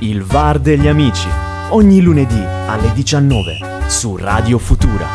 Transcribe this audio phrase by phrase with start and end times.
[0.00, 1.28] Il VAR degli amici,
[1.70, 5.06] ogni lunedì alle 19 su Radio Futura.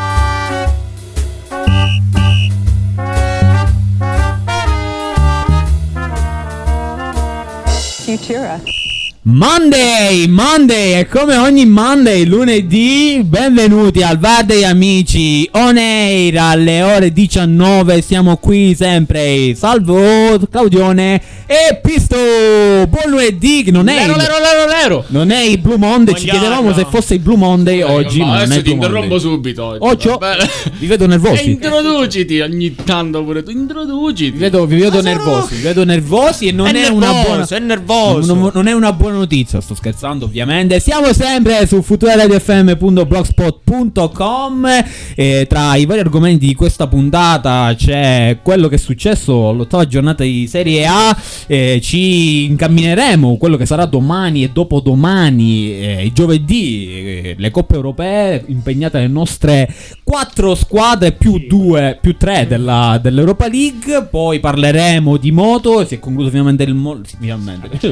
[8.04, 8.83] Futura.
[9.26, 16.82] Monday, Monday, e come ogni Monday, lunedì, benvenuti al VAR degli amici, on air alle
[16.82, 24.18] ore 19, siamo qui sempre, salvo Claudione e Pisto, buon lunedì, non è Lero, il,
[24.18, 25.04] lero, lero, lero.
[25.06, 28.60] non è il Blue Monday, ci chiedevamo se fosse il Blue Monday oggi, Ma adesso
[28.60, 29.20] ti interrompo Monday.
[29.20, 30.10] subito oggi.
[30.18, 30.46] Bene?
[30.78, 31.48] vi vedo E nervosi.
[31.50, 33.52] introduciti ogni tanto pure tu.
[33.52, 34.32] Introduciti.
[34.32, 37.46] Vi vedo, vi vedo nervosi, vi vedo nervosi e non è, È una nervoso, buona
[37.48, 38.34] è nervoso.
[38.34, 40.78] Non, non è una buona notizia, sto scherzando ovviamente.
[40.80, 44.66] Siamo sempre su futuraradiofm.blogspot.com
[45.14, 50.22] e tra i vari argomenti di questa puntata c'è quello che è successo all'ottava giornata
[50.24, 51.16] di Serie A.
[51.46, 58.44] e ci incammineremo quello che sarà domani e dopodomani, eh, giovedì, eh, le coppe europee
[58.46, 59.68] impegnate le nostre
[60.02, 64.06] quattro squadre più due, più tre della- dell'Europa League.
[64.10, 65.84] Poi parleremo di moto.
[65.86, 67.62] Si è concluso finalmente il mo- sì, finalmente.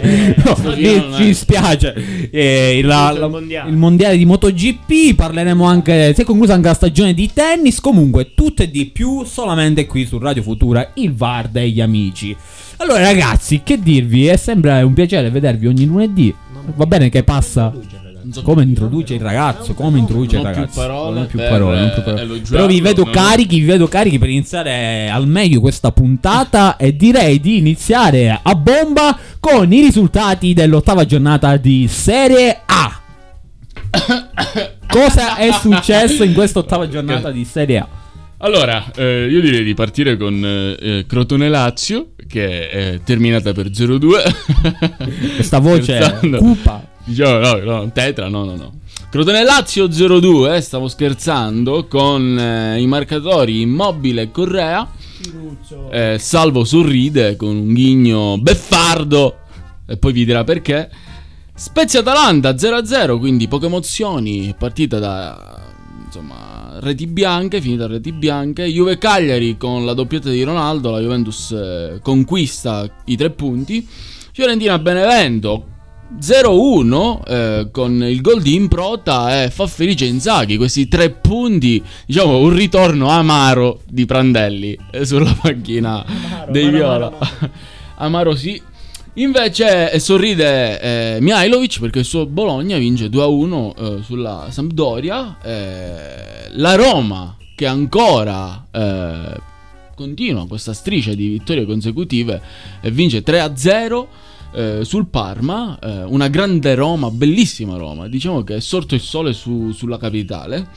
[0.45, 0.57] No,
[1.13, 1.25] finale.
[1.27, 1.95] ci spiace.
[2.31, 3.71] Eh, il, la- il mondiale.
[3.71, 5.15] il mondiale di MotoGP.
[5.15, 6.13] Parleremo anche.
[6.15, 7.81] Si è conclusa anche la stagione di tennis.
[7.81, 12.35] Comunque, tutto e di più solamente qui su Radio Futura, il VAR degli amici.
[12.79, 14.27] Allora, ragazzi, che dirvi?
[14.27, 16.35] È sempre un piacere vedervi ogni lunedì.
[16.75, 17.73] Va bene che passa.
[18.25, 19.75] Non Come introduce il ragazzo?
[19.75, 20.81] Come introduce il Non ragazzo?
[20.81, 22.23] parole Non più parole, non più eh, parole.
[22.23, 26.77] elogiarlo, Però vi vedo non- carichi, vi vedo carichi per iniziare al meglio questa puntata
[26.77, 33.01] e direi di iniziare a bomba con i risultati dell'ottava giornata di Serie A.
[34.87, 37.89] Cosa è successo in questa ottava giornata di Serie A?
[38.37, 43.67] Allora, eh, io direi di partire con eh, eh, Crotone Lazio, che è terminata per
[43.67, 45.35] 0-2.
[45.35, 46.39] Questa voce Scherzando.
[46.39, 46.87] cupa.
[47.03, 48.73] Diciamo, no, no, tetra, no, no, no.
[49.11, 54.89] Crotone Lazio 0-2, eh, stavo scherzando, con eh, i marcatori Immobile e Correa.
[55.91, 59.39] Eh, Salvo sorride con un ghigno beffardo,
[59.87, 60.91] e poi vi dirà perché.
[61.55, 65.61] Spezia Atalanta 0-0, quindi poche emozioni, partita da
[66.05, 68.65] insomma reti bianche, finita reti bianche.
[68.65, 73.87] Juve Cagliari con la doppietta di Ronaldo, la Juventus eh, conquista i tre punti.
[74.33, 75.72] Fiorentina Benevento
[76.21, 80.57] 0-1 eh, con il gol di Improta e fa felice Inzaghi.
[80.57, 86.05] Questi tre punti, diciamo, un ritorno amaro di Prandelli eh, sulla panchina
[86.49, 87.07] dei amaro, Viola.
[87.07, 87.51] amaro,
[87.97, 88.61] Amaro sì.
[89.15, 95.39] Invece eh, sorride eh, Mihailovic perché il suo Bologna vince 2-1 eh, sulla Sampdoria.
[95.43, 99.41] Eh, la Roma che ancora eh,
[99.95, 102.41] continua questa striscia di vittorie consecutive
[102.81, 104.07] e vince 3-0
[104.55, 105.79] eh, sul Parma.
[105.81, 108.09] eh, una grande Roma, bellissima Roma.
[108.09, 110.69] Diciamo che è sorto il sole su- sulla capitale.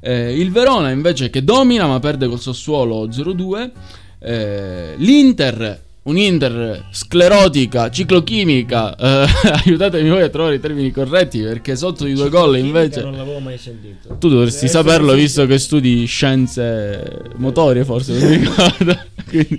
[0.00, 3.70] Eh, il Verona invece che domina ma perde col Sassuolo 0-2.
[4.18, 8.96] Eh, L'Inter, un'Inter sclerotica, ciclochimica.
[8.96, 9.26] eh,
[9.64, 13.02] aiutatemi voi a trovare i termini corretti perché sotto di due gol invece...
[13.02, 14.16] Non l'avevo mai sentito.
[14.18, 18.98] Tu dovresti Deve saperlo visto che studi scienze motorie forse, non mi ricordo.
[19.28, 19.58] Quindi-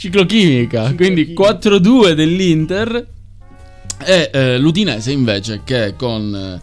[0.00, 3.06] ciclochimica, quindi 4-2 dell'Inter.
[4.02, 6.60] E eh, l'Udinese invece che con, eh,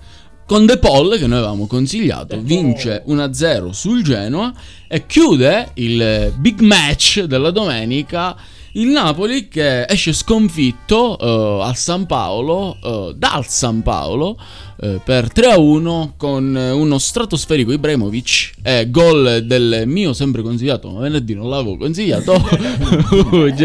[0.47, 4.51] con De Paul che noi avevamo consigliato vince 1-0 sul Genoa
[4.87, 8.35] e chiude il eh, big match della domenica.
[8.71, 14.35] Il Napoli che esce sconfitto eh, al San Paolo, eh, dal San Paolo,
[14.79, 21.01] eh, per 3-1 con eh, uno stratosferico Ibrahimovic e gol del mio sempre consigliato, ma
[21.01, 22.33] venerdì non l'avevo consigliato.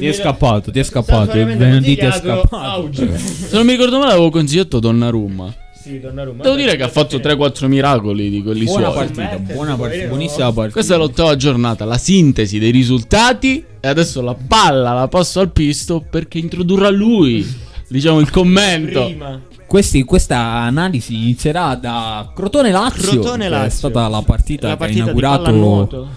[0.00, 1.32] Ti è scappato, ti è scappato.
[1.32, 2.90] Venerdì ti è scappato.
[2.92, 5.54] Se non mi ricordo male avevo consigliato Donnarumma.
[5.82, 6.42] Sì, Donnarumma.
[6.42, 9.06] Devo dire che ha fatto 3-4 miracoli di quelli Buona suoi.
[9.06, 10.72] partita, buona partita, buonissima partita.
[10.72, 15.50] Questa è l'ottava giornata, la sintesi dei risultati e adesso la palla la passo al
[15.52, 17.46] pisto perché introdurrà lui,
[17.88, 19.04] diciamo, il commento.
[19.04, 19.40] Prima.
[19.70, 23.20] Questi- questa analisi inizierà da Crotone Lazio.
[23.20, 26.08] Crotone che È stata la partita La che partita ha di inaugurato.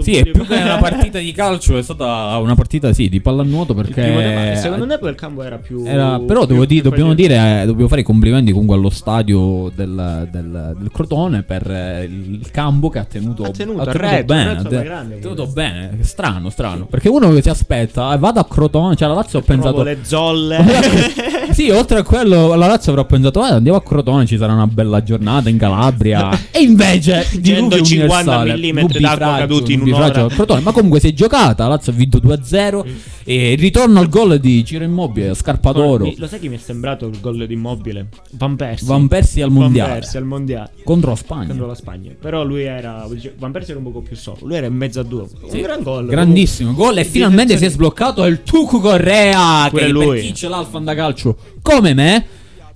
[0.00, 3.74] Sì, è più che una partita di calcio, è stata una partita sì, di pallanuoto
[3.74, 4.56] perché.
[4.56, 5.84] secondo me quel campo era più.
[5.84, 9.70] era- però più- dire- più dobbiamo dire, eh, dobbiamo fare i complimenti comunque allo stadio
[9.74, 13.92] del, del- del Crotone per eh, il, campo che ha tenuto, Ha tenuto, ha ha
[13.92, 14.50] retto, bene.
[14.52, 16.86] ha ha grande, ha tenuto bene, strano, strano.
[16.86, 19.82] Perché uno che si aspetta, eh, vado a Crotone, cioè la Lazio ho pensato.
[19.82, 20.64] le zolle.
[21.52, 24.66] Sì, oltre a quello, la Lazio avrà pensato, eh, andiamo a Crotone, ci sarà una
[24.66, 26.30] bella giornata in Calabria.
[26.50, 30.26] e invece, diluvio 150 universale, millimetri d'acqua caduti in un'ora.
[30.28, 30.60] Crotone.
[30.60, 32.84] Ma comunque si è giocata, la Lazio ha vinto 2-0
[33.24, 36.04] e il ritorno al gol di Ciro Immobile, scarpa d'oro.
[36.04, 38.08] Mi- Lo sai chi mi è sembrato il gol di Immobile?
[38.32, 38.86] Van Persie.
[38.86, 40.70] Van Persie al Van mondiale Persie al mondiale.
[40.84, 41.46] contro la Spagna.
[41.48, 42.10] Contro la Spagna.
[42.20, 43.06] Però lui era.
[43.38, 44.38] Van Persie era un poco più solo.
[44.42, 45.26] Lui era in mezzo a due.
[45.48, 46.06] Sì, Un gran gol.
[46.06, 50.06] Grandissimo gol e finalmente si è sbloccato il Tucu Correa Pure che lui.
[50.16, 52.26] per chi ce l'ha al fandacalcio come me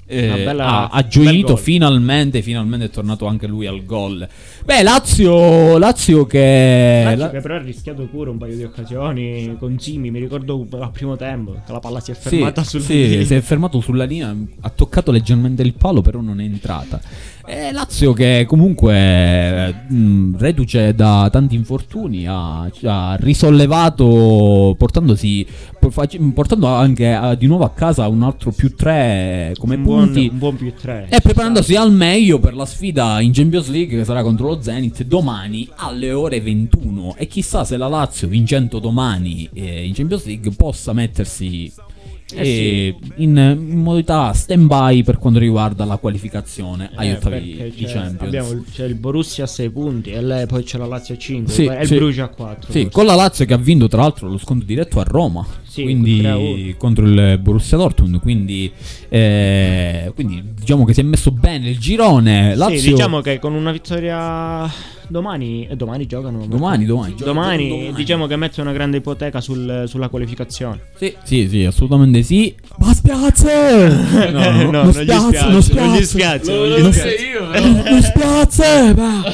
[0.06, 4.26] eh, bella- ha, ha gioito finalmente finalmente è tornato anche lui al gol.
[4.64, 9.56] Beh Lazio Lazio che Lazio la- che però ha rischiato pure un paio di occasioni
[9.58, 12.80] con Simi, mi ricordo al primo tempo che la palla si è sì, fermata sul
[12.80, 17.00] sì, si è fermato sulla linea ha toccato leggermente il palo però non è entrata.
[17.48, 25.46] E Lazio che comunque mh, reduce da tanti infortuni ha, ha risollevato portandosi
[25.90, 30.04] fac- portando anche eh, di nuovo a casa un altro più 3 come un buon,
[30.04, 31.06] punti un buon più 3.
[31.10, 35.02] e preparandosi al meglio per la sfida in Champions League che sarà contro lo Zenit
[35.04, 40.50] domani alle ore 21 e chissà se la Lazio vincendo domani eh, in Champions League
[40.52, 41.72] possa mettersi
[42.34, 47.72] eh, in, in modalità stand by per quanto riguarda la qualificazione agli Eh, ottavi perché
[47.76, 51.14] di Champions abbiamo il- c'è il Borussia a 6 punti e poi c'è la Lazio
[51.14, 51.94] a 5 Sì, e il sì.
[51.94, 52.72] Brugia a 4.
[52.72, 55.46] Sì, con la Lazio che ha vinto tra l'altro lo scontro diretto a Roma,
[55.76, 56.76] Sì, quindi 3-1.
[56.76, 58.70] contro il Borussia Dortmund, quindi,
[59.08, 62.54] eh, quindi diciamo che si è messo bene il girone.
[62.56, 64.70] Lazio, Sì, diciamo che con una vittoria
[65.08, 67.92] domani e domani giocano domani, domani, gioca- Domani, domani.
[67.94, 70.80] diciamo che mette una grande ipoteca sul- sulla qualificazione.
[70.96, 72.54] Sì, sì, sì, assolutamente sì.
[72.78, 73.44] Ma spiace!
[74.32, 76.04] No, no, No, non non gli spiace, spiace, non non gli spiace.
[76.04, 77.16] spiace, Lo non gli volevo spiace.
[77.16, 77.90] dire io, però.
[77.90, 79.24] Non spiace, ma...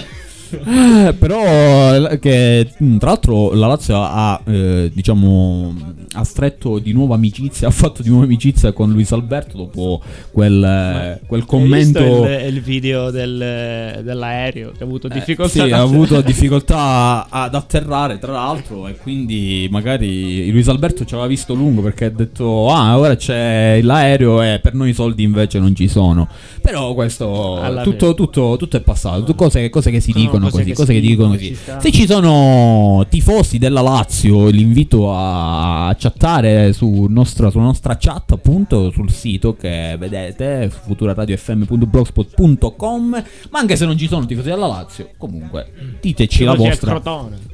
[1.07, 2.69] Eh, però eh, che
[2.99, 5.75] tra l'altro la Lazio ha eh, diciamo
[6.15, 10.01] ha stretto di nuovo amicizia ha fatto di nuovo amicizia con Luis Alberto dopo
[10.31, 15.65] quel, eh, quel commento il, il video del- dell'aereo che ha avuto Eh, difficoltà.
[15.65, 21.29] sì, ha avuto difficoltà ad atterrare, tra l'altro, e quindi magari Luis Alberto ci aveva
[21.29, 25.59] visto lungo perché ha detto: Ah, ora c'è l'aereo e per noi i soldi invece
[25.59, 26.29] non ci sono.
[26.61, 29.35] Però questo tutto, tutto, tutto è passato.
[29.35, 31.47] Cose, cose che si Sono dicono cose così, che cose che dicono così.
[31.47, 31.57] ci.
[31.79, 38.31] Se ci sono tifosi della Lazio, li invito a chattare su nostra, sulla nostra chat,
[38.33, 43.25] appunto, sul sito che vedete, futuraradiofm.blogspot.com.
[43.51, 47.01] Ma anche se non ci sono tifosi della Lazio, comunque, diteci la vostra.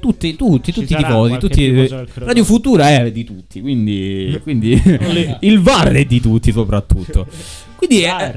[0.01, 1.89] Tutti, tutti, tutti i tifosi, tutti.
[2.15, 4.81] Radio Futura è di tutti, quindi, quindi
[5.41, 7.27] il VAR è di tutti soprattutto.
[7.79, 8.35] Quindi è,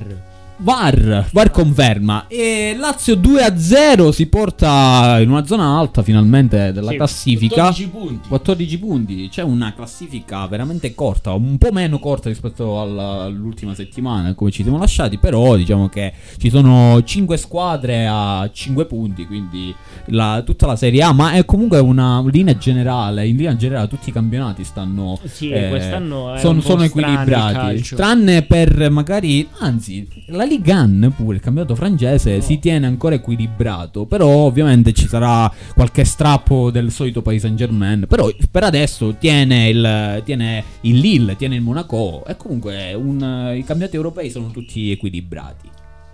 [0.63, 1.29] Var.
[1.31, 2.25] VAR, conferma.
[2.27, 7.55] E Lazio 2-0 si porta in una zona alta finalmente della Sì, classifica.
[7.63, 8.27] 14 punti.
[8.27, 14.33] 14 punti, c'è una classifica veramente corta, un po' meno corta rispetto alla- all'ultima settimana
[14.35, 19.73] come ci siamo lasciati, però diciamo che ci sono 5 squadre a 5 punti, quindi
[20.07, 24.09] la- tutta la Serie A, ma è comunque una linea generale, in linea generale tutti
[24.09, 25.17] i campionati stanno...
[25.25, 31.41] Sì, eh, quest'anno sono, sono equilibrati, tranne per magari, anzi, la Ligue 1 pure, il
[31.41, 37.43] campionato francese si tiene ancora equilibrato, però ovviamente ci sarà qualche strappo del solito Paris
[37.43, 42.93] Saint Germain, però per adesso tiene il, tiene il Lille, tiene il Monaco e comunque
[42.93, 45.69] un- i campionati europei sono tutti equilibrati.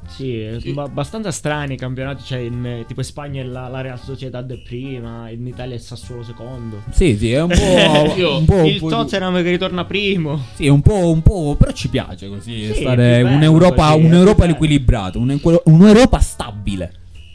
[0.07, 0.71] Sì, è Sì.
[0.73, 2.23] ba- abbastanza strani i campionati.
[2.23, 6.23] Cioè, in, tipo in Spagna la, la Real Sociedad è prima, in Italia è Sassuolo
[6.23, 6.81] secondo.
[6.91, 8.13] Sì, sì, è un po'...
[8.17, 10.41] Io- un po', un il po' di- Tottenham che ritorna primo.
[10.53, 14.01] Sì, è un po', un po', però ci piace così Sì, stare è un'Europa, così,
[14.01, 16.93] è un'Europa equilibrata, un'equ- un'Europa stabile.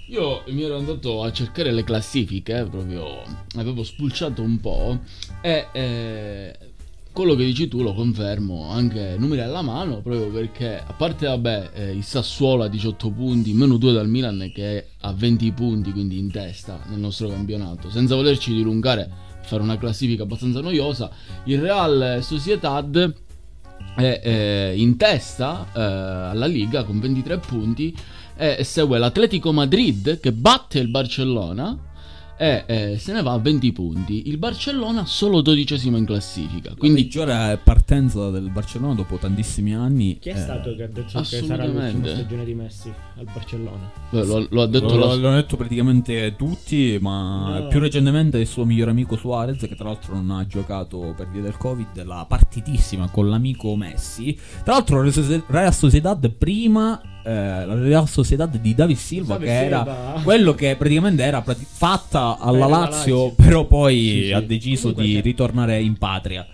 [0.08, 3.22] Io mi ero andato a cercare le classifiche, eh, proprio
[3.56, 4.98] avevo spulciato un po'
[5.40, 6.54] e eh,
[7.12, 11.70] quello che dici tu lo confermo, anche numeri alla mano, proprio perché a parte vabbè
[11.74, 15.92] eh, il Sassuolo a 18 punti, meno 2 dal Milan che è a 20 punti,
[15.92, 19.10] quindi in testa nel nostro campionato, senza volerci dilungare,
[19.42, 21.10] fare una classifica abbastanza noiosa,
[21.44, 23.14] il Real Sociedad
[23.94, 27.94] è eh, in testa eh, alla Liga con 23 punti
[28.34, 31.90] e segue l'Atletico Madrid che batte il Barcellona
[32.36, 34.28] e eh, se ne va a 20 punti.
[34.28, 36.74] Il Barcellona solo dodicesimo in classifica.
[36.74, 40.18] Quindi Quindi peggiore partenza del Barcellona dopo tantissimi anni.
[40.18, 43.90] Chi è eh, stato che ha detto che sarà l'ultima stagione di Messi al Barcellona?
[44.10, 47.66] beh, lo, lo ha detto Lo, la- l'hanno detto praticamente tutti, ma No.
[47.68, 51.42] più recentemente il suo migliore amico Suarez, che tra l'altro non ha giocato per via
[51.42, 54.36] del Covid, la partitissima con l'amico Messi.
[54.64, 55.10] Tra l'altro la
[55.48, 57.30] Real Sociedad prima, eh,
[57.66, 59.80] la Real Sociedad di David Silva, David che Silva.
[60.14, 63.44] era quello che praticamente era prati- fatta alla Lazio, Lazio.
[63.44, 64.32] però poi Sì, sì.
[64.32, 66.46] ha deciso Comunque di che- ritornare in patria.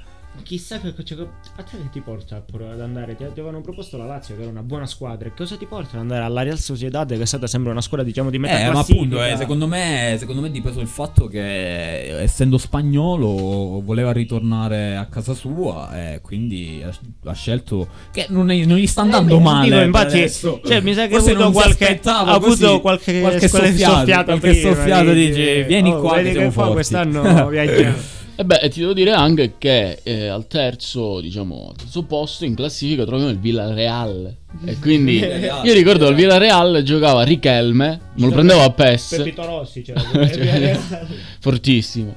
[0.43, 1.19] Chissà che cioè,
[1.57, 3.15] a te che ti porta ad andare?
[3.17, 5.29] Ti, avevano proposto la Lazio che era una buona squadra.
[5.29, 8.05] E cosa ti porta ad andare alla Real Sociedad che è stata sempre una squadra
[8.07, 11.27] diciamo di metà Eh, ma appunto, eh, secondo me, secondo me è dipeso il fatto
[11.27, 16.93] che essendo spagnolo voleva ritornare a casa sua e quindi ha,
[17.31, 19.65] ha scelto che non, è- non gli sta andando Eh, male.
[19.69, 23.21] dico, infatti, cioè, mi sa che ha Forse avuto non si qualche- ha avuto qualche-
[23.21, 26.73] qualche soffiata, qualche soffiata dici, dice vieni oh, qua che siamo che forti.
[26.73, 28.17] quest'anno viaggiamo.
[28.41, 32.45] E beh, e ti devo dire anche che eh, al terzo, diciamo, al terzo posto
[32.45, 34.33] in classifica troviamo il Villarreal.
[34.65, 36.67] E quindi io ricordo al Villarreal.
[36.67, 40.01] Villarreal giocava Richelme, me lo prendevo a PES, Pepito Rossi c'era.
[41.41, 42.15] fortissimo.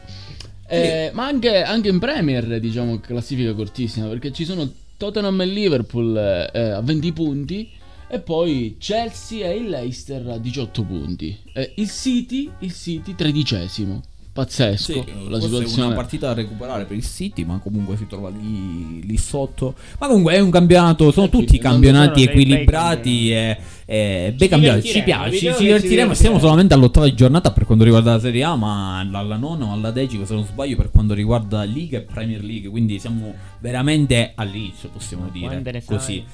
[0.68, 6.16] Eh, ma anche, anche in Premier, diciamo, classifica cortissima, perché ci sono Tottenham e Liverpool
[6.54, 7.70] eh, a 20 punti.
[8.08, 11.36] E poi Chelsea e il Leicester a 18 punti.
[11.54, 14.04] Eh, il City, il City tredicesimo.
[14.34, 14.94] Pazzesco.
[14.94, 15.86] Sì, la forse è situazione.
[15.88, 19.76] una partita da recuperare per il City, ma comunque si trova lì, lì sotto.
[20.00, 24.48] Ma comunque è un campionato, sono Eh, tutti campionati sono bei equilibrati e, e bei
[24.48, 24.88] campionati.
[24.88, 26.14] Ci piace, ci, divertiremo.
[26.14, 29.92] Siamo solamente all'ottava giornata per quanto riguarda la Serie A, ma alla nona o alla
[29.92, 32.70] decima, se non sbaglio, per quanto riguarda Liga e Premier League.
[32.70, 36.26] Quindi siamo veramente all'inizio, possiamo dire ne sai?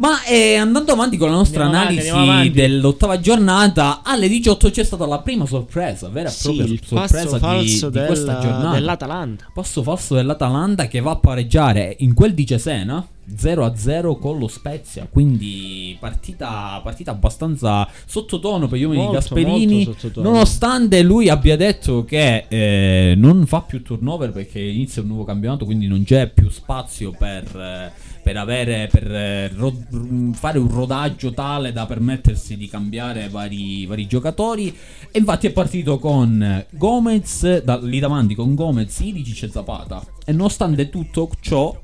[0.00, 2.50] Ma eh, andando avanti con la nostra Andiamo analisi avanti.
[2.52, 7.90] dell'ottava giornata, alle 18 c'è stata la prima sorpresa, vera e Sì, propria sorpresa passo
[7.90, 8.70] di, di questa della- giornata.
[8.72, 9.46] dell'Atalanta.
[9.52, 15.06] Passo falso dell'Atalanta che va a pareggiare in quel di Cesena 0-0 con lo Spezia.
[15.08, 19.84] Quindi partita, partita abbastanza sottotono per gli uomini di Molto, Gasperini.
[19.84, 20.30] molto sottotono.
[20.30, 25.66] Nonostante lui abbia detto che eh, non fa più turnover perché inizia un nuovo campionato,
[25.66, 27.44] quindi non c'è più spazio per.
[27.54, 33.28] eh, per avere per eh, ro- r- fare un rodaggio tale da permettersi di cambiare
[33.28, 34.74] vari, vari giocatori.
[35.10, 40.02] E infatti è partito con Gomez da- lì davanti con Gomez, Ilicic e Zapata.
[40.24, 41.76] E nonostante tutto ciò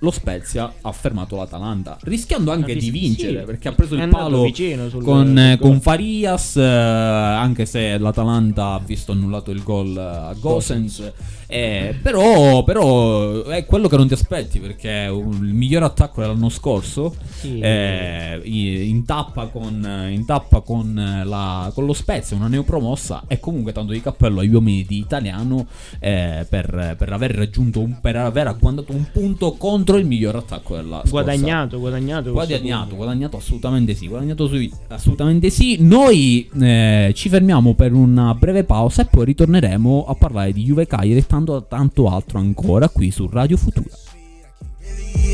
[0.00, 4.42] lo Spezia ha fermato l'Atalanta rischiando anche di vincere sì, perché ha preso il palo
[4.90, 11.12] sul- con, con Farias eh, anche se l'Atalanta ha visto annullato il gol a Gosens
[11.48, 17.14] eh, però, però è quello che non ti aspetti perché il miglior attacco dell'anno scorso
[17.38, 17.58] Sì.
[17.60, 23.72] eh, in tappa con, in tappa con, la- con lo Spezia, una neopromossa e comunque
[23.72, 25.66] tanto di cappello agli uomini di Italiano
[26.00, 30.76] eh, per, per aver raggiunto un, per aver agguantato un punto contro il miglior attacco
[30.76, 32.32] della Guadagnato, guadagnato.
[32.32, 32.96] Guadagnato, punto.
[32.96, 35.76] guadagnato assolutamente sì, guadagnato sui- assolutamente sì.
[35.80, 40.86] Noi eh, ci fermiamo per una breve pausa e poi ritorneremo a parlare di Juve
[40.86, 44.06] Cagliari e tanto, tanto altro ancora qui su Radio Futura.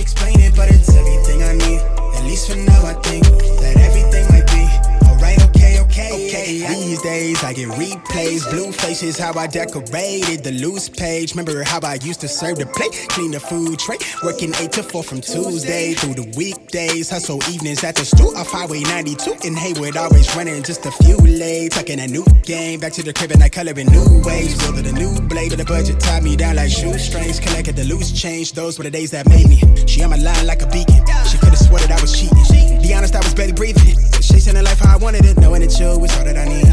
[0.04, 1.80] explain it, but it's everything I need.
[2.16, 3.24] At least for now, I think
[3.60, 4.53] that everything might be.
[6.30, 11.32] These days I get replays, blue faces, how I decorated the loose page.
[11.32, 14.82] Remember how I used to serve the plate, clean the food tray, working eight to
[14.82, 17.10] four from Tuesday through the weekdays.
[17.10, 21.16] Hustle evenings at the stool off Highway 92 in Haywood, always running just a few
[21.18, 21.72] late.
[21.72, 24.56] Tucking a new game back to the crib and I color in new ways.
[24.58, 27.38] Building a new blade, but the budget tied me down like shoestrings.
[27.38, 29.60] Collected the loose change, those were the days that made me.
[29.86, 31.04] She on my line like a beacon.
[31.28, 32.80] She could have swore that I was cheating.
[32.80, 33.96] Be honest, I was barely breathing.
[34.20, 36.66] Chasing the life how I wanted it, knowing that you was all that I need.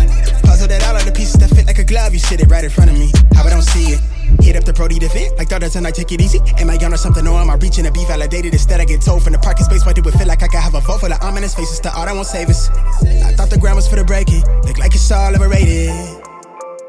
[0.44, 2.14] Puzzle that all of the pieces that fit like a glove.
[2.14, 3.12] You sit it right in front of me.
[3.34, 4.02] How I don't see it.
[4.40, 6.40] Hit up the Brody to like thought tonight, take it easy.
[6.58, 8.54] Am I on or something, or am I reaching to be validated?
[8.54, 10.60] Instead, I get told from the parking space, why do it feel like I could
[10.60, 12.70] have a vote full of ominous faces to all that won't save us?
[12.70, 15.90] I thought the ground was for the breaking, look like it's all overrated.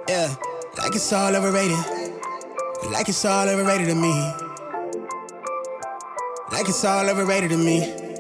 [0.09, 0.35] Yeah,
[0.79, 1.77] like it's all overrated.
[2.91, 4.15] Like it's all overrated to me.
[6.53, 8.12] Like it's all overrated to me.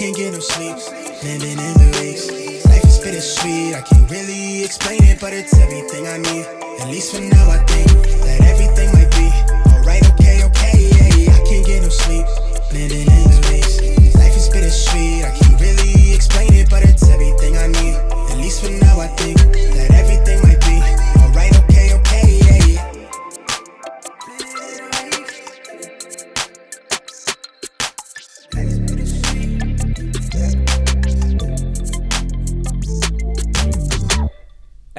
[0.00, 0.76] Can't get no sleep,
[1.20, 2.24] living in the weeks.
[2.64, 6.48] Life is bittersweet, I can't really explain it, but it's everything I need.
[6.80, 7.92] At least for now, I think
[8.24, 9.28] that everything might be
[9.68, 10.88] alright, okay, okay.
[11.20, 12.24] Yeah, I can't get no sleep,
[12.72, 13.76] living in the weeks.
[14.16, 18.00] Life is bittersweet, I can't really explain it, but it's everything I need.
[18.32, 20.49] At least for now, I think that everything might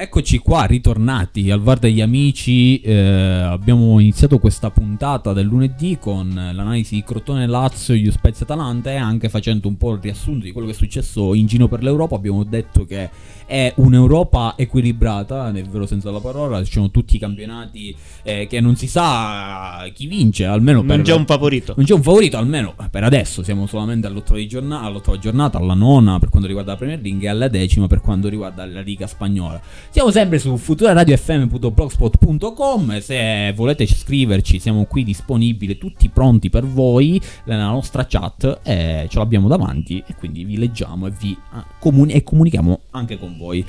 [0.02, 2.80] Eccoci qua, ritornati al VAR degli amici.
[2.80, 8.90] eh, abbiamo iniziato questa puntata del lunedì con l'analisi di Crotone Lazio, Iu Spezia Atalanta
[8.90, 11.84] e anche facendo un po' il riassunto di quello che è successo in giro per
[11.84, 12.16] l'Europa.
[12.16, 13.10] Abbiamo detto che
[13.46, 16.64] è un'Europa equilibrata, nel vero senso della parola.
[16.64, 17.94] Ci sono tutti i campionati
[18.24, 21.74] eh, che non si sa chi vince, almeno per Non c'è un favorito.
[21.76, 23.44] non c'è un favorito, almeno per adesso.
[23.44, 27.24] Siamo solamente all'ottava, di giornata, all'ottava giornata, alla nona per quanto riguarda la Premier League
[27.24, 29.60] e alla decima per quanto riguarda la Liga Spagnola.
[29.92, 32.98] Siamo sempre su futuraradiofm.blogspot.com.
[33.00, 38.60] Se volete scriverci, siamo qui disponibili, tutti pronti per voi nella nostra chat.
[38.62, 43.18] E ce l'abbiamo davanti e quindi vi leggiamo e vi ah, comuni- e comunichiamo anche
[43.18, 43.62] con voi.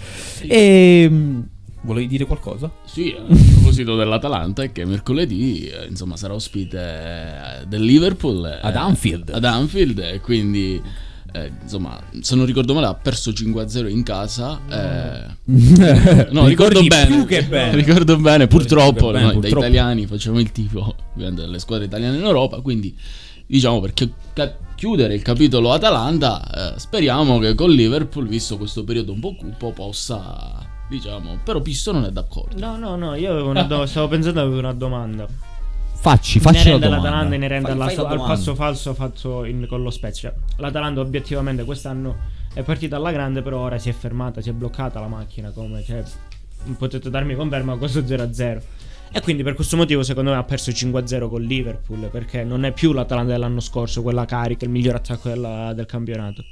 [0.48, 1.12] E.
[1.82, 2.72] Volevi dire qualcosa?
[2.86, 8.60] Sì, a proposito dell'Atalanta, è che mercoledì eh, insomma sarà ospite eh, del Liverpool eh,
[8.62, 9.30] Ad Anfield.
[9.30, 10.82] Ad Anfield quindi
[11.34, 14.60] eh, insomma, se non ricordo male ha perso 5-0 in casa.
[14.70, 15.26] eh,
[16.32, 17.08] no, ricordo bene.
[17.14, 17.76] più che bene.
[17.76, 19.60] Ricordo bene, purtroppo bene, noi purtroppo.
[19.60, 22.96] da italiani facciamo il tifo ovviamente, delle squadre italiane in Europa, quindi
[23.46, 29.12] diciamo perché ca- chiudere il capitolo Atalanta, eh, speriamo che con Liverpool, visto questo periodo
[29.12, 32.60] un po' cupo, possa diciamo, però Pisto non è d'accordo.
[32.60, 35.28] No, no, no, io avevo una do- stavo pensando avevo una domanda.
[36.04, 36.98] Facci, facci la domanda.
[36.98, 40.34] all'Atalanta, inerente Fai- alla fai al passo falso fatto in- con lo Spezia.
[40.58, 42.18] L'Atalanta obiettivamente quest'anno
[42.54, 45.82] è partita alla grande, però ora si è fermata, si è bloccata la macchina, come
[45.82, 46.04] cioè,
[46.78, 48.62] potete darmi conferma questo 0-0.
[49.14, 52.74] E quindi per questo motivo secondo me ha perso 5-0 con Liverpool, perché non è
[52.74, 56.44] più l'Atalanta dell'anno scorso, quella carica, il miglior attacco della- del campionato.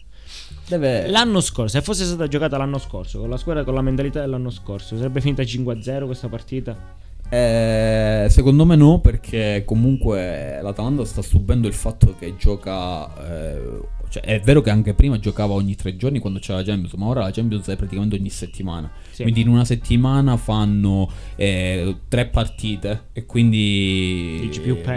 [0.65, 1.09] Deve...
[1.09, 4.49] L'anno scorso, se fosse stata giocata l'anno scorso, con la squadra con la mentalità dell'anno
[4.49, 6.99] scorso, sarebbe finita 5-0 questa partita?
[7.33, 13.07] Eh, secondo me no, perché comunque l'Atalanta sta subendo il fatto che gioca.
[13.25, 16.93] eh, cioè, è vero che anche prima giocava ogni tre giorni quando c'era la Champions,
[16.95, 18.91] ma ora la Champions è praticamente ogni settimana.
[19.21, 19.31] Sì.
[19.31, 23.03] Quindi in una settimana fanno eh, tre partite.
[23.13, 24.49] E quindi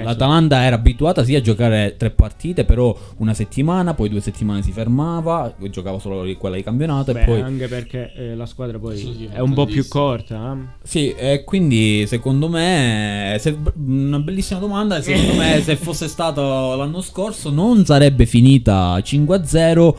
[0.02, 4.72] l'Atalanta era abituata sì a giocare tre partite, però una settimana, poi due settimane si
[4.72, 7.40] fermava, giocava solo quella di campionato Beh, e poi.
[7.40, 10.56] anche perché eh, la squadra poi Sì, sì, è un po' più corta.
[10.56, 10.86] eh.
[10.86, 17.00] Sì, e quindi secondo me, se- una bellissima domanda, secondo me se fosse stato l'anno
[17.00, 19.94] scorso non sarebbe finita 5-0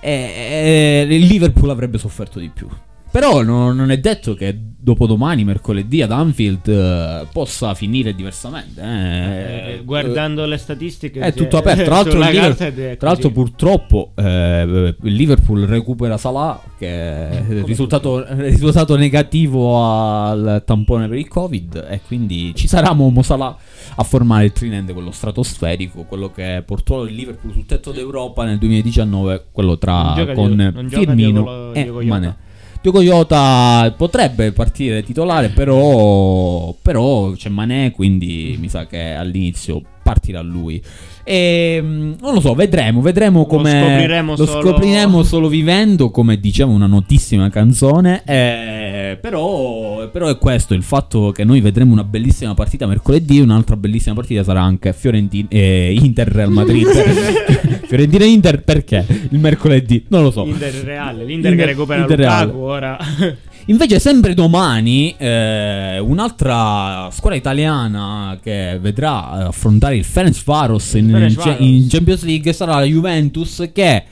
[0.00, 2.68] e, e il Liverpool avrebbe sofferto di più.
[3.14, 8.80] Però no- non è detto che dopodomani, mercoledì, ad Anfield eh, possa finire diversamente.
[8.82, 9.74] eh.
[9.74, 11.84] Eh, guardando le statistiche È tutto aperto.
[11.84, 16.16] Tra l'altro, sulla il Liver- carta ed è tra l'altro purtroppo eh, il Liverpool recupera
[16.16, 21.86] Salah, che è risultato, risultato negativo al tampone per il Covid.
[21.88, 23.56] E quindi ci sarà Momo Salah
[23.94, 28.58] a formare il trinende, quello stratosferico, quello che portò il Liverpool sul tetto d'Europa nel
[28.58, 32.36] 2019, quello tra con Firmino e Diogo Jota.
[32.84, 40.42] Diogo Jota potrebbe partire titolare, però, però c'è Mané, quindi mi sa che all'inizio partirà
[40.42, 40.82] lui.
[41.24, 46.38] E mm, non lo so, vedremo, vedremo come scopriremo lo solo- scopriremo solo vivendo, come
[46.38, 48.20] diceva una notissima canzone.
[48.26, 53.40] eh, però, però è questo il fatto che noi vedremo una bellissima partita mercoledì.
[53.40, 56.86] Un'altra bellissima partita sarà anche Fiorentina eh, Inter Real Madrid.
[57.94, 60.04] Fiorentina Inter perché il mercoledì?
[60.08, 60.44] Non lo so.
[60.44, 62.98] Inter Reale, l'Inter Inter- che recupera Inter Lukaku ora.
[63.66, 71.56] Invece, sempre domani, eh, un'altra squadra italiana che vedrà eh, affrontare il Ferencvaros in, Ferencvaros.
[71.60, 74.04] in Champions League sarà la Juventus che.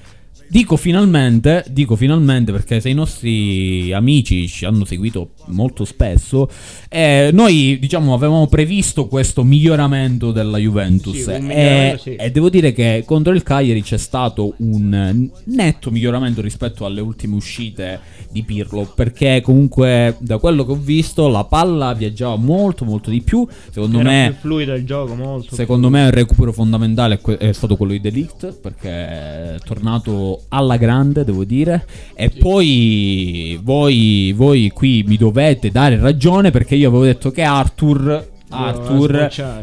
[0.53, 6.47] Dico finalmente, dico finalmente perché se i nostri amici ci hanno seguito molto spesso,
[6.91, 12.17] eh, noi diciamo avevamo previsto questo miglioramento della Juventus Sì, e, miglioramento, sì.
[12.17, 17.35] e devo dire che contro il Cagliari c'è stato un netto miglioramento rispetto alle ultime
[17.35, 23.09] uscite di Pirlo perché comunque da quello che ho visto la palla viaggiava molto molto
[23.09, 25.55] di più secondo Era me più fluido il gioco, molto.
[25.55, 31.25] Secondo me il recupero fondamentale è stato quello di Delict perché è tornato alla grande,
[31.25, 31.87] devo dire.
[32.15, 38.29] E poi voi, voi qui mi dovete dare ragione perché io avevo detto che Arthur,
[38.49, 39.11] Arthur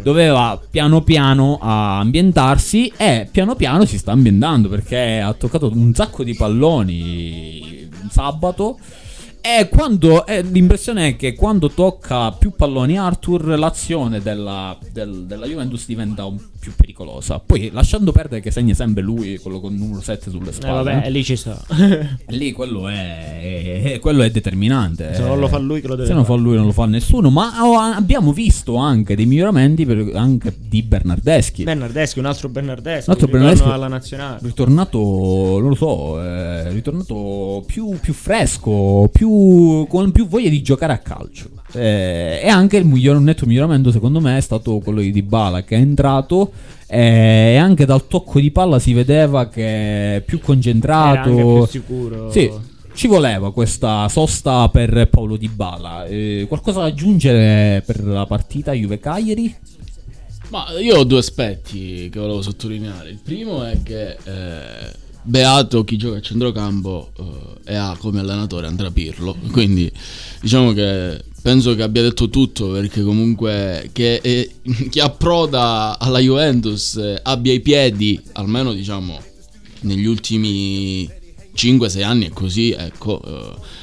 [0.02, 6.24] doveva piano piano ambientarsi e piano piano si sta ambientando perché ha toccato un sacco
[6.24, 8.78] di palloni sabato.
[9.42, 15.46] E quando eh, l'impressione è che quando tocca più palloni Arthur, l'azione della, del- della
[15.46, 17.40] Juventus diventa un- più pericolosa.
[17.40, 20.94] Poi lasciando perdere che segna sempre lui, quello con numero 7 sulle Eh, spalle.
[20.94, 21.58] vabbè, lì ci sta.
[22.28, 25.14] Lì quello è, è- quello è determinante.
[25.16, 26.86] Se non lo fa lui, che lo deve Se non fa lui, non lo fa
[26.86, 27.30] nessuno.
[27.30, 31.64] Ma ho- abbiamo visto anche dei miglioramenti per- anche di Bernardeschi.
[31.64, 33.10] Bernardeschi, un altro Bernardeschi.
[33.10, 33.70] Un altro un Bernardeschi.
[33.70, 34.40] alla nazionale.
[34.42, 34.98] Ritornato,
[35.60, 40.98] non lo so, è ritornato più, più fresco, più, con più voglia di giocare a
[40.98, 41.50] calcio.
[41.74, 45.64] Eh, e anche il miglior, un netto miglioramento, secondo me, è stato quello di Dybala
[45.64, 46.52] che è entrato.
[46.88, 51.30] eh, E anche dal tocco di palla si vedeva che è più Era concentrato.
[51.30, 52.32] anche più sicuro.
[52.32, 52.52] Sì,
[52.94, 56.06] ci voleva questa sosta per Paolo Dybala.
[56.06, 59.56] Eh, qualcosa da aggiungere per la partita Juve Cagliari?
[60.50, 63.12] Ma io ho due aspetti che volevo sottolineare.
[63.12, 67.12] Il primo è che eh, beato chi gioca a centrocampo
[67.66, 69.36] eh, e ha come allenatore Andrea Pirlo.
[69.52, 69.92] Quindi
[70.42, 74.52] diciamo che penso che abbia detto tutto perché comunque che eh,
[74.92, 79.20] chi approda alla Juventus eh, abbia i piedi, almeno diciamo
[79.82, 81.10] negli ultimi
[81.56, 83.20] 5-6 anni è così, ecco.
[83.26, 83.78] eh,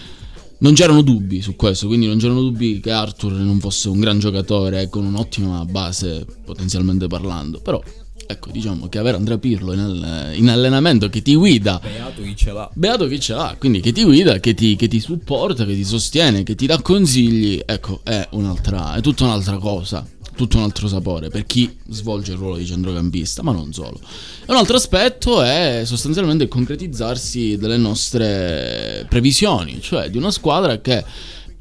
[0.59, 4.21] non c'erano dubbi su questo, quindi non c'erano dubbi che Arthur non fosse un gran
[4.21, 7.83] giocatore con un'ottima base potenzialmente parlando, però
[8.27, 12.37] ecco diciamo che avere Andrea Pirlo in, all- in allenamento che ti guida Beato chi
[12.37, 12.71] ce l'ha.
[12.73, 15.85] Beato chi ce l'ha, quindi che ti guida, che ti, che ti supporta, che ti
[15.85, 20.89] sostiene, che ti dà consigli, ecco, è un'altra, è tutta un'altra cosa, tutto un altro
[20.89, 23.99] sapore per chi svolge il ruolo di centrocampista, ma non solo.
[24.01, 30.81] E un altro aspetto è sostanzialmente il concretizzarsi delle nostre previsioni, cioè di una squadra
[30.81, 31.05] che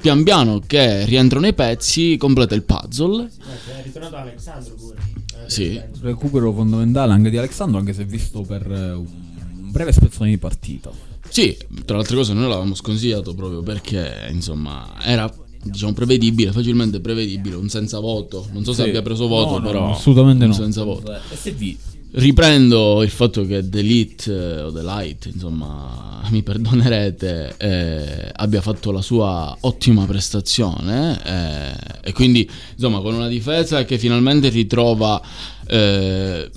[0.05, 3.27] pian piano che rientrano i pezzi completa il puzzle.
[3.27, 4.97] È ritornato Alexandro pure.
[5.43, 5.81] Eh, Sì.
[6.01, 10.91] Recupero fondamentale anche di Alessandro, anche se visto per eh, un breve spezzone di partita.
[11.27, 15.27] Sì, tra le altre cose noi l'avevamo sconsigliato proprio perché, insomma, era
[15.63, 18.47] diciamo prevedibile, facilmente prevedibile, un senza voto.
[18.51, 18.89] Non so se Sì.
[18.89, 20.55] abbia preso voto, No, no, però assolutamente un no.
[20.55, 21.11] senza voto.
[21.33, 21.75] SV.
[22.17, 28.61] Riprendo il fatto che The Elite eh, o The Light, insomma, mi perdonerete, eh, abbia
[28.61, 35.21] fatto la sua ottima prestazione eh, e quindi, insomma, con una difesa che finalmente ritrova
[35.67, 36.49] eh,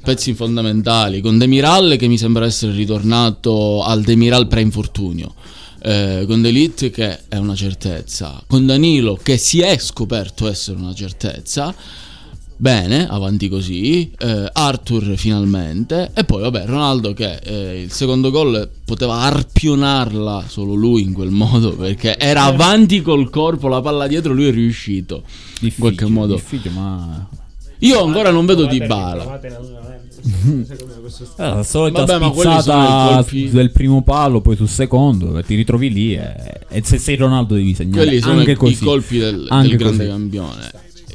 [0.00, 5.34] pezzi fondamentali, con Demiral che mi sembra essere ritornato al Demiral pre-infortunio.
[5.82, 10.94] eh, con D'Elite che è una certezza, con Danilo che si è scoperto essere una
[10.94, 11.74] certezza,
[12.60, 14.10] Bene, avanti così.
[14.18, 16.10] Eh, Arthur finalmente.
[16.12, 21.30] E poi, vabbè, Ronaldo che eh, il secondo gol poteva arpionarla solo lui in quel
[21.30, 25.22] modo perché era avanti col corpo, la palla dietro, lui è riuscito.
[25.60, 26.34] in qualche modo.
[26.34, 27.26] Difficile, ma...
[27.78, 29.40] Io ancora non vedo di bala.
[31.36, 36.14] Eh, la solita Vabbè, spizzata del primo palo, poi sul secondo, e ti ritrovi lì
[36.14, 38.04] e, e se sei Ronaldo devi segnare.
[38.04, 38.72] Quelli sono anche i, così.
[38.74, 40.08] i colpi del, Anche del grande così.
[40.10, 40.70] campione.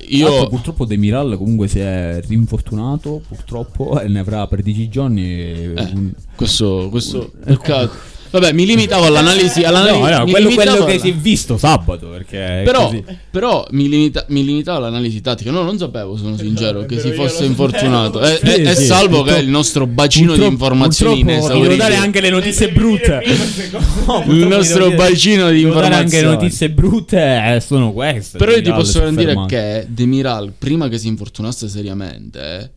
[0.09, 5.23] Io, purtroppo Demiral comunque si è rinfortunato, purtroppo, e ne avrà per 10 giorni.
[5.23, 8.13] eh, un- questo, questo peccato.
[8.35, 9.63] Vabbè, mi limitavo all'analisi.
[9.63, 13.01] all'analisi No, no, quello, quello che alla- si è visto sabato, perché è Però, così.
[13.31, 15.51] però mi, limita- mi limitavo all'analisi tattica.
[15.51, 18.19] No, non sapevo, sono sincero, che si fosse infortunato.
[18.19, 21.75] È, Sì, è- è sì, salvo che purtroppo- il nostro bacino di informazioni purtroppo devo
[21.77, 23.23] dare anche le notizie brutte.
[24.05, 26.25] No, Il nostro bacino di dare anche le informazioni.
[26.25, 28.37] notizie brutte sono queste.
[28.37, 32.71] Però io ti posso è garantire che Demiral, prima che si infortunasse seriamente,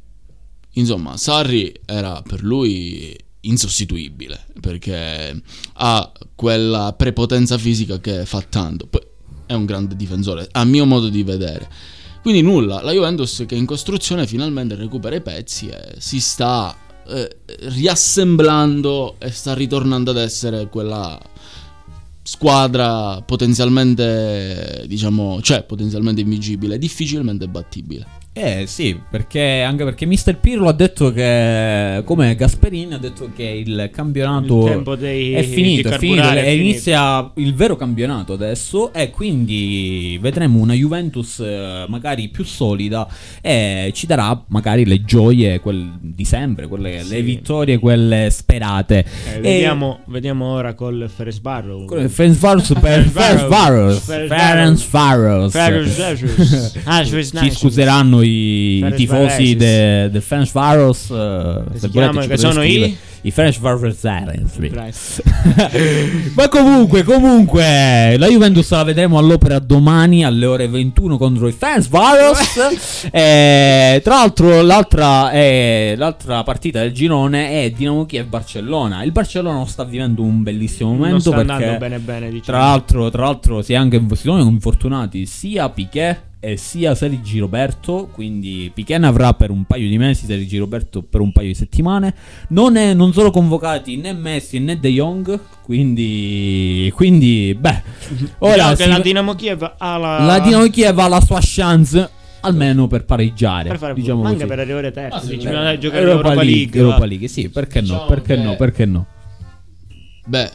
[0.74, 5.40] insomma, Sarri era per lui insostituibile perché
[5.74, 8.86] ha quella prepotenza fisica che fa tanto.
[8.86, 9.02] Poi
[9.46, 11.68] è un grande difensore, a mio modo di vedere.
[12.20, 17.36] Quindi nulla, la Juventus che in costruzione finalmente recupera i pezzi e si sta eh,
[17.60, 21.18] riassemblando e sta ritornando ad essere quella
[22.22, 28.17] squadra potenzialmente, diciamo, cioè potenzialmente invincibile, difficilmente battibile.
[28.40, 33.42] Eh sì, perché anche perché Mister Pirlo ha detto che come Gasperini ha detto che
[33.42, 36.62] il campionato Il dei- è finito, è finito è finito.
[36.62, 43.08] inizia il vero campionato adesso e quindi vedremo una Juventus eh, magari più solida
[43.40, 49.04] e ci darà magari le gioie quel di sempre, quelle, le vittorie quelle sperate.
[49.32, 51.86] Eh, E- vediamo, vediamo ora col Feresbarro.
[52.08, 55.52] Ferencvaros per Ferencvaros Ferencvaros.
[55.52, 62.36] Ferencvaros Ah, ci scuseranno i, i tifosi de- del Ferencvaros eh, si se volete che
[62.36, 62.96] sono i?
[63.22, 64.04] i Ferencvaros
[66.36, 73.06] ma comunque comunque la Juventus la vedremo all'opera domani alle ore 21 contro i Ferencvaros
[73.10, 79.02] Eh, tra l'altro l'altra, eh, l'altra partita del girone è Dinamo Kiev Barcellona.
[79.02, 82.58] Il Barcellona sta vivendo un bellissimo momento perché andando bene bene, diciamo.
[82.58, 87.38] tra l'altro, tra l'altro si, è anche, si sono infortunati sia Piquet e sia Sergi
[87.38, 88.08] Roberto.
[88.12, 91.54] Quindi Piquet ne avrà per un paio di mesi, Sergi Roberto per un paio di
[91.54, 92.14] settimane.
[92.48, 95.40] Non, è- non sono convocati né Messi né De Jong.
[95.62, 97.82] Quindi, quindi beh,
[98.38, 100.18] ora Diciamo che si- la Dinamo Kiev ha la...
[100.24, 102.10] la Dinamo Kiev ha la sua chance.
[102.40, 104.46] Almeno per pareggiare, per fare diciamo anche così.
[104.46, 105.16] per arrivare terzo.
[105.16, 105.52] Ah, sì, dici, beh.
[105.52, 106.80] ma dai, giocare Europa, l'Europa League, League.
[106.80, 107.04] Europa.
[107.04, 107.86] League, sì, perché no?
[107.86, 108.56] Diciamo Perché che- no?
[108.56, 109.06] Perché no?
[110.24, 110.50] Beh,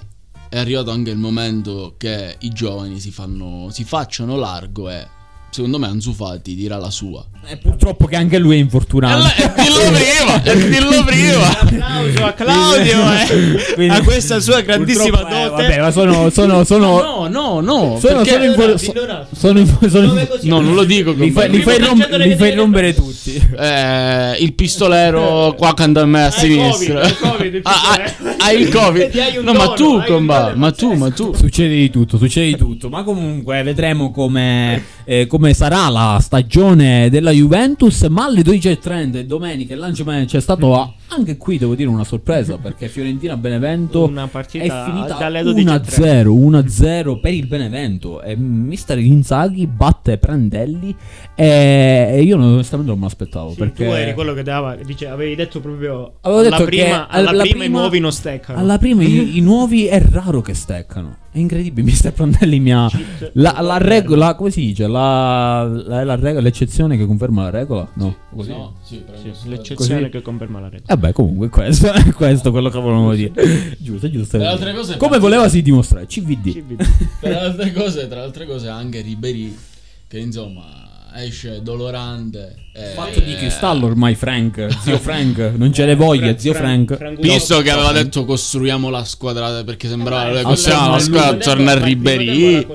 [0.50, 5.06] è arrivato anche il momento che i giovani si, fanno, si facciano largo e
[5.54, 7.24] secondo me Ansu Fati dirà la sua.
[7.46, 9.26] E purtroppo che anche lui è infortunato.
[9.36, 11.60] E dillo prima, e dillo prima.
[11.60, 15.62] Applauso a Claudio eh, Quindi- a questa sua grandissima eh, dote.
[15.64, 16.30] vabbè, ma sono.
[16.30, 18.00] sono, sono No, no, no.
[18.00, 18.94] sono, sono, infor- so-
[19.36, 20.40] sono, infor- sono infor-?
[20.44, 21.12] No, non lo dico.
[21.12, 23.42] li fai, li fai rom- li fai rompere tutti.
[23.58, 27.02] Eh, il pistolero qua accanto a me a sinistra.
[27.02, 28.36] Hai Covid, il Ah, ah, pistolero.
[28.44, 29.16] hai il covid.
[29.16, 31.34] Hai un No, ma tu, comba, ma tu, ma tu.
[31.34, 32.90] Succede di tutto, succede di tutto.
[32.90, 38.02] Ma comunque vedremo come, eh, come sarà la stagione della Juventus.
[38.10, 42.04] Ma alle 12.30 domenica il lancio match è stato a- anche qui, devo dire, una
[42.04, 42.58] sorpresa.
[42.58, 48.22] Perché Fiorentina-Benevento Una partita è finita dalle 1-0, 1-0 per il Benevento.
[48.22, 50.96] E Mister Inzaghi batte Prandelli.
[51.36, 53.43] E io onestamente non me l'aspettavo.
[53.52, 56.84] Sì, perché Tu eri quello che dava, dice, avevi detto proprio Avevo alla detto prima,
[56.84, 58.60] che alla alla prima, i prima- nuovi non steccano.
[58.60, 61.18] Alla prima i, i nuovi è raro che steccano.
[61.32, 61.82] È incredibile.
[61.90, 62.88] Mister Prandelli mi ha.
[63.34, 64.86] La, la regola, come si dice?
[64.88, 67.90] La, la, la regola, l'eccezione che conferma la regola?
[67.96, 68.50] No, così.
[68.52, 69.04] No, sì.
[69.16, 70.12] Sì, l'eccezione Così.
[70.12, 70.84] che conferma la rete.
[70.88, 73.32] Vabbè, comunque, questo è questo quello che volevamo dire.
[73.80, 74.38] Giusto, giusto.
[74.38, 76.06] Per altre cose- Come voleva si dimostrare?
[76.06, 76.52] CVD.
[76.52, 76.88] CVD.
[77.20, 79.56] Tra altre cose, tra altre cose anche Ribery
[80.08, 80.66] che insomma
[81.16, 82.56] esce dolorante.
[82.76, 84.68] Eh, Fatto di cristallo ormai, Frank.
[84.82, 85.54] Zio Frank.
[85.56, 87.20] Non ce le voglia, zio Frank.
[87.20, 91.74] Visto che aveva detto costruiamo la squadra perché sembrava Eh, costruiamo la squadra attorno a
[91.74, 92.66] il Ribery.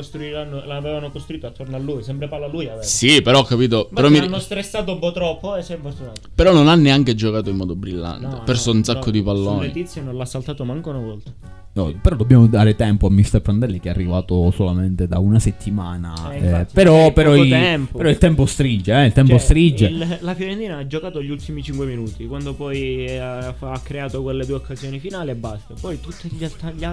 [0.67, 2.83] L'avevano costruito attorno a lui, sempre palla a lui aveva.
[2.83, 3.89] Sì, però ho capito.
[3.91, 6.21] Ma Però, mi- hanno stressato un po' troppo e si è infortunato.
[6.35, 8.27] però non ha neanche giocato in modo brillante.
[8.27, 9.59] No, ha perso no, un sacco no, di palloni.
[9.59, 11.33] Sulle tizie non l'ha saltato manco una volta.
[11.71, 16.13] No, però dobbiamo dare tempo a Mister Prandelli che è arrivato solamente da una settimana.
[16.33, 17.99] Eh, eh, infatti, però, c'è però, il, tempo.
[17.99, 19.88] però il tempo stringe, eh, il tempo Cioè, stringe.
[19.89, 24.45] Il- la Fiorentina ha giocato gli ultimi 5 minuti, quando poi ha, ha creato quelle
[24.47, 25.75] due occasioni finali e basta.
[25.81, 26.45] Poi tutto gli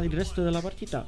[0.05, 1.05] il resto della partita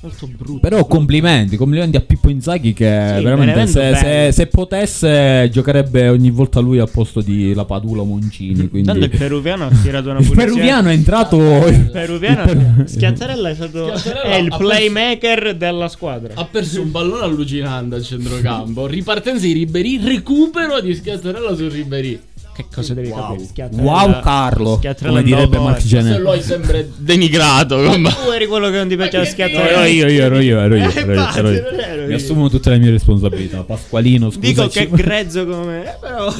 [0.00, 0.60] molto brutto.
[0.60, 6.30] Però complimenti, complimenti a Pippo Inzaghi che Sì, veramente se, se- se potesse giocherebbe ogni
[6.30, 8.68] volta lui al posto di la Padula Moncini.
[8.68, 8.88] Quindi...
[8.88, 10.52] Tanto il peruviano ha tirato una Il punizione.
[10.52, 11.38] peruviano è entrato...
[11.66, 16.32] Il peruviano Schiazzarella è stato Schiazzarella è il playmaker della squadra.
[16.34, 18.86] Ha perso un pallone allucinante al centrocampo.
[18.86, 22.20] Ripartenza di Ribery, recupero di Schiazzarella su Ribery.
[22.68, 23.36] Che cosa devi Wow.
[23.54, 23.82] capire?
[23.82, 26.12] Wow Carlo, come direbbe no, Mark no, Genè.
[26.12, 27.82] Se lo hai sempre denigrato.
[27.82, 28.10] comba.
[28.10, 29.70] Tu eri quello che non ti piaceva No, schiazzarella.
[29.70, 31.66] ero io, io, ero io, ero io, Eh, ero io, ero io.
[31.78, 32.16] ero Mi io.
[32.16, 33.62] assumo tutte le mie responsabilità.
[33.62, 34.48] Pasqualino, scusaci.
[34.52, 36.32] Dico che è grezzo come eh, però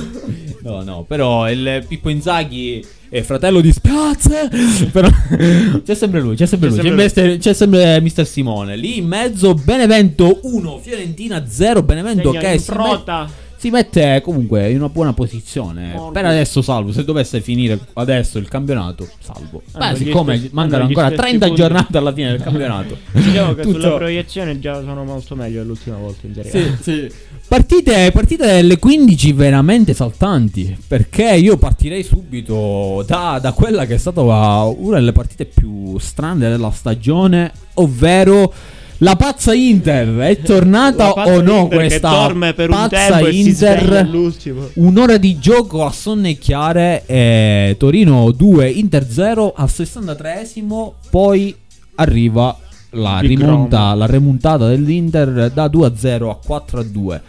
[0.63, 4.51] No, no, però il Pippo Inzaghi è fratello di Spiazze.
[4.93, 5.09] però
[5.85, 6.83] c'è sempre lui, c'è sempre C'è lui.
[6.83, 8.77] C'è, sempre Mister- c'è sempre Mister Simone.
[8.77, 11.83] Lì in mezzo Benevento 1, Fiorentina 0.
[11.83, 13.31] Benevento segna che in si, met- frota.
[13.61, 15.89] Si mette comunque in una buona posizione.
[15.93, 16.13] Morbido.
[16.13, 19.61] Per adesso salvo, se dovesse finire adesso il campionato, salvo.
[19.73, 21.61] Hanno Beh, siccome stessi- mancano ancora stessi 30 punti.
[21.61, 22.97] giornate alla fine del campionato.
[23.13, 26.77] Diciamo che Tutto- sulla proiezione già sono molto meglio dell'ultima volta in Serie A.
[26.81, 27.13] Sì, sì.
[27.47, 30.79] Partite, partite delle 15 veramente saltanti.
[30.89, 36.49] Perché io partirei subito da, da quella che è stata una delle partite più strane
[36.49, 38.51] della stagione, ovvero
[39.01, 40.17] la pazza Inter.
[40.17, 42.11] È tornata o no Inter questa
[42.89, 44.09] pazza Inter?
[44.75, 47.05] Un'ora di gioco a sonnecchiare.
[47.07, 50.93] eh, Torino 2, Inter 0 al 63esimo.
[51.11, 51.55] Poi
[51.97, 52.57] arriva
[52.91, 57.23] la, rimonta, la remontata dell'Inter da 2 a 0 a 4 a 2.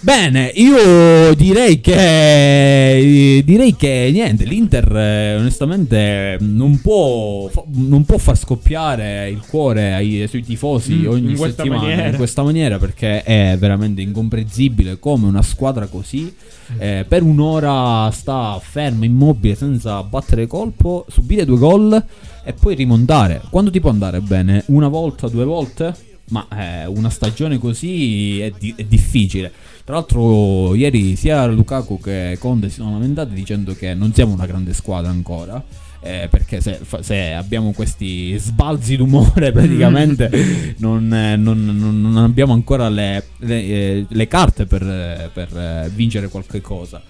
[0.00, 8.38] Bene, io direi che direi che niente, l'Inter eh, onestamente non può, non può far
[8.38, 12.08] scoppiare il cuore ai suoi tifosi Mm, ogni settimana maniera.
[12.10, 16.32] in questa maniera perché è veramente incomprensibile come una squadra così
[16.78, 22.04] eh, per un'ora sta ferma, immobile, senza battere colpo, subire due gol
[22.44, 23.42] e poi rimontare.
[23.50, 24.62] Quando ti può andare bene?
[24.66, 25.92] Una volta, due volte?
[26.30, 29.50] Ma eh, una stagione così è, di- è difficile.
[29.88, 34.44] Tra l'altro, ieri sia Lukaku che Conte si sono lamentati dicendo che non siamo una
[34.44, 35.64] grande squadra ancora.
[36.00, 40.30] eh, perché se, se abbiamo questi sbalzi d'umore praticamente
[40.76, 45.90] non, eh, non- non- non abbiamo ancora le, le, eh, le carte per, per, eh,
[45.94, 47.00] vincere qualche cosa.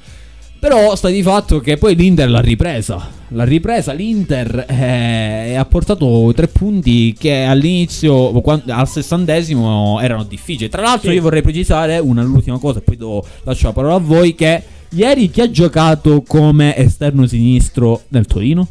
[0.61, 3.17] Però sta di fatto che poi l'Inter l'ha ripresa.
[3.29, 10.69] L'ha ripresa l'Inter eh, e ha portato tre punti che all'inizio, al sessantesimo, erano difficili.
[10.69, 11.17] Tra l'altro, Sì.
[11.17, 14.35] io vorrei precisare una l'ultima cosa, e poi do, lascio la parola a voi.
[14.35, 18.67] Che ieri chi ha giocato come esterno sinistro nel Torino?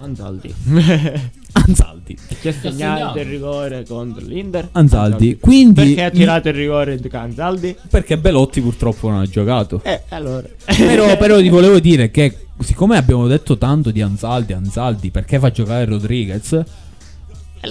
[0.00, 0.54] Anzaldi.
[1.52, 2.16] Anzaldi.
[2.40, 4.68] Chi ha segnato il rigore contro l'Inter?
[4.72, 5.38] Anzaldi.
[5.38, 7.76] Quindi, Perché ha tirato il rigore di Anzaldi?
[7.88, 9.80] Perché Belotti purtroppo non ha giocato.
[9.84, 10.46] Eh, allora.
[10.64, 15.50] però, però ti volevo dire che siccome abbiamo detto tanto di Anzaldi, Anzaldi, perché fa
[15.50, 16.62] giocare Rodriguez?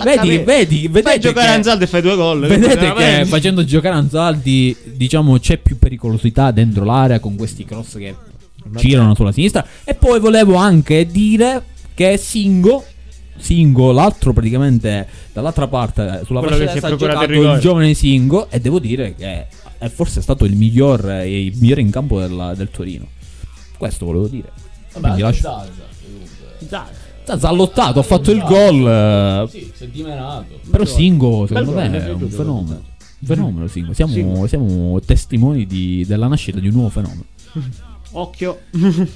[0.03, 2.45] Vedi, vedi, vedete Fai giocare che- Anzaldi e fai due gol.
[2.47, 8.15] Vedete che facendo giocare Anzaldi, diciamo, c'è più pericolosità dentro l'area con questi cross che
[8.75, 9.65] girano sulla sinistra.
[9.83, 11.63] E poi volevo anche dire
[11.95, 12.85] che Singo,
[13.39, 17.31] Singo, l'altro praticamente dall'altra parte, sulla Quello fascia che si è destra, ha il giocato
[17.55, 18.49] il, giovane Singo.
[18.49, 19.47] E devo dire che
[19.77, 23.07] è forse stato il miglior, eh, il migliore in campo della- del Torino.
[23.77, 24.51] Questo volevo dire.
[24.91, 25.65] Quindi lascio-
[26.67, 26.83] Dai.
[27.23, 28.87] Zaza ha lottato, ha fatto il gol.
[28.87, 30.59] eh, Sì, si è dimenato.
[30.69, 32.81] Però Singo, secondo me, è un fenomeno.
[33.21, 33.93] Un fenomeno, Singo.
[33.93, 34.47] Siamo, Singo.
[34.47, 37.23] siamo testimoni di- della nascita di un nuovo fenomeno.
[38.11, 38.59] Occhio.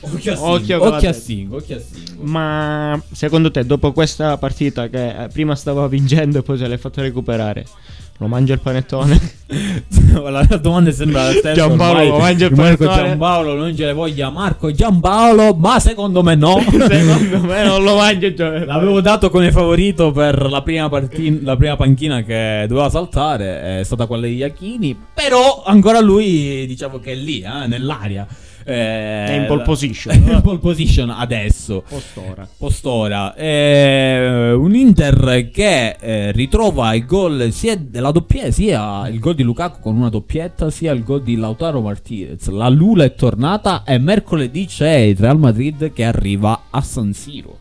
[0.02, 1.14] Occhio Occhio con la occhio a.
[1.14, 2.24] Singo, occhio a Singo.
[2.24, 6.78] Ma secondo te, dopo questa partita che eh, prima stava vincendo e poi se l'hai
[6.78, 7.66] fatto recuperare,
[8.18, 9.20] lo mangia il panettone?
[10.30, 11.54] la domanda è sempre la stessa.
[11.54, 12.20] Giampaolo, ormai.
[12.20, 13.08] mangia il Marco panettone.
[13.10, 16.60] Giampaolo non ce le voglia Marco Giampaolo, ma secondo me no.
[16.70, 18.64] secondo me non lo mangia il.
[18.66, 23.84] L'avevo dato come favorito per la prima, parti- la prima panchina che doveva saltare, è
[23.84, 28.28] stata quella di Iachini, però ancora lui diciamo che è lì, eh, nell'aria.
[28.66, 30.14] Eh, È in pole position.
[30.14, 31.84] È in pole position adesso.
[31.88, 32.48] Postora.
[32.58, 33.36] Postora.
[33.36, 39.44] Eh, un Inter che eh, ritrova il gol sia della doppietta, sia il gol di
[39.44, 42.48] Lukaku con una doppietta, sia il gol di Lautaro Martinez.
[42.50, 47.60] La Lula è tornata e mercoledì c'è il Real Madrid che arriva a San Siro.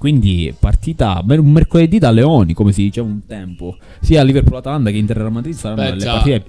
[0.00, 3.76] Quindi partita un mercoledì da Leoni, come si diceva un tempo.
[4.00, 6.12] Sia Liverpool-Atalanta che Inter-Real Madrid saranno Beh, le già.
[6.12, 6.44] partite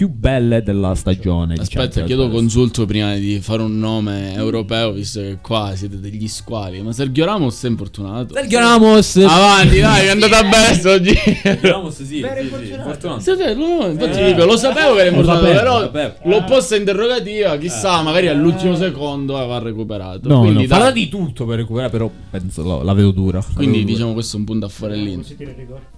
[0.00, 1.52] più belle della stagione.
[1.56, 2.06] di Aspetta, Champions.
[2.06, 6.80] chiedo consulto prima di fare un nome europeo, visto che qua siete degli squali.
[6.80, 8.32] Ma Sergio Ramos è infortunato?
[8.32, 9.16] Sergio Ramos.
[9.16, 11.20] Avanti, dai, è andata bene sto giro.
[11.42, 12.82] Sergio Ramos, sì, sì, sì, infortunato.
[12.82, 13.20] fortunato.
[13.20, 14.32] Sì, sì, no, infatti Eh.
[14.32, 16.14] dico, lo sapevo che era Lo importante, sapevo, però lo sapevo.
[16.30, 20.28] l'ho posta interrogativa, chissà, magari all'ultimo secondo va recuperato.
[20.30, 20.78] No, quindi, no, dai.
[20.78, 23.36] farà di tutto per recuperare, però penso la, la vedo dura.
[23.40, 23.92] La Quindi vedo dura.
[23.96, 25.22] diciamo questo è un punto a fare lì.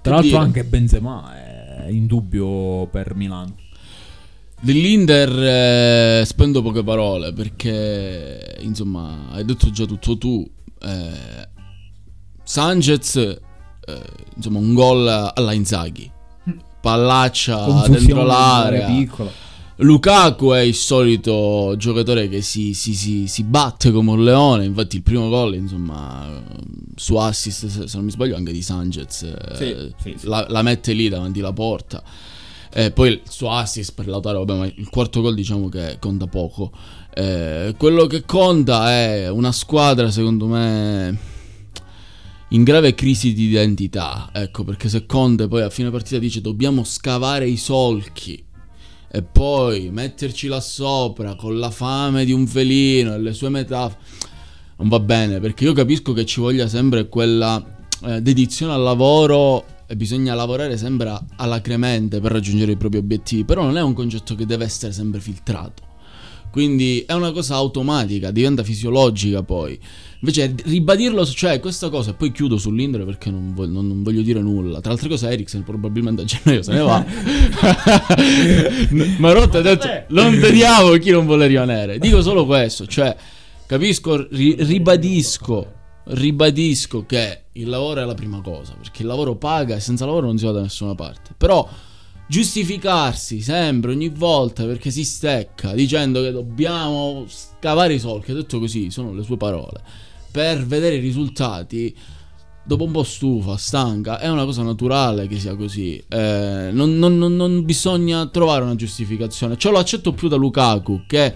[0.02, 1.32] Tra l'altro anche Benzema
[1.84, 3.54] è in dubbio per Milano.
[4.64, 10.48] Dell'Inter eh, spendo poche parole perché, insomma, hai detto già tutto tu.
[10.80, 11.48] Eh,
[12.44, 13.40] Sanchez, eh,
[14.36, 16.08] insomma, un gol alla Inzaghi.
[16.80, 18.86] Pallaccia dentro l'area.
[18.86, 19.30] piccola.
[19.76, 24.64] Lukaku è il solito giocatore che si, si- si- si batte come un leone.
[24.64, 26.40] Infatti, il primo gol, insomma,
[26.94, 30.26] su assist, se non mi sbaglio, anche di Sanchez, eh, Sì, sì, sì.
[30.28, 32.00] La, la mette lì davanti alla porta.
[32.74, 36.26] Eh, poi il suo assist per Lautaro, vabbè, ma il quarto gol diciamo che conta
[36.26, 36.72] poco.
[37.14, 41.18] Eh, quello che conta è una squadra, secondo me,
[42.48, 44.30] in grave crisi di identità.
[44.32, 48.42] Ecco, perché se Conte poi a fine partita dice dobbiamo scavare i solchi
[49.14, 53.98] e poi metterci là sopra con la fame di un felino e le sue metafore.
[54.78, 57.62] Non va bene, perché io capisco che ci voglia sempre quella
[58.04, 63.62] eh, dedizione al lavoro e bisogna lavorare sempre alacremente per raggiungere i propri obiettivi, però
[63.62, 65.82] non è un concetto che deve essere sempre filtrato.
[66.50, 69.78] Quindi è una cosa automatica, diventa fisiologica poi.
[70.20, 74.22] Invece ribadirlo, cioè questa cosa, e poi chiudo sull'Indre perché non voglio, non- non voglio
[74.22, 74.80] dire nulla.
[74.80, 77.04] Tra altre cose Eriksen probabilmente a gennaio se ne va.
[79.18, 81.98] Marotta ha detto, non vediamo chi non vuole rimanere.
[81.98, 83.14] Dico solo questo, cioè
[83.66, 85.70] capisco, ri- ribadisco,
[86.04, 90.26] ribadisco che il lavoro è la prima cosa, perché il lavoro paga e senza lavoro
[90.26, 91.34] non si va da nessuna parte.
[91.36, 91.68] Però
[92.26, 98.58] giustificarsi sempre, ogni volta, perché si stecca, dicendo che dobbiamo scavare i solchi, ha detto
[98.58, 99.80] così, sono le sue parole,
[100.30, 101.94] per vedere i risultati,
[102.64, 106.02] dopo un po' stufa, stanca, è una cosa naturale che sia così.
[106.08, 109.58] Eh, non, non- non- non bisogna trovare una giustificazione.
[109.58, 111.34] Ciò lo accetto più da Lukaku, che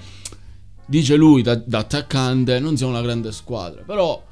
[0.87, 4.22] dice lui da, da attaccante, non siamo una grande squadra, però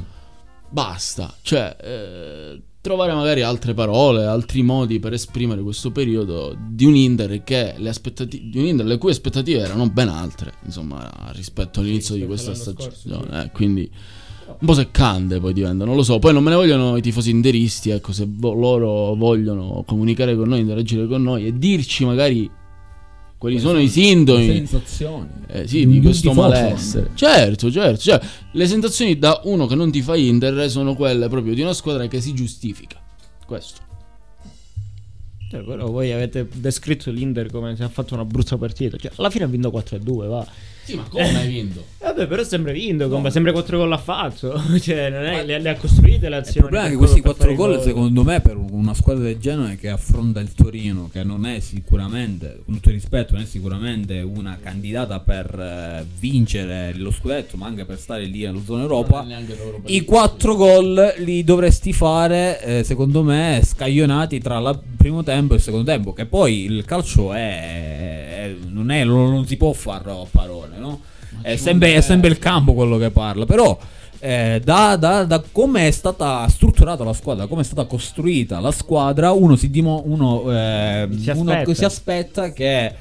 [0.74, 6.96] basta, cioè eh, trovare magari altre parole, altri modi per esprimere questo periodo di un
[6.96, 11.78] Inter che le aspettative di un Inter le cui aspettative erano ben altre, insomma, rispetto
[11.78, 12.96] all'inizio di rispetto questa stagione,
[13.30, 13.37] sì.
[13.37, 13.88] eh, quindi
[14.46, 17.30] un po' seccante poi diventa, non lo so, poi non me ne vogliono i tifosi
[17.30, 22.50] interisti, ecco, se vo- loro vogliono comunicare con noi, interagire con noi e dirci magari
[23.44, 25.28] quali sono i sintomi sensazioni.
[25.48, 27.11] eh, sì, di questo malessere.
[27.12, 28.00] Certo, certo.
[28.00, 28.18] Cioè,
[28.52, 32.07] le sensazioni da uno che non ti fa Inter sono quelle proprio di una squadra
[32.07, 32.98] che si giustifica.
[33.46, 33.83] Questo.
[35.50, 38.96] Cioè, però voi avete descritto l'Inter come se ha fatto una brutta partita.
[38.96, 40.46] Cioè, alla fine ha vinto 4-2, va.
[40.84, 41.84] Sì, ma come hai vinto?
[42.04, 44.60] Vabbè, però è sempre vinto, compa, sempre 4 gol ha fatto.
[44.78, 46.60] Cioè, non è, le, le ha costruite le Il azioni.
[46.60, 49.24] problema è che questi quello- per quattro fare i gol, secondo me, per una squadra
[49.24, 53.42] del genere che affronta il Torino, che non è sicuramente, con tutto il rispetto, non
[53.42, 58.60] è sicuramente una candidata per eh, vincere lo scudetto, ma anche per stare lì nello
[58.64, 59.24] zona Europa.
[59.86, 65.54] I il quattro gol li dovresti fare, eh, secondo me, scaglionati tra il primo tempo
[65.54, 66.12] e il secondo tempo.
[66.12, 68.13] Che poi il calcio è-
[68.69, 71.00] non, è, non non si può fare a parole, no?
[71.42, 73.44] È sempre, è sempre il campo quello che parla.
[73.44, 73.77] Però,
[74.21, 78.71] eh, da, da- da come è stata strutturata la squadra, come è stata costruita la
[78.71, 81.75] squadra, uno si, dimo- uno, eh, Si uno aspetta.
[81.75, 82.94] si aspetta che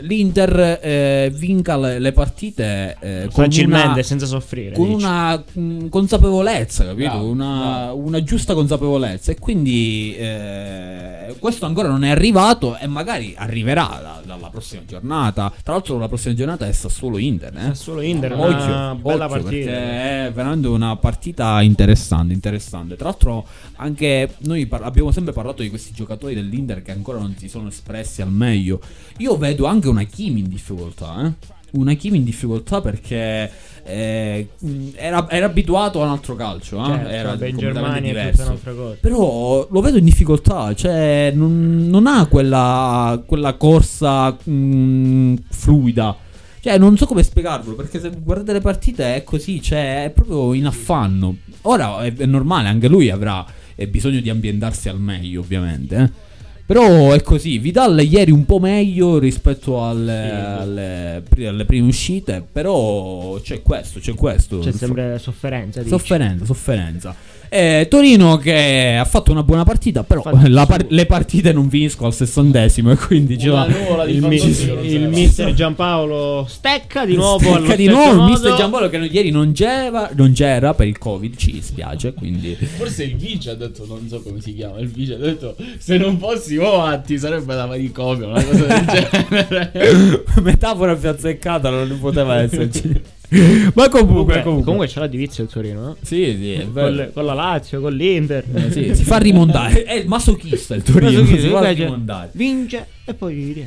[0.00, 4.74] l'Inter eh, vinca le, le partite eh, con Facilmente, una- senza soffrire.
[4.74, 5.04] con dici.
[5.04, 7.10] una mh, consapevolezza, capito?
[7.10, 9.32] Bravo, una, una giusta consapevolezza.
[9.32, 15.52] E quindi eh, questo ancora non è arrivato e magari arriverà da- dalla prossima giornata.
[15.62, 17.54] Tra l'altro, la prossima giornata è Sassuolo Inter.
[17.56, 17.60] Eh?
[17.74, 19.70] Sassuolo Inter, Occhio, una bella occhio, partita.
[19.70, 22.96] è veramente una partita interessante, interessante.
[22.96, 23.46] Tra l'altro,
[23.76, 27.68] anche noi par- abbiamo sempre parlato di questi giocatori dell'Inter che ancora non si sono
[27.68, 28.80] espressi al meglio.
[29.18, 31.54] Io vedo anche una Kimi in difficoltà, eh?
[31.72, 33.50] Una Kimi in difficoltà perché
[33.84, 34.48] eh,
[34.94, 36.86] era, era abituato a un altro calcio, eh?
[36.86, 38.30] Certo, era vabbè, in Germania è diverso.
[38.30, 38.96] tutta un'altra cosa.
[39.00, 46.16] Però lo vedo in difficoltà, cioè non, non ha quella, quella corsa mh, fluida.
[46.60, 50.52] Cioè, non so come spiegarvelo, perché se guardate le partite è così, cioè è proprio
[50.52, 51.36] in affanno.
[51.62, 53.44] Ora è, è normale, anche lui avrà
[53.76, 55.96] eh, bisogno di ambientarsi al meglio, ovviamente.
[55.96, 56.24] eh.
[56.66, 62.44] Però è così, Vidal ieri un po' meglio rispetto alle, alle pri- alle prime uscite,
[62.50, 64.58] però c'è questo, c'è questo.
[64.58, 65.78] C'è sempre sofferenza.
[65.78, 65.90] dici.
[65.90, 67.14] Sofferenza, sofferenza.
[67.48, 72.14] Eh, Torino che ha fatto una buona partita, però par- le partite non finiscono al
[72.14, 73.66] sessantesimo e quindi ci va.
[74.06, 77.38] Il, non il mister Giampaolo stecca di nuovo.
[77.38, 80.98] Stecca di nuovo il mister Giampaolo che non- ieri non c'era, non c'era per il
[80.98, 84.88] covid, ci dispiace, quindi Forse il vice ha detto, non so come si chiama, il
[84.88, 88.84] vice ha detto se non fossimo matti sarebbe la manicomio, una cosa del
[89.28, 90.24] genere.
[90.42, 93.14] metafora più azzeccata non poteva esserci.
[93.74, 94.62] Ma comunque, Comunque, comunque.
[94.64, 95.90] comunque c'è la divizia il Torino.
[95.90, 95.94] eh?
[96.02, 96.94] Sì, sì, è vero.
[96.96, 98.44] Con, con la Lazio, con l'Inter.
[98.54, 99.82] Eh, sì, si fa rimontare.
[99.84, 101.22] È il masochista il Torino.
[101.22, 102.30] Chi- si fa rimontare.
[102.32, 103.64] vince e poi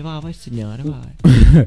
[0.00, 0.98] va, vai a segnare, vai.
[1.20, 1.66] vai,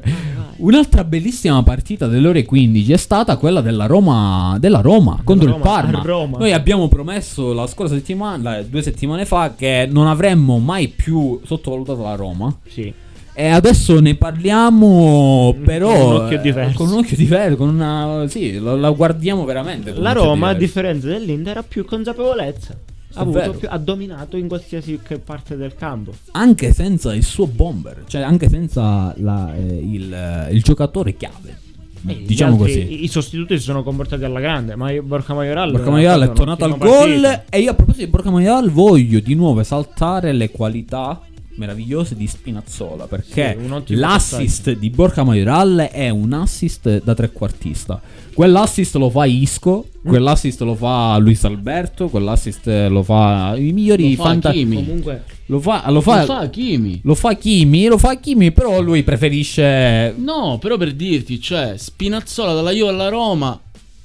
[0.56, 5.52] Un'altra bellissima partita delle ore 15 è stata quella della Roma, della Roma contro il
[5.54, 5.98] Roma, Parma.
[6.00, 6.38] a Roma.
[6.38, 12.02] Noi abbiamo promesso la scorsa settimana, due settimane fa, che non avremmo mai più sottovalutato
[12.02, 12.56] la Roma.
[12.68, 12.92] Sì.
[13.34, 15.90] E adesso ne parliamo, però.
[15.90, 16.76] con un occhio eh, diverso.
[16.76, 18.24] Con un occhio diverso, con una.
[18.28, 19.94] Sì, la, la guardiamo veramente.
[19.94, 22.76] La Roma, a differenza dell'Inter, ha più consapevolezza.
[23.14, 26.12] Ha, più- ha dominato in qualsiasi parte del campo.
[26.32, 31.58] Anche senza il suo bomber, cioè anche senza la- eh, il, il giocatore chiave.
[32.06, 33.04] E gli diciamo altri- così.
[33.04, 34.76] I, sostituti si sono comportati alla grande.
[34.76, 35.72] Ma Borca Majoral.
[35.72, 39.34] Borca Maioral è tornato al gol e io a proposito di Borca Maioral voglio di
[39.34, 41.20] nuovo esaltare le qualità
[41.56, 48.00] meravigliose di Spinazzola perché Sì, l'assist di Borca Maioral è un assist da trequartista.
[48.34, 50.08] Quell'assist lo fa Isco, Mm.
[50.08, 54.76] quell'assist lo fa Luis Alberto, quell'assist lo fa i migliori Lo fa fanta- Kimi.
[54.76, 57.00] Comunque, Lo fa, lo fa, Lo fa Kimi.
[57.04, 62.54] lo fa Kimi, lo fa Kimi, però lui preferisce No, però per dirti, cioè, Spinazzola
[62.54, 63.60] dalla Juve alla Roma,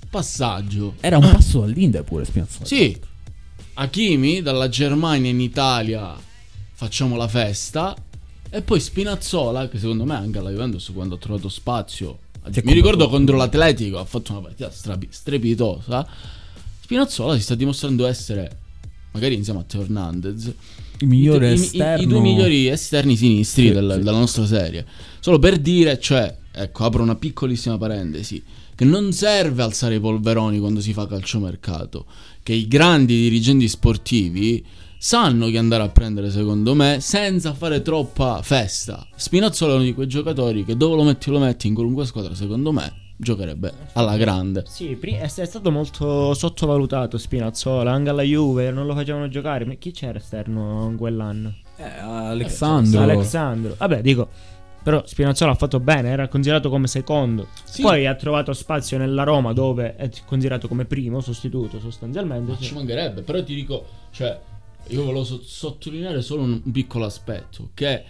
[0.09, 0.95] passaggio.
[0.99, 2.65] era un passo all'Inter pure Spinazzola.
[2.65, 2.97] Sì,
[3.75, 6.15] Hakimi dalla Germania in Italia
[6.78, 7.95] facciamo la festa.
[8.49, 12.19] E poi Spinazzola, che secondo me anche alla Juventus quando ha trovato spazio.
[12.45, 13.09] Mi ricordo combattuto.
[13.09, 14.71] contro l'Atletico, ha fatto una partita
[15.09, 16.07] strepitosa.
[16.82, 18.59] Spinazzola si sta dimostrando essere,
[19.11, 20.53] magari insieme a Teo Hernandez,
[20.99, 22.01] Il migliore i, i- i- esterno.
[22.03, 23.97] i due migliori esterni sinistri Sì, del- sì.
[23.97, 24.86] della nostra serie.
[25.19, 28.41] Solo per dire, cioè, ecco, apro una piccolissima parentesi,
[28.75, 32.05] che non serve alzare i polveroni quando si fa calciomercato,
[32.43, 34.63] che i grandi dirigenti sportivi
[34.97, 39.07] sanno chi andare a prendere secondo me senza fare troppa festa.
[39.15, 42.33] Spinazzola è uno di quei giocatori che dove lo metti lo metti in qualunque squadra
[42.33, 44.63] secondo me giocherebbe alla grande.
[44.67, 47.91] sì, è, stato molto sottovalutato Spinazzola.
[47.91, 49.65] Anche alla Juve non lo facevano giocare.
[49.65, 51.53] Ma chi c'era esterno quell'anno?
[51.77, 53.01] Eh, Alexandro.
[53.01, 53.75] Alexandro.
[53.77, 54.29] Vabbè, dico.
[54.83, 57.47] Però Spinazzola ha fatto bene, era considerato come secondo.
[57.65, 57.81] Sì.
[57.81, 62.51] Poi ha trovato spazio nella Roma dove è considerato come primo sostituto sostanzialmente.
[62.51, 62.63] Ma sì.
[62.63, 64.39] ci mancherebbe, però ti dico, cioè,
[64.89, 68.03] io volevo so- sottolineare solo un, un piccolo aspetto, che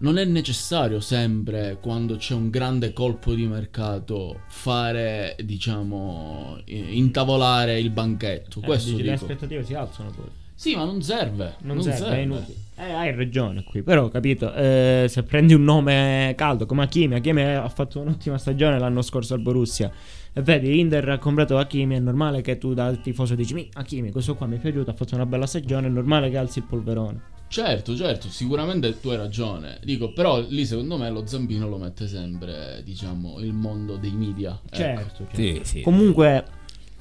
[0.00, 7.90] non è necessario sempre, quando c'è un grande colpo di mercato, fare, diciamo, intavolare il
[7.90, 8.60] banchetto.
[8.60, 10.26] Eh, Questo dici, le aspettative si alzano poi.
[10.54, 11.56] Sì, ma non serve.
[11.62, 12.56] Non, serve, è inutile.
[12.76, 17.14] Eh, hai ragione qui, però ho capito, eh, se prendi un nome caldo come Hakimi,
[17.14, 19.90] Hakimi ha fatto un'ottima stagione l'anno scorso al Borussia
[20.34, 24.34] vedi Inter ha comprato Hakimi, è normale che tu da tifoso dici mi Hakimi, questo
[24.34, 27.36] qua mi è piaciuto, ha fatto una bella stagione, è normale che alzi il polverone.
[27.48, 29.78] Certo, certo, sicuramente tu hai ragione.
[29.82, 34.60] Dico, però lì secondo me lo zampino lo mette sempre, diciamo, il mondo dei media.
[34.64, 34.76] Ecco.
[34.76, 35.36] Certo, certo.
[35.36, 35.80] Sì, sì.
[35.80, 36.44] Comunque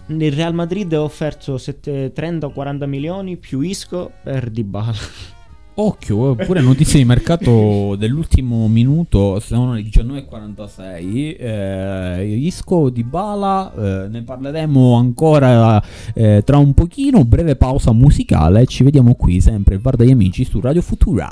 [0.07, 5.35] il Real Madrid ha offerto 7 30 o 40 milioni più Isco per Dybala.
[5.79, 11.35] Occhio, eh, pure notizie di mercato dell'ultimo minuto, sono le 19.46.
[11.37, 15.79] Eh, Isco di Bala, eh, ne parleremo ancora
[16.15, 17.23] eh, tra un pochino.
[17.25, 18.65] Breve pausa musicale.
[18.65, 21.31] Ci vediamo qui sempre, Var dagli amici su Radio Futura.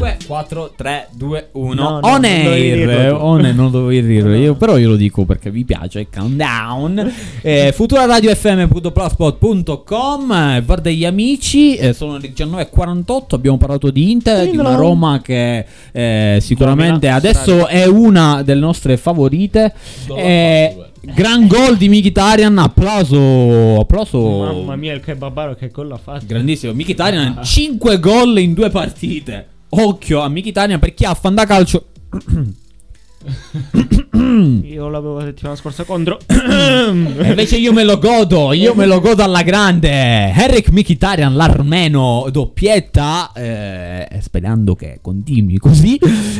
[0.00, 1.74] 5, 4, 3, 2, 1.
[1.74, 3.12] No, no, on air.
[3.14, 6.08] On air, non dovevi dirlo io, però io lo dico perché vi piace.
[6.10, 7.12] Countdown.
[7.42, 11.76] Eh, futuraradiofm.blogspot.com eh, Var degli amici.
[11.76, 13.34] eh, sono le 19.48.
[13.34, 18.96] Abbiamo parlato di Inter, di una Roma che eh, sicuramente adesso è una delle nostre
[18.96, 19.74] favorite.
[20.16, 20.76] Eh,
[21.14, 22.56] gran gol di Mkhitaryan.
[22.56, 23.80] Applauso.
[23.80, 24.18] Applauso.
[24.18, 26.24] Mamma mia, il kebabaro che gol ha fatto.
[26.26, 26.72] Grandissimo.
[26.72, 29.49] Mkhitaryan 5 gol in due partite.
[29.70, 31.86] Occhio a Mkhitaryan per chi ha fan da calcio.
[34.62, 36.18] Io l'avevo la settimana scorsa contro.
[37.20, 40.32] E invece io me lo godo, io me lo godo alla grande.
[40.32, 45.98] Eric Mkhitaryan, l'armeno, doppietta, eh, sperando che continui così.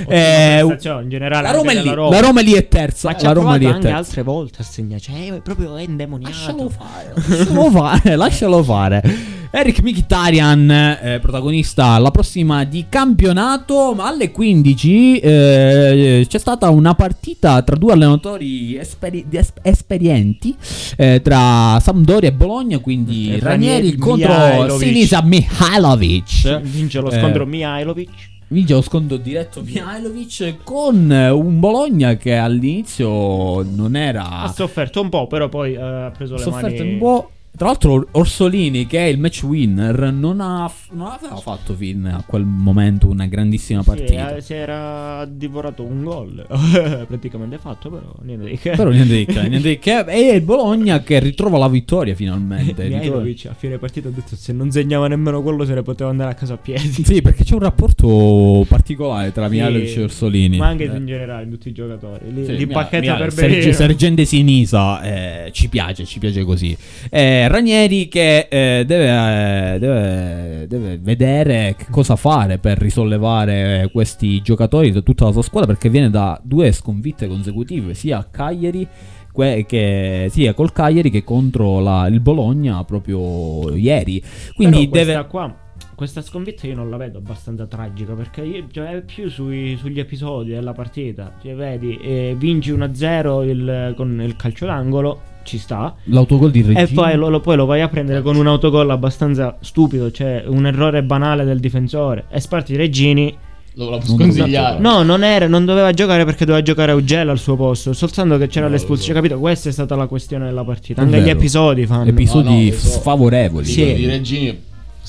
[0.08, 2.14] Eh, in generale, la, Roma è lì, Roma.
[2.14, 3.10] la Roma è lì è terza.
[3.10, 3.96] Ma la Roma lì è anche terza.
[3.96, 5.00] altre volte a segnare.
[5.00, 6.32] Cioè, è proprio endemoniato.
[6.32, 9.38] Lascialo fare, lascialo fare, lascialo fare.
[9.52, 16.94] Eric Mkhitaryan, eh, protagonista la prossima di campionato, ma alle 15 eh, c'è stata una
[16.94, 20.54] partita tra due allenatori esperi- di es- esperienti,
[20.96, 24.78] eh, tra Sampdoria e Bologna, quindi Eh, Ranieri Ranieri, contro.
[24.78, 26.60] Sinisa Mihailovic.
[26.62, 28.10] Vince lo Eh, scontro Mihailovic.
[28.48, 35.00] Vince lo scontro diretto Mihailovic con eh, un Bologna che all'inizio non era Ha sofferto
[35.00, 36.92] un po', però poi eh, ha preso le sofferto mani.
[36.94, 37.30] un po'.
[37.56, 42.22] Tra l'altro Orsolini, che è il match winner, non, ha, non aveva fatto fin a
[42.26, 44.36] quel momento una grandissima Sì, partita.
[44.36, 46.46] eh, si era divorato un gol.
[47.06, 48.70] Praticamente fatto, però niente di che.
[48.70, 50.04] Però niente di che, niente di che.
[50.06, 52.88] E il Bologna che ritrova la vittoria finalmente.
[52.88, 56.30] Mihailovic a fine partita ha detto se non segnava nemmeno quello se ne poteva andare
[56.30, 56.88] a casa a piedi.
[57.04, 60.56] Sì, perché c'è un rapporto particolare tra Sì, Mihailovic e Orsolini.
[60.56, 60.96] Ma anche Eh.
[60.96, 62.32] in generale in tutti i giocatori.
[62.32, 63.70] Li, Sì, li Mia- pacchetta Mia- per bene.
[63.74, 66.74] Sergente Sinisa eh, ci piace, ci piace così.
[67.10, 74.90] Eh, Ranieri che eh, deve, eh, deve- deve vedere cosa fare per risollevare questi giocatori
[74.92, 78.86] da tutta la sua squadra perché viene da due sconfitte consecutive sia a Cagliari
[79.32, 84.22] que- che, sia col Cagliari che contro la- il Bologna proprio ieri.
[84.54, 85.26] Quindi Però deve...
[85.26, 85.54] qua
[86.00, 89.98] questa sconfitta io non la vedo abbastanza tragica perché io, cioè, è più sui- sugli
[90.00, 91.34] episodi della partita.
[91.42, 95.94] Cioè, vedi, eh, vinci 1-0 il- con il calcio d'angolo, ci sta.
[96.04, 98.88] L'autogol di Regina E poi lo, lo- poi lo vai a prendere con un autogol
[98.90, 102.24] abbastanza stupido, cioè un errore banale del difensore.
[102.30, 103.36] E sparti Regini.
[103.74, 104.78] Lo, lo posso consigliare.
[104.78, 107.92] No, non, era, non doveva giocare perché doveva giocare Ugella al suo posto.
[107.92, 109.20] Soltanto che c'era No, l'espulsione.
[109.20, 109.38] Capito?
[109.38, 111.02] Questa è stata la questione della partita.
[111.02, 112.08] È Anche gli episodi fanno.
[112.08, 113.64] episodi No, no, sfavorevoli.
[113.66, 113.82] Sì.
[113.82, 114.60] Quello di Regini,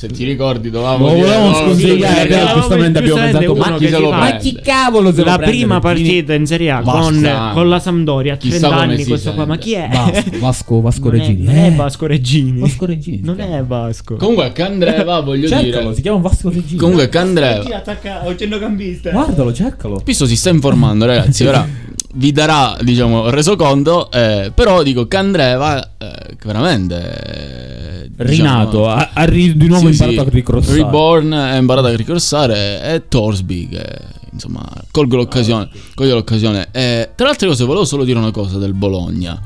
[0.02, 4.36] se ti ricordi, dovevamo Lo dire, no, sconsigliare, però giustamente abbiamo pensato, ma chi Ma
[4.38, 8.38] chi cavolo se lo la prima partita in Serie A con, con la Sampdoria a
[8.38, 9.88] Chissà 30 come anni questo qua ma chi è?
[10.40, 11.44] Vasco, Vasco, Vasco non, è, Regini.
[11.44, 13.20] non è Eh, Vasco Regini Vasco Regini.
[13.24, 15.94] non è Vasco Comunque Candreva, voglio Cercalo, dire.
[15.94, 16.80] si chiama Vasco Regini.
[16.80, 17.64] Comunque Candreva.
[17.64, 20.02] Chi attacca centrocampista Guardalo, cercalo.
[20.04, 21.46] Pisto si sta informando, ragazzi.
[21.46, 21.68] Ora
[22.14, 24.10] vi darà, diciamo, resoconto.
[24.12, 27.81] Eh, però dico Candreva, eh, veramente.
[28.18, 30.78] Eh, Rinato, diciamo, ha, ha ri- di nuovo sì, imparato sì, a ricrossare.
[30.78, 32.82] Reborn è imparato a ricorsare.
[32.84, 33.86] E Torsby, che
[34.32, 35.70] insomma, colgo l'occasione.
[35.96, 36.68] Colgo l'occasione.
[36.72, 39.40] Eh, tra le altre cose, volevo solo dire una cosa del Bologna.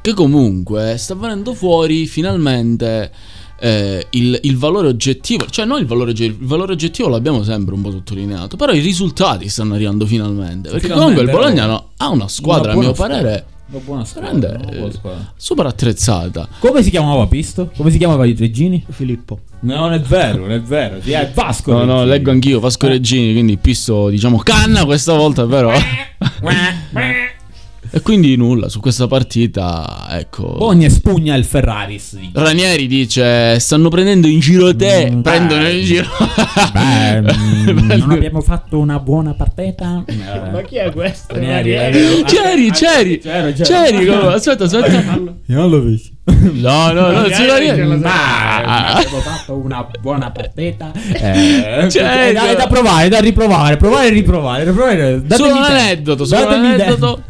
[0.00, 3.10] Che comunque sta venendo fuori finalmente.
[3.60, 7.74] eh, il, il valore oggettivo, cioè non il valore oggettivo, il valore oggettivo l'abbiamo sempre
[7.76, 10.68] un po' sottolineato, però i risultati stanno arrivando finalmente.
[10.70, 11.90] Perché Finalmente, comunque il Bologna no.
[11.98, 14.92] ha una squadra, a Una mio buona parere, Una buona squadra, Grande, una buona eh,
[14.92, 15.32] squadra.
[15.34, 16.46] super attrezzata.
[16.58, 17.70] Come si chiamava Pisto?
[17.74, 18.84] Come si chiamava i Regini?
[18.90, 21.00] Filippo No, non è vero, non è vero.
[21.00, 22.10] Sì, è Vasco No, no, Regini.
[22.10, 25.72] leggo anch'io Vasco Reggini, quindi pisso, diciamo, canna questa volta, però.
[27.94, 30.64] E quindi nulla, su questa partita, ecco.
[30.64, 32.16] Ogni spugna il Ferraris.
[32.16, 32.30] dice.
[32.32, 35.10] Ranieri dice: Stanno prendendo in giro te.
[35.10, 35.70] Mm, prendono beh.
[35.78, 36.06] in giro.
[36.72, 40.04] Beh, mm, non abbiamo fatto una buona partita.
[40.50, 41.34] Ma chi è questo?
[41.34, 42.20] Ranieri, Ranieri?
[42.20, 43.18] eh, C'eri, c'eri.
[43.18, 44.90] C'eri, aspetta, aspetta.
[44.90, 46.10] Io non l'ho visto.
[46.24, 47.82] No, no, no, ce Ranieri.
[47.86, 50.92] lo Ma abbiamo fatto una buona partita.
[50.94, 54.64] Eh, Cioè, è da, è da provare, è da riprovare, provare e riprovare.
[54.64, 55.22] riprovare.
[55.28, 57.22] Solo Datemi un aneddoto, solo un aneddoto.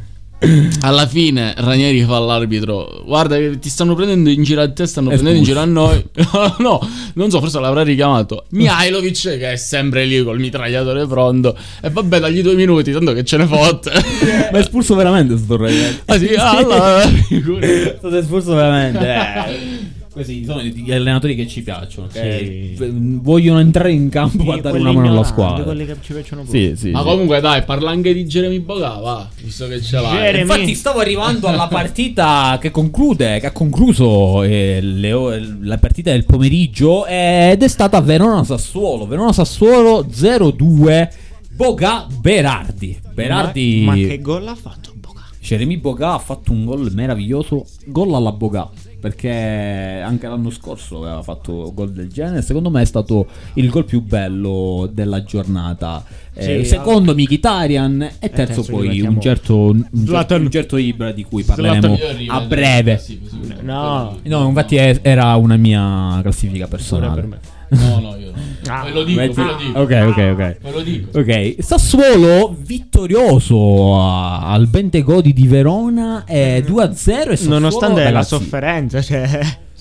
[0.83, 5.09] Alla fine Ranieri fa all'arbitro Guarda che ti stanno prendendo in giro a te Stanno
[5.09, 6.05] prendendo in giro a noi
[6.59, 6.81] No,
[7.15, 12.19] non so forse l'avrà richiamato Mihailovic che è sempre lì col mitragliatore pronto E vabbè
[12.19, 13.91] dagli due minuti Tanto che ce ne fotte
[14.51, 16.01] Ma è espulso veramente sto ragazzi.
[16.07, 17.67] Ah sì, allora figurati.
[17.67, 19.07] È stato espulso veramente.
[19.15, 20.01] eh.
[20.13, 22.07] Questi sono gli allenatori che ci piacciono.
[22.09, 22.93] Che Sì.
[22.93, 25.65] vogliono entrare in campo a dare una mano alla squadra.
[25.65, 26.45] Quelli che ci piacciono.
[26.47, 26.91] Sì, sì.
[26.91, 27.05] Ma sì.
[27.07, 30.41] comunque dai parla anche di Jeremy Boga va Visto che ce l'hai Jeremy.
[30.43, 35.11] Infatti stavo arrivando alla partita che conclude, che ha concluso eh, le
[35.61, 39.07] la partita del pomeriggio eh, ed è stata Verona-Sassuolo.
[39.07, 41.09] Verona-Sassuolo 0-2.
[41.55, 42.99] Boga Berardi.
[43.15, 43.83] Berardi.
[43.85, 45.21] Ma, ma che gol ha fatto Boga?
[45.41, 48.71] Jeremy Boga ha fatto un gol meraviglioso, gol alla Boga,
[49.03, 53.85] perché anche l'anno scorso aveva fatto gol del genere, secondo me è stato il gol
[53.85, 56.05] più bello della giornata.
[56.33, 61.11] Eh, Sì, secondo Mkhitaryan e terzo, terzo poi un certo, un certo, un certo Ibra
[61.11, 61.99] di cui parleremo
[62.29, 63.03] a breve.
[63.63, 64.19] No.
[64.23, 67.29] No, infatti è- era una mia classifica personale.
[67.73, 70.37] No no io no Ah, Ve lo dico ve lo dico Ok, ok, ok.
[70.37, 77.59] Ve lo dico Ok, Sassuolo vittorioso a- al Bentegodi di Verona è 2-0 e Sassuolo,
[77.59, 79.41] Nonostante la ragazzi, sofferenza, cioè.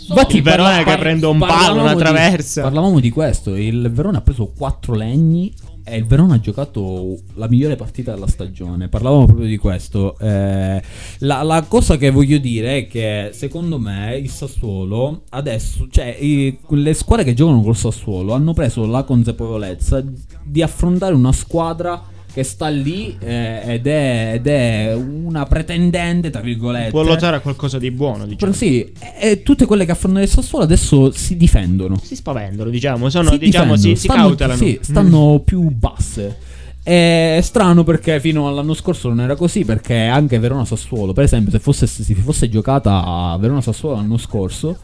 [0.09, 2.63] Infatti, il Verona parla- che prende un palo, una di- traversa.
[2.63, 3.55] parlavamo di questo.
[3.55, 5.53] Il Verona ha preso 4 legni.
[5.83, 8.87] E il Verona ha giocato la migliore partita della stagione.
[8.87, 10.17] Parlavamo proprio di questo.
[10.19, 10.81] Eh,
[11.19, 16.57] la, la cosa che voglio dire è che secondo me il Sassuolo adesso, cioè i-
[16.69, 20.03] le squadre che giocano col Sassuolo hanno preso la consapevolezza
[20.43, 22.01] di affrontare una squadra
[22.33, 26.91] che sta lì eh, ed, è, ed è una pretendente, tra virgolette.
[26.91, 28.37] Può lottare a qualcosa di buono, diciamo.
[28.37, 31.99] Però sì, e tutte quelle che affrontano il Sassuolo adesso si difendono.
[32.01, 33.09] Si spaventano, diciamo.
[33.09, 34.57] Sono, si diciamo, si, si stanno, cautelano.
[34.57, 36.37] Sì, stanno più basse.
[36.81, 39.65] È strano perché fino all'anno scorso non era così.
[39.65, 44.77] Perché anche Verona-Sassuolo, per esempio, se fosse, se si fosse giocata a Verona-Sassuolo l'anno scorso,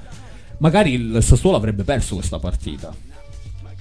[0.57, 2.93] magari il Sassuolo avrebbe perso questa partita.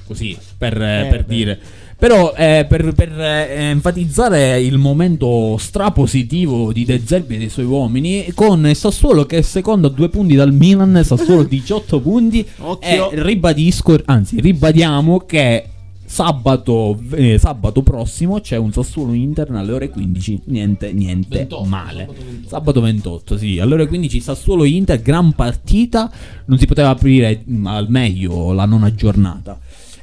[0.07, 1.59] Così, per, eh, per dire.
[1.99, 7.65] Però eh, per, per, eh, enfatizzare il momento strapositivo di De Zerbi e dei suoi
[7.65, 12.47] uomini, con il Sassuolo che è secondo a due punti dal Milan, Sassuolo 18 punti.
[12.59, 13.11] Occhio.
[13.11, 15.69] E ribadisco, anzi ribadiamo che
[16.07, 20.43] sabato, eh, sabato prossimo c'è un Sassuolo Inter alle ore 15.
[20.47, 22.07] Niente, niente 28, male.
[22.07, 22.49] sabato 28.
[22.49, 26.11] Sabato 28, sì, alle ore 15 Sassuolo Inter, gran partita.
[26.47, 29.59] Non si poteva aprire mm, al meglio la nona giornata.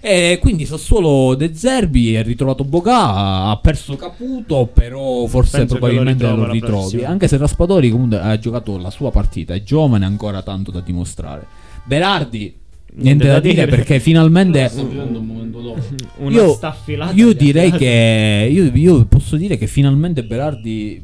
[0.05, 6.27] E quindi Sassuolo De Zerbi è ritrovato Boga, ha perso Caputo, però forse Penso probabilmente
[6.27, 7.05] lo lo, ritrovi.
[7.05, 10.81] Anche se Raspadori comunque ha giocato la sua partita, è giovane, ha ancora tanto da
[10.81, 11.45] dimostrare.
[11.85, 12.53] Berardi,
[12.95, 14.67] niente da dire perché finalmente...
[14.67, 15.81] Sto vivendo un momento dopo
[16.19, 17.13] Una Io, staffilata.
[17.13, 21.01] io di direi che io, io posso dire che finalmente Berardi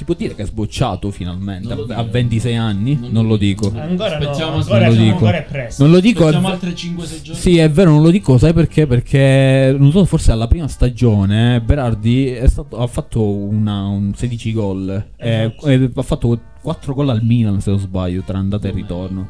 [0.00, 2.04] si può dire che è sbocciato finalmente a, a dire.
[2.10, 3.66] 26 anni, non, lo dico.
[3.66, 5.12] Ancora no, Aspettiamo, ancora, non lo dico.
[5.12, 5.82] ancora è presto.
[5.82, 6.18] Non lo dico.
[6.20, 8.86] Aspettiamo è- altre 5-6 giorni Sì, è vero, non lo dico, sai perché?
[8.86, 14.14] Perché non so, forse alla prima stagione eh, Berardi è stato- ha fatto una, un
[14.14, 15.04] 16 gol.
[15.18, 19.28] eh, e ha fatto 4 gol al Milan, se non sbaglio, tra andata e ritorno.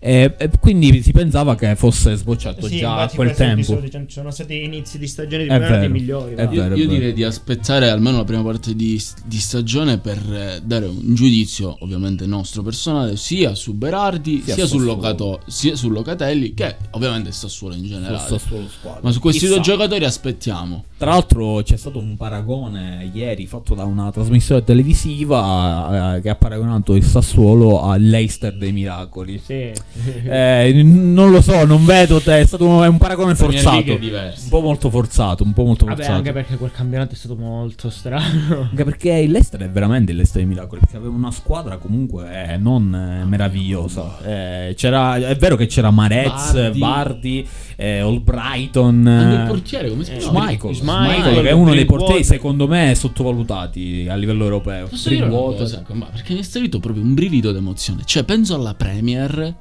[0.00, 3.54] E, e quindi si pensava che fosse sbocciato Sì, già a quel tempo.
[3.60, 6.34] episodio, cioè, sono stati inizi di stagione di vero, migliori.
[6.34, 6.42] è.
[6.42, 6.90] Io, vero, io vero.
[6.98, 11.76] direi di aspettare almeno la prima parte di, di stagione per eh, dare un giudizio,
[11.80, 14.94] ovviamente nostro personale, sia su Berardi, Sia sia, su sul, Sassuolo.
[14.94, 18.18] Locato- sia su Locatelli, che ovviamente sta solo in generale.
[18.28, 19.00] Sassuolo squadra.
[19.02, 19.54] Ma su questi Chissà.
[19.54, 20.84] due giocatori aspettiamo.
[20.96, 26.34] Tra l'altro c'è stato un paragone ieri fatto da una trasmissione televisiva eh, che ha
[26.34, 29.40] paragonato il Sassuolo all'Eister dei Miracoli.
[29.44, 29.72] Sì.
[30.28, 33.92] Eh, non lo so, non vedo te, è stato un, è un paragone forzato.
[33.92, 36.18] Un po' molto forzato, un po' molto Vabbè, forzato.
[36.18, 38.68] anche perché quel campionato è stato molto strano.
[38.70, 42.52] Anche perché il Leicester è veramente il Leicester dei Miracoli, perché aveva una squadra comunque
[42.52, 44.18] eh, non eh, meravigliosa.
[44.22, 46.76] Eh, c'era, è vero che c'era Marez.
[46.76, 50.40] Vardy, eh, Albrighton, Anche il eh, portiere, come si chiama?
[50.40, 54.88] Schmeichel, Schmeichel, che è uno dei portieri secondo me sottovalutati a livello europeo.
[54.88, 55.84] Posso dire una cosa?
[55.92, 58.02] Ma perché mi è salito proprio un brivido d'emozione.
[58.04, 59.54] Cioè, penso alla Premier,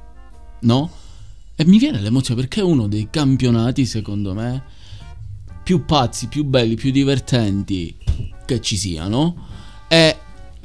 [0.62, 0.92] no?
[1.56, 4.64] E mi viene l'emozione perché è uno dei campionati, secondo me,
[5.64, 7.96] più pazzi, più belli, più divertenti
[8.46, 9.36] che ci siano.
[9.88, 10.18] E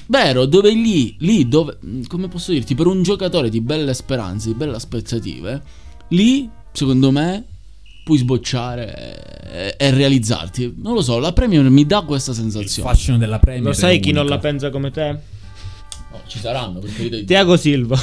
[0.07, 4.49] Vero, dove lì, lì dove, mm, come posso dirti, per un giocatore di belle speranze,
[4.49, 5.63] di belle aspettative,
[6.09, 7.45] lì, secondo me,
[8.05, 10.75] puoi sbocciare e, e realizzarti.
[10.79, 12.89] Non lo so, la Premier mi dà questa Il sensazione.
[12.91, 13.65] fascino della Premier.
[13.65, 14.35] Lo sai è chi non unica.
[14.35, 15.11] la pensa come te?
[16.11, 17.99] No, ci saranno, perché Tiago Silva.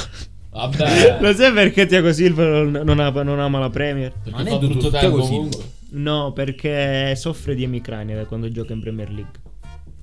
[0.52, 4.12] Vabbè, Lo sai perché Tiago Silva non, non ama, non ama la Premier?
[4.12, 5.28] perché fa ne brutto così.
[5.30, 5.64] comunque.
[5.92, 9.32] No, perché soffre di emicrania da quando gioca in Premier League.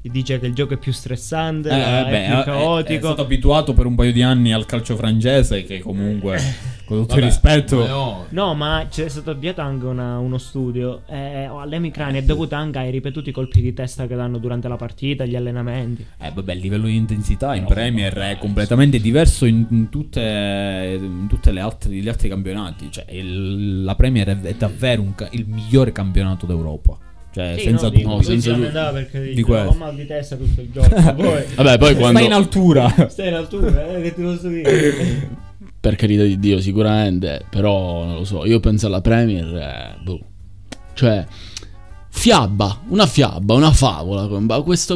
[0.02, 3.06] E dice che il gioco è più stressante, Eh, è beh, più è- È, caotico.
[3.08, 6.40] stato abituato per un paio di anni al calcio francese che comunque,
[6.88, 7.78] con tutto il Vabbè, rispetto...
[7.80, 8.26] ma no.
[8.30, 11.02] No, ma c'è stato avviato anche una- uno studio.
[11.08, 15.26] Eh, l'emicrania è dovuta anche ai ripetuti colpi di testa che danno durante la partita,
[15.26, 16.06] gli allenamenti.
[16.20, 21.26] Eh, vabbè, il livello di intensità in Premier è completamente diverso in, in tutte, in
[21.28, 22.90] tutte le altri, gli altri campionati.
[22.90, 26.98] Cioè, il- la Premier è, è davvero un ca- il migliore campionato d'Europa.
[27.34, 28.08] Cioè, Sì, senza no, dubbio.
[28.08, 28.72] No, senza dubbio.
[28.72, 29.44] perché Di.
[29.44, 30.90] "Ho mal di testa tutto il gioco.
[31.14, 32.18] Poi Vabbè, poi quando...
[32.18, 32.94] Stai in altura.
[33.10, 35.46] stai in altura, eh, che ti posso dire?
[35.80, 37.46] Per carità di Dio, sicuramente.
[37.50, 38.46] Però non lo so.
[38.46, 39.56] Io penso alla Premier.
[39.56, 40.20] eh, boh.
[40.94, 41.26] Cioè.
[42.18, 44.28] Fiaba, una fiaba, una favola.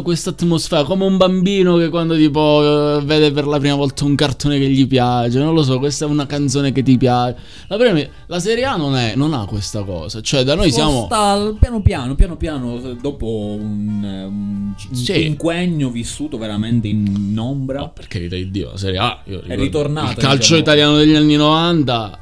[0.01, 4.15] questa atmosfera, come un bambino che quando tipo eh, vede per la prima volta un
[4.15, 7.37] cartone che gli piace, non lo so, questa è una canzone che ti piace.
[7.67, 11.05] La, Premier- la Serie A non, è, non ha questa cosa, cioè da noi siamo...
[11.05, 15.13] Sta piano piano, piano piano, dopo un, un Sì.
[15.13, 17.79] quinquennio vissuto veramente in ombra.
[17.81, 20.59] No, per carità di Dio, la Serie A io ricordo- ritornata, Il calcio diciamo.
[20.59, 22.19] italiano degli anni 90,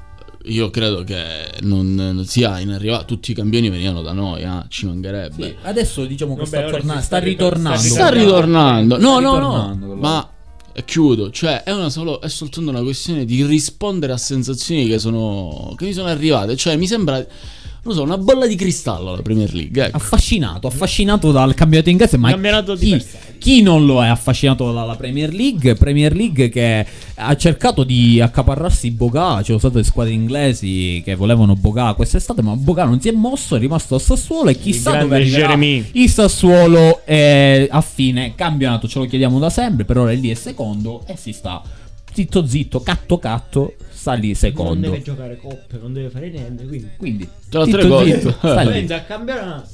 [0.50, 1.18] io credo che
[1.62, 3.04] non, non sia in arriva.
[3.04, 5.44] Tutti i campioni venivano da noi, ah, ci mancherebbe.
[5.44, 7.82] Sì, adesso diciamo che Vabbè, sta, si sta sta ritornando.
[7.82, 8.98] ritor- Sta ritornando.
[8.98, 9.96] No, Sta no, ritornando, no.
[9.96, 10.30] Ma
[10.72, 15.00] e chiudo, cioè è, una solo, è soltanto una questione di rispondere a sensazioni che
[15.00, 17.26] sono che mi sono arrivate, cioè mi sembra
[17.82, 19.98] non so, una bolla di cristallo la Premier League, ecco.
[19.98, 22.32] affascinato, affascinato dal campionato inglese, ma
[22.78, 23.04] chi.
[23.40, 25.74] Chi non lo è affascinato dalla Premier League?
[25.74, 26.86] Premier League che
[27.16, 32.84] ha cercato di accaparrarsi Boga, c'erano state squadre inglesi che volevano Boga quest'estate, ma Boga
[32.86, 35.90] non si è mosso, è rimasto a Sassuolo e chissà dove arriverà Jeremy.
[35.94, 40.30] il Sassuolo eh, a fine campionato, ce lo chiediamo da sempre, per ora è lì
[40.30, 41.62] è secondo e si sta
[42.12, 44.90] zitto zitto, catto catto, sta lì Non secondo.
[44.90, 46.90] deve giocare coppe, non deve fare niente, quindi...
[46.98, 48.20] Quindi, zitto, cose.
[48.20, 48.92] zitto, sta lì.
[48.92, 49.68] A campionato.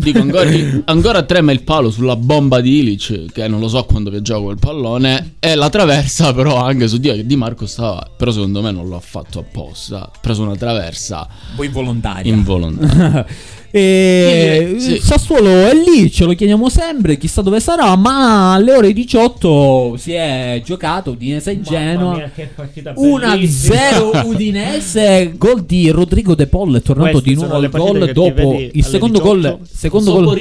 [0.00, 0.50] Dico ancora,
[0.86, 4.56] ancora trema il palo sulla bomba di Ilic, che non lo so quando viaggiava quel
[4.58, 8.70] pallone, e la traversa però anche su Dio che Di Marco stava, però secondo me
[8.70, 12.32] non l'ha fatto apposta, ha preso una traversa Poi volontaria.
[12.32, 13.26] involontaria.
[13.70, 14.92] E Sì.
[14.94, 19.94] il Sassuolo è lì, ce lo chiediamo sempre, chissà dove sarà, ma alle ore 18
[19.96, 22.14] si è giocato Udinese e Genoa.
[22.16, 23.76] mia, che partita bellissima.
[23.76, 28.12] 1-0 Udinese, gol di Rodrigo De Paul, è tornato Queste di nuovo al gol che
[28.12, 29.22] dopo il alle secondo 18.
[29.22, 30.38] gol, secondo gol.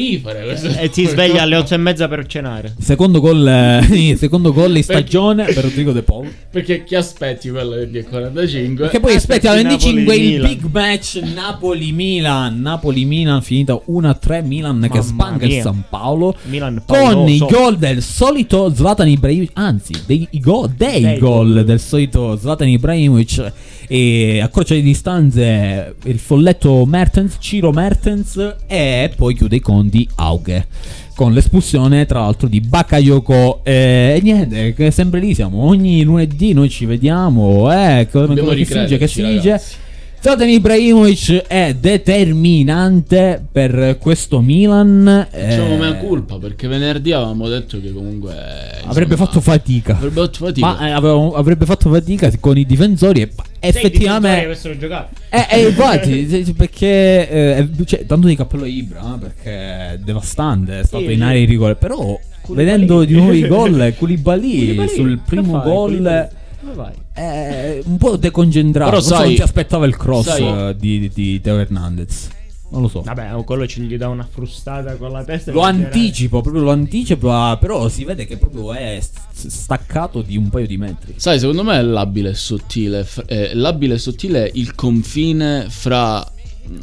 [0.79, 2.73] E ti sveglia alle otto e mezza per cenare.
[2.79, 6.27] secondo gol, eh, secondo gol in stagione per Rodrigo De Paul.
[6.51, 8.83] Perché chi aspetti quello del 45?
[8.85, 12.59] Perché poi Aspetti aspetti alla 25 il big match Napoli-Milan.
[12.59, 15.61] Napoli-Milan finita 1-3 Milan che Mamma spanca il mia.
[15.61, 16.35] San Paolo.
[16.43, 17.27] Milan Con pauroso.
[17.33, 21.65] i gol del solito Zlatan Ibrahimovic, anzi, dei, i gol, dei, Dei gol gol.
[21.65, 23.51] del solito Zlatan Ibrahimovic.
[23.91, 28.55] E a croce di distanze il folletto Mertens, Ciro Mertens.
[28.67, 30.67] E poi chiude i conti Auge.
[31.15, 33.61] Con l'espulsione, tra l'altro, di Bakayoko.
[33.63, 35.63] E, e niente, che sempre lì siamo.
[35.63, 37.71] Ogni lunedì noi ci vediamo.
[37.73, 39.61] Eh, come che si dice, che si dice.
[40.21, 45.25] Zlatan Ibrahimovic è determinante per questo Milan.
[45.31, 48.33] Facciamo eh, mea colpa perché venerdì avevamo detto che comunque
[48.83, 49.95] Avrebbe insomma, fatto fatica.
[49.95, 50.67] Avrebbe fatto fatica.
[50.67, 54.43] Ma eh, avevamo- avrebbe fatto fatica con i difensori e effettivamente...
[54.43, 55.13] avessero giocato.
[55.29, 59.51] Eh, eh, infatti, perché eh, cioè, tanto di cappello a Ibra, eh, perché
[59.91, 62.55] è devastante, è stato Sì, in area di rigore, però Koulibaly.
[62.55, 66.29] vedendo di nuovo i gol, Koulibaly Koulibaly, sul primo gol
[66.61, 66.93] Come vai?
[67.13, 71.09] è un po' deconcentrato, Però sai- non si aspettava il cross sai- eh, di, di,
[71.13, 72.29] di Teo Hernandez.
[72.71, 73.01] Non lo so.
[73.01, 75.51] Vabbè, quello ci gli dà una frustata con la testa.
[75.51, 77.29] Lo anticipo, proprio lo anticipo,
[77.59, 78.99] però si vede che proprio è
[79.33, 81.13] staccato di un paio di metri.
[81.17, 83.07] Sai, secondo me è labile e sottile.
[83.25, 86.23] eh, labile e sottile il confine fra,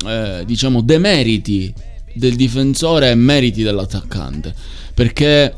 [0.06, 1.72] eh, diciamo, demeriti
[2.14, 4.52] del difensore e meriti dell'attaccante.
[4.92, 5.54] Perché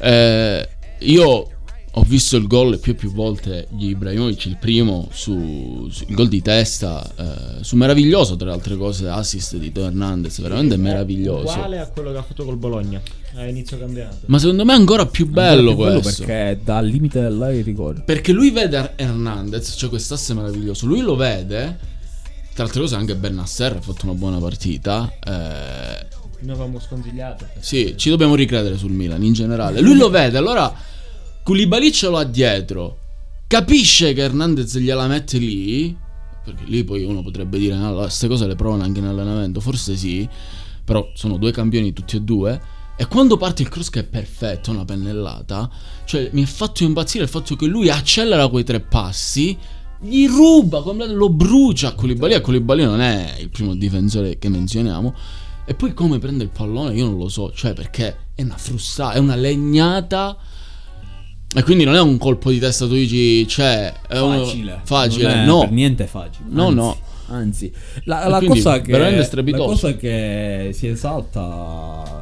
[0.00, 1.48] eh, io
[1.98, 6.14] ho visto il gol più e più volte di Ibrahimovic, il primo, su, su- il
[6.14, 10.76] gol di testa, eh, su meraviglioso, tra le altre cose, assist di Teo Hernandez, veramente
[10.76, 11.50] meraviglioso.
[11.52, 13.00] Uguale a quello che ha fatto col Bologna
[13.34, 14.18] a inizio campionato.
[14.26, 16.24] Ma secondo me è ancora più bello Ancora più questo.
[16.24, 18.02] perché è dal limite dell'area di rigore.
[18.04, 20.86] Perché lui vede Hernandez, cioè quest'asse meraviglioso.
[20.86, 21.78] Lui lo vede.
[22.54, 25.12] Tra altre cose, anche Bernasser ha fatto una buona partita.
[25.24, 26.06] eh,
[26.40, 27.46] Noi avevamo sconsigliato.
[27.60, 29.80] Sì, ci dobbiamo ricredere sul Milan in generale.
[29.80, 30.72] Lui lo vede, allora
[31.48, 32.98] Koulibaly ce l'ha dietro.
[33.46, 35.96] Capisce che Hernandez gliela mette lì.
[36.44, 39.58] Perché lì poi uno potrebbe dire, no, queste cose le provano anche in allenamento.
[39.58, 40.28] Forse sì,
[40.84, 42.60] però sono due campioni tutti e due.
[42.98, 45.70] E quando parte il cross che è perfetto, una pennellata,
[46.04, 49.56] cioè mi ha fatto impazzire il fatto che lui accelera quei tre passi,
[50.02, 52.34] gli ruba, lo brucia a Koulibaly.
[52.34, 55.14] A Koulibaly non è il primo difensore che menzioniamo.
[55.64, 59.14] E poi come prende il pallone io non lo so, cioè perché è una frustata,
[59.14, 60.36] è una legnata.
[61.54, 64.80] E quindi non è un colpo di testa, tu dici, cioè, è Facile.
[64.84, 65.60] facile, Non è no.
[65.60, 66.44] Per niente facile.
[66.50, 66.96] No, Anzi, no.
[67.30, 67.72] Anzi,
[68.04, 72.17] la, la cosa che, la cosa che si esalta,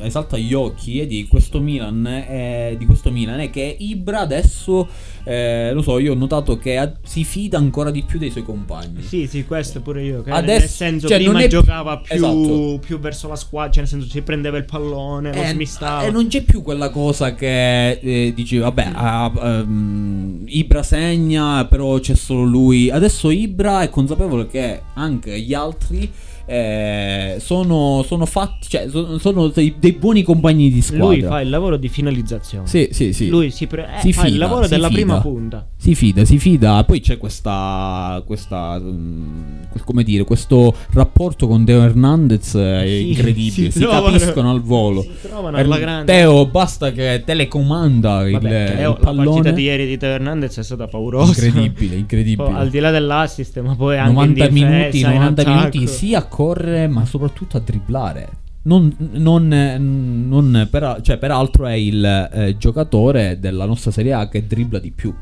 [0.00, 4.88] esalta agli occhi è di questo Milan è, di questo Milan è che Ibra adesso,
[5.24, 8.42] eh, lo so, io ho notato che ha- si fida ancora di più dei suoi
[8.44, 9.02] compagni.
[9.02, 10.22] Sì, sì, questo pure io.
[10.26, 12.78] Adesso- nel senso, cioè, prima è- giocava più, Esatto.
[12.84, 16.04] più verso la squadra, cioè nel senso si prendeva il pallone, lo Eh, smistava.
[16.06, 21.98] E non c'è più quella cosa che eh, dici, vabbè, ah, ehm, Ibra segna, però
[21.98, 22.90] c'è solo lui.
[22.90, 26.10] Adesso Ibra è consapevole che anche gli altri
[26.46, 31.06] eh, sono, sono fatti, cioè sono, sono dei, dei buoni compagni di squadra.
[31.06, 32.66] Lui fa il lavoro di finalizzazione.
[32.66, 33.28] Sì, sì, sì.
[33.28, 34.98] Lui si, pre- eh, Si fa il fida, lavoro si della fida.
[35.00, 35.66] prima punta.
[35.76, 36.82] Si fida, si fida.
[36.84, 38.22] Poi c'è questa.
[38.26, 43.50] questa mm, come dire, questo rapporto con Teo Hernandez è Sì, incredibile.
[43.50, 45.02] si Si, trovano- capiscono al volo.
[45.02, 46.12] si trovano alla grande.
[46.12, 49.24] Teo basta che telecomanda il, Vabbè, il Teo, la pallone.
[49.30, 51.28] partita di ieri di Teo Hernandez è stata paurosa.
[51.46, 52.48] Incredibile, incredibile.
[52.48, 55.56] Poi, al di là dell'assist, ma poi anche 90 in difesa, minuti, in 90 attacco.
[55.56, 58.28] minuti sia correre, ma soprattutto a dribblare.
[58.64, 64.46] Non, non, non- per- cioè, peraltro è il eh, giocatore della nostra Serie A che
[64.46, 65.14] dribbla di più.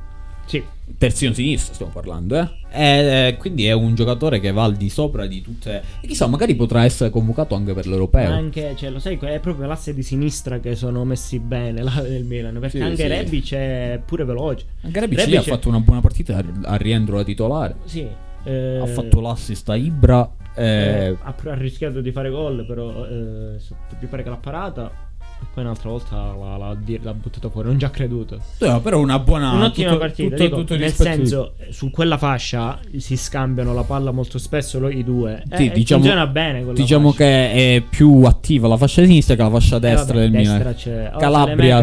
[0.47, 0.61] Sì.
[0.99, 2.49] Terzino sinistro stiamo parlando, eh?
[2.71, 5.83] E, eh, quindi è un giocatore che va al di sopra di tutte.
[6.01, 8.33] E chissà, magari potrà essere convocato anche per l'europeo.
[8.33, 12.25] Anche, cioè, lo sai, è proprio l'asse di sinistra che sono messi bene là del
[12.25, 12.55] Milan.
[12.59, 13.07] Perché Sì, anche sì.
[13.09, 14.65] Rebic è pure veloce.
[14.83, 17.77] Anche Rebic lì Rebic ha fatto una buona partita a rientro da titolare.
[17.85, 18.05] Sì.
[18.45, 20.29] eh, Ha fatto l'assist a Ibra.
[20.55, 23.59] Eh, eh, ha, ha rischiato di fare gol, però eh,
[24.01, 25.04] mi pare che l'ha parata.
[25.43, 27.69] E poi un'altra volta l'ha, l'ha, l'ha buttata fuori.
[27.69, 28.41] Non ci ha creduto.
[28.59, 29.53] eh, però una buona.
[29.53, 30.29] Un'ottima tutto- partita.
[30.31, 34.81] tutto- dico, tutto nel senso, eh, su quella fascia si scambiano la palla molto spesso
[34.81, 35.43] lo- i due.
[35.55, 37.25] Sì, Eh, diciamo- funziona bene Diciamo fascia.
[37.25, 40.75] che è più attiva la fascia sinistra che la fascia Eh, destra vabbè, del Milan.
[40.77, 41.81] c'è- oh, Calabria,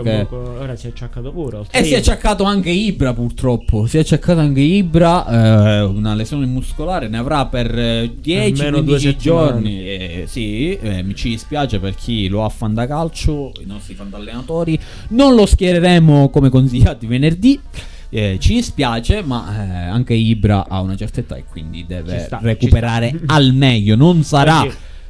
[0.00, 1.60] pure che- poco- Ora si è acciaccato pure.
[1.72, 3.86] E si è acciaccato anche Ibra purtroppo.
[3.86, 5.26] Si è acciaccato anche Ibra.
[5.26, 9.50] eh, una lesione muscolare ne avrà per eh, 10-15 Almeno due settimane.
[9.50, 9.80] giorni.
[9.88, 13.94] Eh, sì, eh, mi ci dispiace per chi lo ha fan da calcio, i nostri
[13.94, 14.78] fan da allenatori.
[15.08, 17.60] Non lo schiereremo come consigliati venerdì.
[18.08, 22.40] Eh, ci dispiace, ma eh, anche Ibra ha una certa età e quindi deve sta,
[22.42, 23.96] recuperare al meglio.
[23.96, 24.60] Non sarà.
[24.60, 24.68] Oggi,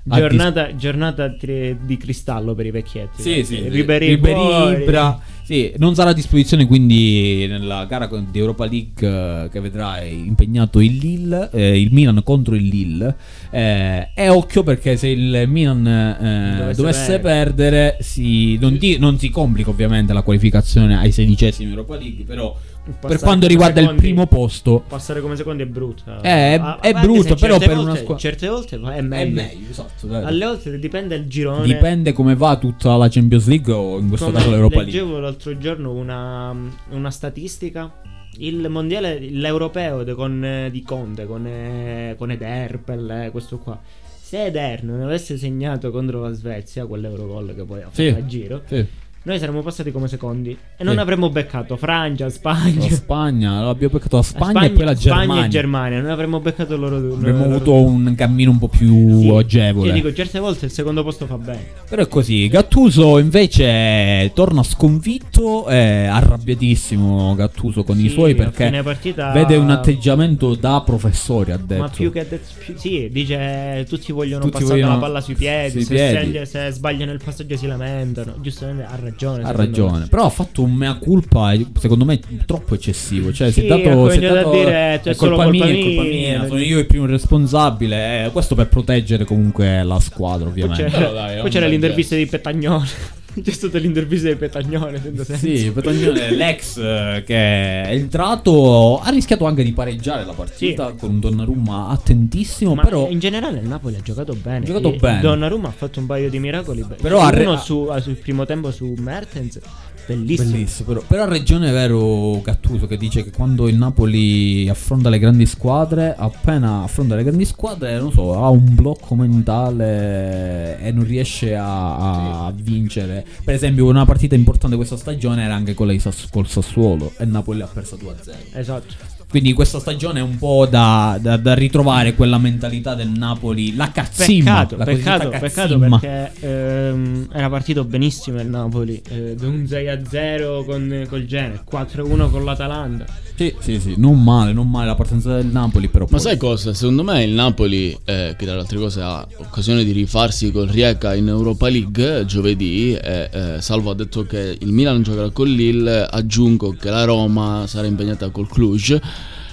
[0.08, 3.22] a dis- Giornata, giornata di cristallo per i vecchietti.
[3.22, 4.82] Sì, sì, Ribéry, Ribéry.
[4.82, 5.20] Ibra.
[5.52, 10.80] Sì, non sarà a disposizione quindi nella gara di Europa League eh, che vedrà impegnato
[10.80, 13.14] il Lille, eh, il Milan contro il Lille.
[13.50, 19.18] Eh, e occhio perché se il Milan eh, Dovesse dovesse, perdere, si, non, di- non
[19.18, 22.56] si complica ovviamente la qualificazione ai sedicesimi Europa League, però
[23.00, 26.02] per quanto riguarda il secondi- primo posto Passare come secondi è brutto.
[26.22, 29.00] Eh, è- Ah, è brutto, però certe per volte- una squa- Certe volte è è
[29.02, 29.34] meglio.
[29.34, 30.06] meglio, esatto.
[30.06, 30.24] dai.
[30.24, 31.64] Alle volte dipende il girone.
[31.64, 34.92] Dipende come va tutta la Champions League o in questo Come caso l'Europa League.
[34.92, 36.54] Leggevo l'altro giorno una,
[36.90, 37.92] una statistica.
[38.38, 43.58] Il mondiale, l'europeo de- con, eh, di Conte, con, eh, con Ed Herpel, eh, questo
[43.58, 43.78] qua.
[44.20, 48.06] Se Eder non avesse segnato contro la Svezia, quell'Eurogol che poi ha fatto Sì.
[48.08, 48.86] a giro, Sì.
[49.24, 50.56] Noi saremmo passati come secondi.
[50.76, 51.00] E non Sì.
[51.00, 52.80] avremmo beccato Francia, Spagna.
[52.88, 55.44] La Spagna, l'abbiamo beccato la Spagna, e poi la Spagna Germania.
[55.44, 56.00] e Germania.
[56.00, 57.14] Non avremmo beccato loro due.
[57.14, 57.80] Avremmo loro avuto due.
[57.80, 59.28] un cammino un po' più Sì.
[59.30, 59.86] agevole.
[59.88, 61.64] Io dico, certe volte il secondo posto fa bene.
[61.88, 62.48] Però è così.
[62.48, 69.56] Gattuso invece torna sconfitto, è arrabbiatissimo Gattuso con i Sì, suoi a perché partita- vede
[69.56, 71.80] un atteggiamento da professore, ha detto.
[71.82, 75.34] Ma più che detto, più- sì, dice tutti vogliono Tutti passare vogliono- la palla sui
[75.34, 75.70] piedi.
[75.70, 76.24] sui se, piedi.
[76.32, 78.34] segna- se sbagliano il passaggio si lamentano.
[78.40, 79.10] Giustamente ha ragione.
[79.42, 80.06] Ha secondo ragione, me.
[80.08, 83.32] però ha fatto un mea culpa, secondo me troppo eccessivo.
[83.32, 83.88] Cioè, Sì, è dato.
[84.06, 86.10] ha a dato- dire, è "È colpa colpa mia, è colpa mia".
[86.38, 88.24] mia, sono io il primo responsabile.
[88.26, 90.84] eh, questo per proteggere comunque la squadra, Poi ovviamente.
[90.84, 92.86] c'era, Però dai, è poi c'era l'intervista di Petagnone.
[93.42, 95.00] C'è stata l'intervista di Petagnone.
[95.24, 97.34] Sì, Petagnone, l'ex eh, che
[97.82, 103.08] è entrato, ha rischiato anche di pareggiare la partita con un Donnarumma attentissimo, Ma però
[103.08, 104.64] in generale il Napoli ha giocato bene.
[104.64, 105.20] Ha giocato bene.
[105.20, 106.84] Donnarumma ha fatto un paio di miracoli.
[107.00, 109.60] Però ha re- uno su, sul primo tempo su Mertens
[110.06, 110.50] Bellissimo.
[110.50, 115.18] Bellissimo, però, però ha ragione vero Gattuso che dice che quando il Napoli affronta le
[115.18, 121.04] grandi squadre, appena affronta le grandi squadre, non so, ha un blocco mentale e non
[121.04, 123.24] riesce a, a vincere.
[123.44, 127.24] Per esempio, una partita importante questa stagione era anche quella di Sass- col Sassuolo e
[127.24, 128.56] Napoli ha perso 2-0.
[128.58, 129.21] Esatto.
[129.32, 133.90] Quindi questa stagione è un po' da, da- da ritrovare quella mentalità del Napoli, la
[133.90, 134.66] cazzimma.
[134.66, 139.00] Peccato, la peccato, peccato perché ehm, era partito benissimo il Napoli.
[139.08, 143.06] Eh, da un 6-0 con, col Gene, 4-1 con l'Atalanta.
[143.34, 146.36] Sì, sì, sì, non male, non male la partenza del Napoli, però Ma poi- sai
[146.36, 146.74] cosa?
[146.74, 150.68] Secondo me il Napoli, eh, che tra le altre cose ha occasione di rifarsi col
[150.68, 155.30] Rijeka in Europa League eh, giovedì, eh, eh, Salvo ha detto che il Milan giocherà
[155.30, 158.98] con Lille, aggiungo che la Roma sarà impegnata col Cluj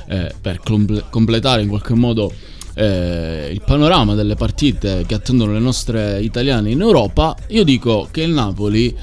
[0.07, 2.31] eh, per comple- completare in qualche modo
[2.75, 7.35] eh, il panorama delle partite che attendono le nostre italiane in Europa.
[7.47, 8.95] Io dico che il Napoli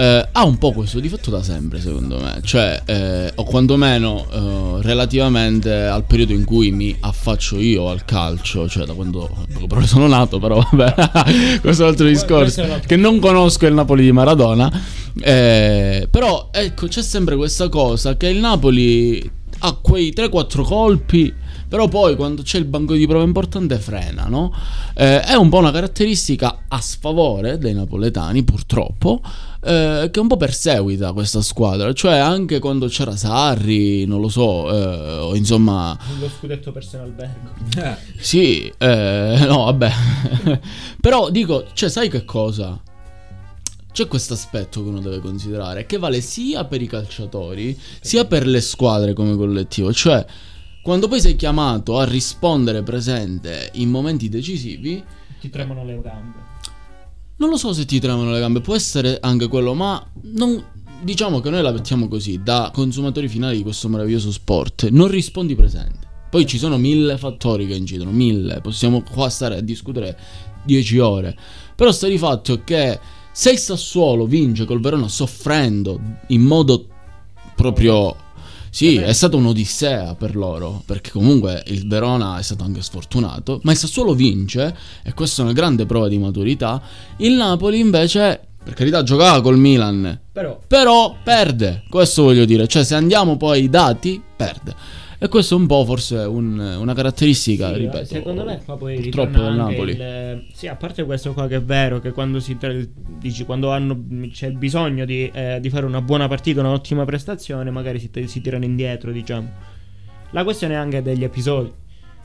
[0.00, 2.38] eh, ha un po' questo difetto da sempre, secondo me.
[2.40, 8.68] Cioè, eh, o quantomeno eh, relativamente al periodo in cui mi affaccio io al calcio,
[8.68, 9.28] cioè da quando
[9.66, 12.64] però sono nato, però vabbè, questo è un altro discorso.
[12.86, 14.70] Che non conosco il Napoli di Maradona.
[15.20, 19.28] eh, però ecco, c'è sempre questa cosa che il Napoli
[19.58, 21.34] ha quei 3-4 colpi.
[21.68, 24.54] Però poi quando c'è il banco di prova importante frena, no?
[24.94, 29.20] Eh, è un po' una caratteristica a sfavore dei napoletani, purtroppo,
[29.60, 31.92] eh, che un po' perseguita questa squadra.
[31.92, 35.98] Cioè anche quando c'era Sarri, non lo so, eh, o insomma...
[36.20, 37.96] Lo scudetto perso in albergo.
[38.18, 39.92] Sì, eh, no, vabbè.
[41.00, 42.80] Però dico, cioè, sai che cosa?
[43.90, 48.46] C'è questo aspetto che uno deve considerare, che vale sia per i calciatori, sia per
[48.46, 49.92] le squadre come collettivo.
[49.92, 50.24] Cioè,
[50.82, 55.02] quando poi sei chiamato a rispondere presente in momenti decisivi,
[55.40, 56.47] Ti tremano le gambe.
[57.38, 60.62] Non lo so se ti tremano le gambe, può essere anche quello, ma non,
[61.00, 65.54] diciamo che noi la mettiamo così, da consumatori finali di questo meraviglioso sport, non rispondi
[65.54, 66.06] presente.
[66.30, 70.18] Poi ci sono mille fattori che incidono, mille, possiamo qua stare a discutere
[70.64, 71.36] 10 ore.
[71.74, 72.98] Però sta di fatto che
[73.32, 76.86] se il Sassuolo vince col Verona soffrendo in modo
[77.54, 78.26] proprio...
[78.78, 83.72] Sì, è stata un'odissea per loro, perché comunque il Verona è stato anche sfortunato, ma
[83.72, 84.72] il Sassuolo vince,
[85.02, 86.80] e questa è una grande prova di maturità.
[87.16, 92.84] Il Napoli invece, per carità, giocava col Milan, Però però perde, questo voglio dire, cioè
[92.84, 94.76] se andiamo poi ai dati, perde.
[95.20, 99.00] E questo è un po' forse un- una caratteristica, Sì, ripeto, secondo me qua poi
[99.00, 99.92] purtroppo ritorna del anche Napoli.
[99.92, 102.72] il- sì, a parte questo qua che è vero che quando si tra-
[103.18, 104.00] dici quando hanno,
[104.30, 108.64] c'è bisogno di, eh, di fare una buona partita, un'ottima prestazione, magari si, si tirano
[108.64, 109.50] indietro, diciamo.
[110.30, 111.72] La questione è anche degli episodi.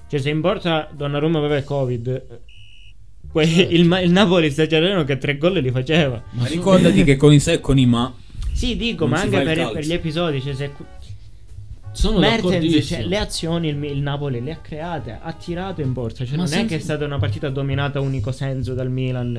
[0.08, 2.26] Cioè, se in porta Donnarumma aveva il Covid,
[3.32, 3.74] que- Certo.
[3.74, 4.68] il, Ma- il Napoli sta
[5.04, 6.22] che tre gol li faceva.
[6.32, 8.14] Ma ricordati che con i se e con i ma
[8.52, 10.72] Sì, dico, ma anche per, per gli episodi, cioè se
[11.94, 16.26] Sono Mertens, cioè, le azioni il, il Napoli le ha create, ha tirato in porta.
[16.26, 19.32] Cioè, Ma non è senza- che è stata una partita dominata unico senso dal Milan.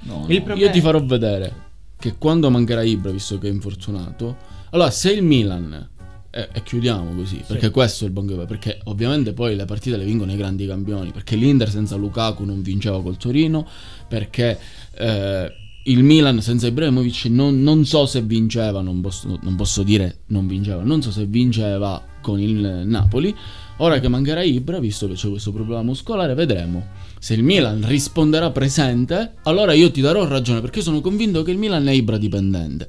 [0.00, 0.42] no, Il no.
[0.42, 1.66] problema- Io ti farò vedere
[1.98, 4.36] che quando mancherà Ibra, visto che è infortunato,
[4.70, 5.88] allora se il Milan
[6.30, 10.04] e, e chiudiamo così, perché questo è il buon perché ovviamente poi le partite le
[10.04, 13.66] vincono i grandi campioni, perché l'Inter senza Lukaku non vinceva col Torino,
[14.06, 14.58] perché
[14.94, 15.52] eh,
[15.88, 20.46] il Milan senza Ibrahimovic non, non so se vinceva, non posso, non posso dire non
[20.46, 23.34] vinceva, non so se vinceva con il Napoli.
[23.78, 26.86] Ora che mancherà Ibra, visto che c'è questo problema muscolare, vedremo.
[27.18, 31.58] Se il Milan risponderà presente, allora io ti darò ragione, perché sono convinto che il
[31.58, 32.88] Milan è Ibra dipendente.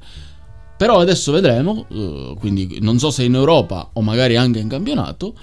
[0.78, 5.36] Però adesso vedremo, eh, quindi non so se in Europa o magari anche in campionato,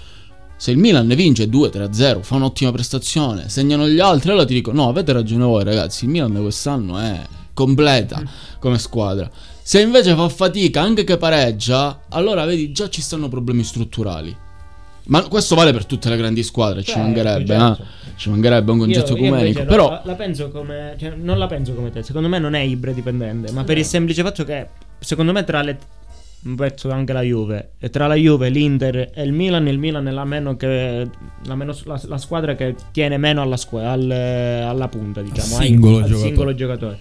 [0.57, 4.73] se il Milan ne vince 2-3-0, fa un'ottima prestazione, segnano gli altri, allora ti dico,
[4.73, 7.21] no, avete ragione voi ragazzi, il Milan quest'anno è
[7.57, 8.21] completa
[8.59, 9.27] come squadra.
[9.63, 14.35] Se invece fa fatica, anche che pareggia, allora vedi, già ci stanno problemi strutturali.
[15.05, 17.81] Ma questo vale per tutte le grandi squadre, ci Certo, mancherebbe, certo.
[17.81, 17.85] eh?
[18.15, 19.63] Ci mancherebbe un concetto Io- ecumenico.
[19.65, 20.95] Però la, la penso come.
[20.99, 22.03] Cioè, non la penso come te.
[22.03, 23.51] Secondo me non è Ibra dipendente.
[23.53, 24.67] Ma per il semplice fatto che,
[24.99, 25.77] secondo me, tra le.
[26.55, 27.71] Penso anche la Juve.
[27.79, 31.09] E tra la Juve, l'Inter e il Milan, il Milan è la meno che.
[31.45, 35.57] La, meno, la, la squadra che tiene meno alla, squa- al- alla punta, diciamo.
[35.57, 36.27] Al singolo al giocatore.
[36.27, 36.97] singolo giocatore.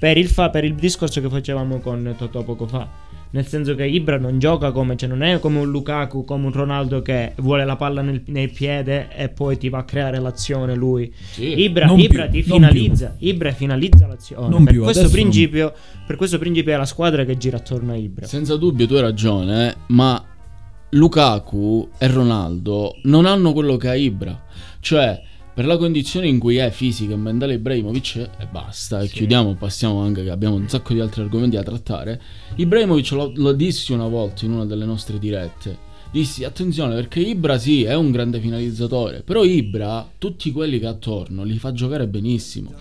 [0.00, 2.88] Per il, fa- per il discorso che facevamo con Totò poco fa.
[3.32, 6.52] Nel senso che Ibra non gioca come, cioè non è come un Lukaku, come un
[6.52, 10.74] Ronaldo che vuole la palla nel, nel piede e poi ti va a creare l'azione
[10.74, 11.12] lui.
[11.32, 11.60] Sì.
[11.60, 14.48] Ibra, Non Ibra più, ti non finalizza, Ibra finalizza l'azione.
[14.48, 15.74] Non per, più, questo principio,
[16.06, 18.26] per questo principio è la squadra che gira attorno a Ibra.
[18.26, 20.24] Senza dubbio tu hai ragione, ma
[20.88, 24.46] Lukaku e Ronaldo non hanno quello che ha Ibra.
[24.80, 25.22] Cioè,
[25.60, 30.00] per la condizione in cui è fisica e mentale Ibrahimovic e basta, e chiudiamo, passiamo
[30.00, 32.18] anche che abbiamo un sacco di altri argomenti da trattare.
[32.54, 35.76] Ibrahimovic lo, lo dissi una volta in una delle nostre dirette.
[36.10, 40.90] Dissi attenzione perché Ibra sì è un grande finalizzatore, però Ibra tutti quelli che ha
[40.92, 42.72] attorno li fa giocare benissimo.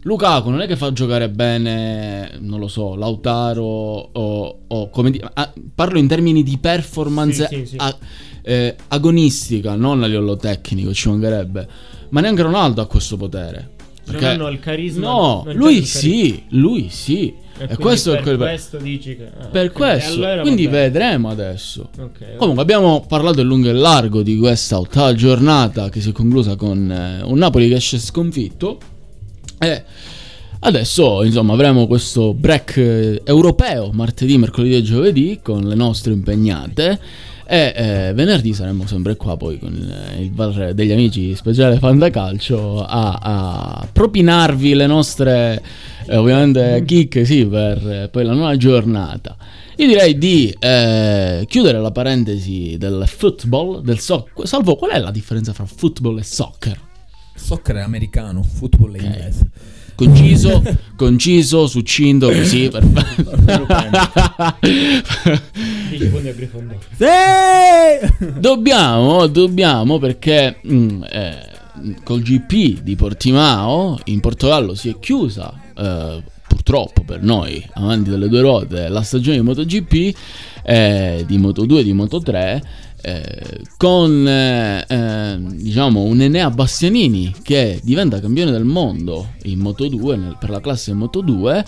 [0.00, 5.30] Lukaku non è che fa giocare bene, non lo so, Lautaro o, o come dire,
[5.34, 7.76] ah, parlo in termini di performance Sì, sì, sì.
[7.78, 7.96] a-
[8.42, 11.68] eh, agonistica, non a livello tecnico, ci mancherebbe.
[12.14, 13.70] Ma neanche Ronaldo ha questo potere.
[14.04, 17.26] Non hanno il carisma, No, lui sì, lui sì.
[17.26, 20.12] E, quindi questo per è quel questo dici che ah, per ok, questo.
[20.12, 20.76] allora Quindi vabbè.
[20.76, 21.90] vedremo adesso.
[21.98, 26.12] Ok, Comunque abbiamo parlato in lungo e largo di questa ottava giornata che si è
[26.12, 28.78] conclusa con eh, un Napoli che esce sconfitto
[29.58, 29.84] e
[30.60, 37.00] adesso insomma avremo questo break eh, europeo martedì, mercoledì e giovedì con le nostre impegnate
[37.46, 42.82] e eh, venerdì saremo sempre qua poi con eh, il bar degli amici speciale Fantacalcio
[42.84, 45.62] a, a propinarvi le nostre
[46.06, 49.36] eh, ovviamente kick sì per eh, poi la nuova giornata.
[49.76, 54.46] Io direi di eh, chiudere la parentesi del football, del soccer.
[54.46, 56.80] Salvo, qual è la differenza fra football e soccer?
[57.34, 59.50] Soccer è americano, football è inglese.
[59.94, 60.62] Conciso,
[60.96, 63.36] conciso, succinto, così, perfetto.
[64.60, 66.80] 10 punti a Grifondoro.
[66.96, 67.04] Sì!
[68.38, 71.46] dobbiamo, dobbiamo perché mm, eh,
[72.02, 78.28] col GP di Portimao in Portogallo si è chiusa, eh, purtroppo per noi, avanti delle
[78.28, 80.16] due ruote, la stagione di MotoGP,
[80.64, 82.60] eh, di Moto2 e di Moto3.
[83.04, 90.18] Eh, con eh, eh, diciamo un Enea Bastianini che diventa campione del mondo in Moto2
[90.18, 91.64] nel- per la classe Moto2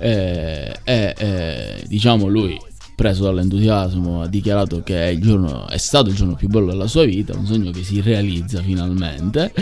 [0.00, 2.58] eh, e diciamo lui
[2.96, 7.04] preso dall'entusiasmo ha dichiarato che è, giorno, è stato il giorno più bello della sua
[7.04, 9.52] vita, un sogno che si realizza finalmente.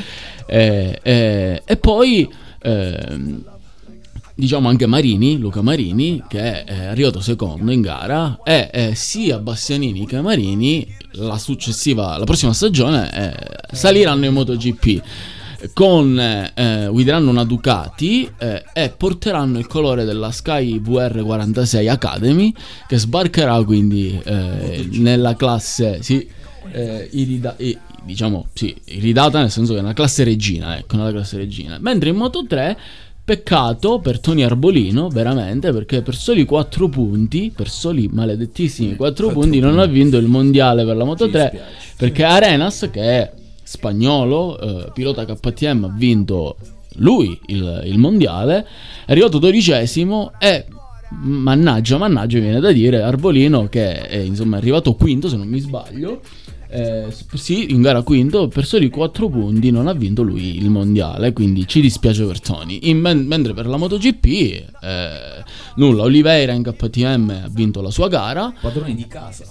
[0.47, 2.29] E poi
[2.63, 3.45] ehm,
[4.39, 10.07] diciamo anche Marini, Luca Marini, che è arrivato secondo in gara e eh, sia Bastianini
[10.07, 10.87] che Marini
[11.19, 13.35] la successiva, la prossima stagione eh,
[13.73, 15.03] saliranno in MotoGP.
[15.73, 22.55] Con eh, guideranno una Ducati eh, e porteranno il colore della Sky VR46 Academy
[22.87, 26.25] che sbarcherà quindi eh, nella classe sì,
[26.71, 27.57] eh, irida-
[28.05, 31.77] diciamo sì, iridata nel senso che è una classe regina ecco nella classe regina.
[31.81, 32.79] Mentre in Moto 3
[33.29, 39.61] Peccato per Tony Arbolino, veramente, perché per soli 4 punti, per soli maledettissimi 4 punti,
[39.61, 41.61] non ha vinto il mondiale per la Moto 3.
[41.99, 46.57] Perché Arenas, che è spagnolo, eh, pilota KTM, ha vinto
[47.01, 48.67] lui il, il mondiale,
[49.05, 50.65] è arrivato dodicesimo e
[51.11, 55.59] mannaggia, mannaggia viene da dire Arbolino che è, insomma è arrivato quinto se non mi
[55.59, 56.23] sbaglio.
[56.71, 61.33] Eh, sì, in gara quinto, per soli 4 punti non ha vinto lui il mondiale,
[61.33, 62.79] quindi ci dispiace per Tony.
[62.93, 65.43] Men- mentre per la MotoGP, eh,
[65.77, 69.45] nulla, Oliveira in KTM ha vinto la sua gara, Padrone di casa.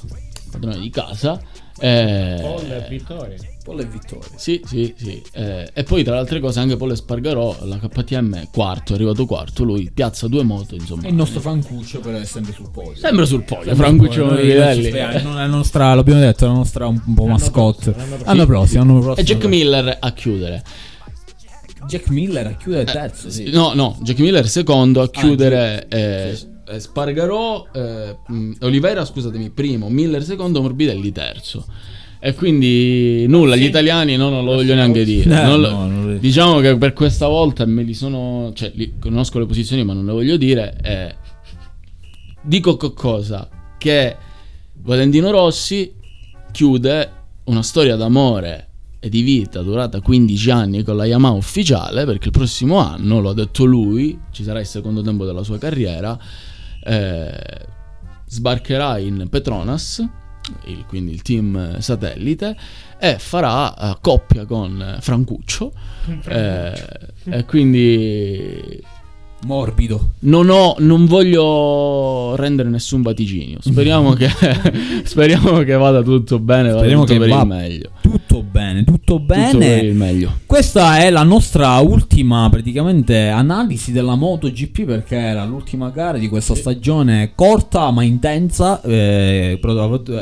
[0.52, 1.42] padrone di casa.
[1.80, 3.36] Eh, Paul e vittoria.
[3.64, 4.30] Paul e Vittoria.
[4.38, 5.22] sì, sì, sì.
[5.34, 8.96] Eh, e poi tra le altre cose anche Paul Espargarò, la KTM è quarto, è
[8.96, 11.04] arrivato quarto, lui piazza due moto, insomma.
[11.04, 12.96] E il nostro Francuccio però è sempre sul podio.
[12.96, 17.26] Sempre sul podio, Francuccio Noi- è la nostra, l'abbiamo detto, è la nostra un, po'
[17.26, 17.94] mascotte.
[18.24, 19.16] l'anno prossimo, l'anno prossimo.
[19.16, 20.64] E Jack Miller a chiudere.
[21.88, 23.50] Jack Miller a chiudere terzo, sì.
[23.50, 26.56] No, no, Jack Miller secondo a chiudere eh, sì.
[26.70, 31.66] Eh, Spargarò, eh, mh, Oliveira, scusatemi, primo, Miller secondo, Morbidelli terzo.
[32.20, 35.30] E quindi nulla, gli italiani no, non lo voglio neanche dire.
[35.40, 38.72] Eh, Non lo- no, non lo- diciamo che per questa volta me li sono, cioè
[38.74, 40.76] li, conosco le posizioni ma non le voglio dire.
[40.84, 41.16] eh,
[42.42, 43.48] dico co- cosa?
[43.78, 44.16] Che
[44.82, 45.94] Valentino Rossi
[46.52, 47.12] chiude
[47.46, 48.64] una storia d'amore
[49.00, 53.30] e di vita durata 15 anni con la Yamaha ufficiale perché il prossimo anno, lo
[53.30, 56.18] ha detto lui, ci sarà il secondo tempo della sua carriera,
[56.88, 57.66] eh,
[58.26, 60.06] sbarcherà in Petronas,
[60.66, 62.56] il- quindi il team eh, satellite,
[63.00, 65.72] e farà eh, coppia con eh, Francuccio.
[66.28, 66.74] eh,
[67.26, 68.82] e quindi
[69.46, 70.14] Morbido.
[70.20, 73.58] non, ho, non voglio rendere nessun vaticinio.
[73.62, 74.30] Speriamo che,
[75.04, 76.70] speriamo che vada tutto bene.
[76.70, 77.90] Vada Speriamo tutto che per va il meglio.
[78.02, 79.52] Tutto bene, tutto bene.
[79.52, 80.40] Tutto il meglio.
[80.46, 86.56] Questa è la nostra ultima praticamente analisi della MotoGP perché era l'ultima gara di questa
[86.56, 89.60] stagione corta ma intensa eh,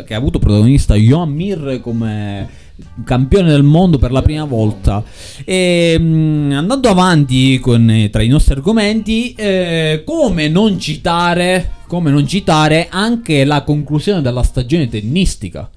[0.05, 2.63] che ha avuto protagonista Johan Mir come
[3.03, 5.03] campione del mondo per la prima volta
[5.45, 12.27] e mh, andando avanti con, tra i nostri argomenti eh, come non citare come non
[12.27, 15.69] citare anche la conclusione della stagione tennistica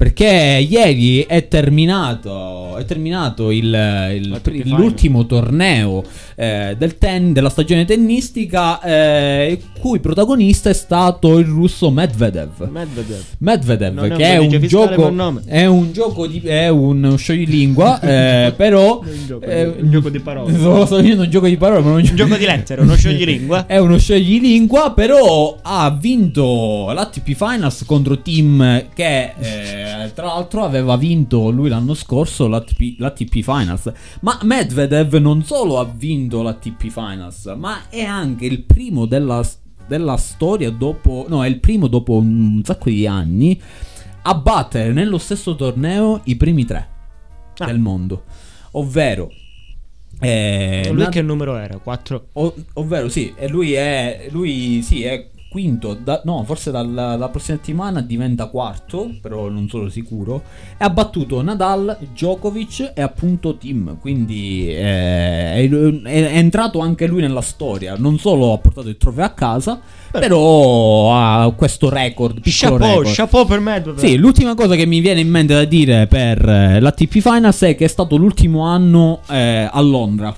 [0.00, 3.66] Perché ieri è terminato, è terminato il,
[4.14, 4.40] il-
[4.78, 6.02] l'ultimo torneo
[6.36, 12.68] eh, del ten- della stagione tennistica, eh, cui protagonista è stato il russo Medvedev.
[12.70, 13.22] Medvedev.
[13.38, 18.00] Medvedev, un che è un, gioco, è un gioco di è un scioglilingua,
[18.46, 20.52] eh, però Un gioco, è un gioco di parole.
[20.52, 23.66] Sto sto dicendo un gioco di parole, ma non Un gioco di lettere, uno scioglilingua.
[23.68, 30.96] è uno scioglilingua, però ha vinto l'ATP Finals contro Team che eh, tra l'altro aveva
[30.96, 33.92] vinto lui l'anno scorso l'ATP, l'ATP Finals.
[34.20, 39.42] Ma Medvedev non solo ha vinto l'ATP Finals, ma è anche il primo della,
[39.90, 41.26] della storia dopo...
[41.28, 43.60] No, è il primo dopo un sacco di anni
[44.22, 46.88] a battere nello stesso torneo i primi tre
[47.58, 47.66] Ah.
[47.66, 48.22] del mondo.
[48.72, 49.30] Ovvero...
[50.20, 51.78] eh, Lui Nad- che numero era?
[51.78, 52.26] 4.
[52.34, 57.28] o- ovvero sì, e lui è, lui sì, è quinto, da- no, forse dalla, dalla
[57.28, 60.42] prossima settimana diventa quarto, però non sono sicuro.
[60.78, 67.20] E ha battuto Nadal, Djokovic e appunto Tim, quindi eh, è, è- entrato anche lui
[67.20, 67.96] nella storia.
[67.98, 69.80] Non solo ha portato il trofeo a casa,
[70.12, 73.08] però ha questo record, Chapeau, record.
[73.12, 73.98] chapeau per Medvedev.
[73.98, 77.74] Sì, l'ultima cosa che mi viene in mente da dire per eh, l'ATP Finals è
[77.74, 80.32] che è stato l'ultimo anno eh, a Londra.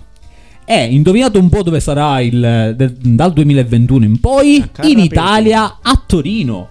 [0.65, 4.63] E indovinate un po' dove sarà il, del- dal 2021 in poi?
[4.89, 6.69] In Italia, a Torino.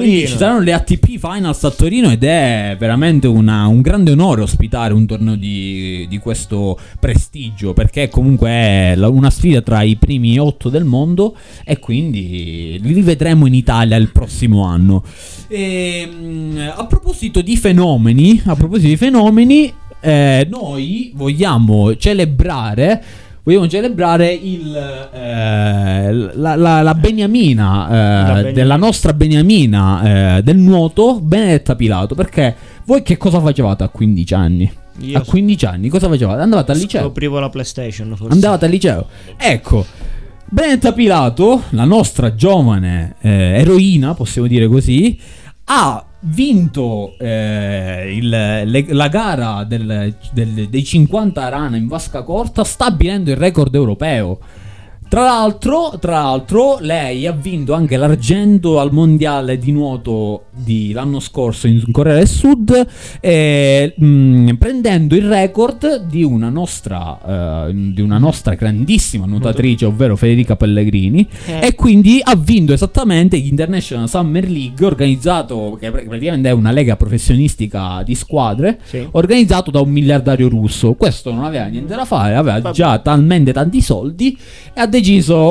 [0.00, 4.42] Quindi ci saranno le ATP Finals a Torino ed è veramente una- un grande onore
[4.42, 10.38] ospitare un torneo di, di questo prestigio perché comunque è una sfida tra i primi
[10.38, 15.02] otto del mondo e quindi li rivedremo in Italia il prossimo anno.
[15.48, 23.02] Ehm, a proposito di fenomeni, a proposito di fenomeni, eh, noi vogliamo celebrare.
[23.44, 24.74] Vogliamo celebrare il,
[25.12, 28.50] eh, la, la- la beniamina, eh, La beniamina.
[28.52, 32.14] della nostra beniamina eh, del nuoto, Benedetta Pilato.
[32.14, 32.54] Perché
[32.84, 34.72] voi che cosa facevate a 15 anni?
[35.00, 36.40] Io a 15 anni cosa facevate?
[36.42, 37.00] Andavate al liceo?
[37.02, 38.32] Scoprivo la PlayStation, forse.
[38.32, 39.06] Andavate al liceo.
[39.36, 39.84] Ecco,
[40.48, 45.18] Benedetta Pilato, la nostra giovane eh, eroina, possiamo dire così,
[45.64, 52.62] ha vinto eh, il- le- la gara del- del- dei 50 rana in vasca corta,
[52.64, 54.38] stabilendo il record europeo.
[55.12, 61.20] Tra l'altro, tra l'altro, lei ha vinto anche l'argento al mondiale di nuoto di l'anno
[61.20, 62.86] scorso in Corea del Sud,
[63.20, 70.16] eh, mh, prendendo il record di una nostra, eh, di una nostra grandissima nuotatrice, ovvero
[70.16, 71.28] Federica Pellegrini.
[71.44, 71.66] Eh.
[71.66, 76.96] E quindi ha vinto esattamente l'International Summer League, organizzato, che pr- praticamente è una lega
[76.96, 79.06] professionistica di squadre, Sì.
[79.10, 80.94] organizzato da un miliardario russo.
[80.94, 82.74] Questo non aveva niente da fare, aveva Vabbè.
[82.74, 84.34] già talmente tanti soldi
[84.72, 85.00] e ha deciso,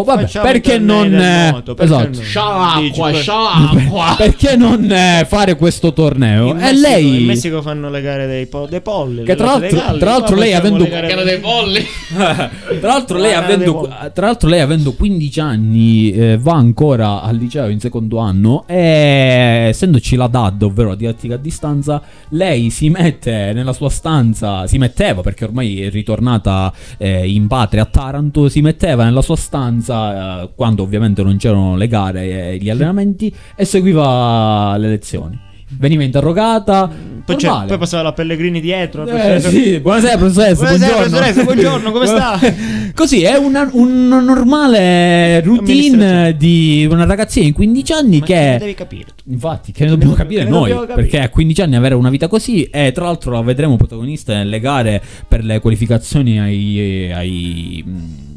[0.04, 1.14] vabbè, Facciamo perché non...
[1.14, 2.18] eh, nuoto, perché esatto.
[2.18, 2.24] no?
[2.24, 4.16] Scialacqua, Dici, que- scialacqua.
[4.22, 6.48] Perché non eh, fare questo torneo?
[6.50, 7.20] In E Messico, lei...
[7.22, 9.24] in Messico fanno le gare dei, po- dei polli.
[9.24, 11.86] Che tra l'altro- galli, tra l'altro lei avendo- le gare Gara dei polli.
[12.14, 12.50] tra,
[12.82, 17.80] l'altro lei avendo, tra l'altro lei avendo 15 anni eh, va ancora al liceo in
[17.80, 23.74] secondo anno e essendoci la DAD, ovvero la didattica a distanza, lei si mette nella
[23.74, 29.04] sua stanza, si metteva perché ormai è ritornata eh, in patria a Taranto, si metteva
[29.04, 34.76] nella sua stanza eh, quando ovviamente non c'erano le gare e gli allenamenti e seguiva
[34.78, 35.40] le lezioni.
[35.74, 36.90] Veniva interrogata.
[37.24, 39.06] Poi, poi passava la Pellegrini dietro.
[39.06, 41.18] Eh, sì, buonasera professoressa, Buonasera, buongiorno.
[41.18, 42.40] professoressa, buongiorno, come sta?
[42.94, 48.74] Così è una, una normale routine di una ragazzina di 15 anni Ma che devi
[48.74, 49.06] capire.
[49.28, 50.76] Infatti, che ne dobbiamo Che ne capire dobbiamo noi.
[50.88, 50.94] capire.
[50.96, 52.64] Perché a 15 anni avere una vita così.
[52.64, 57.84] E tra l'altro la vedremo protagonista nelle gare per le qualificazioni ai, ai,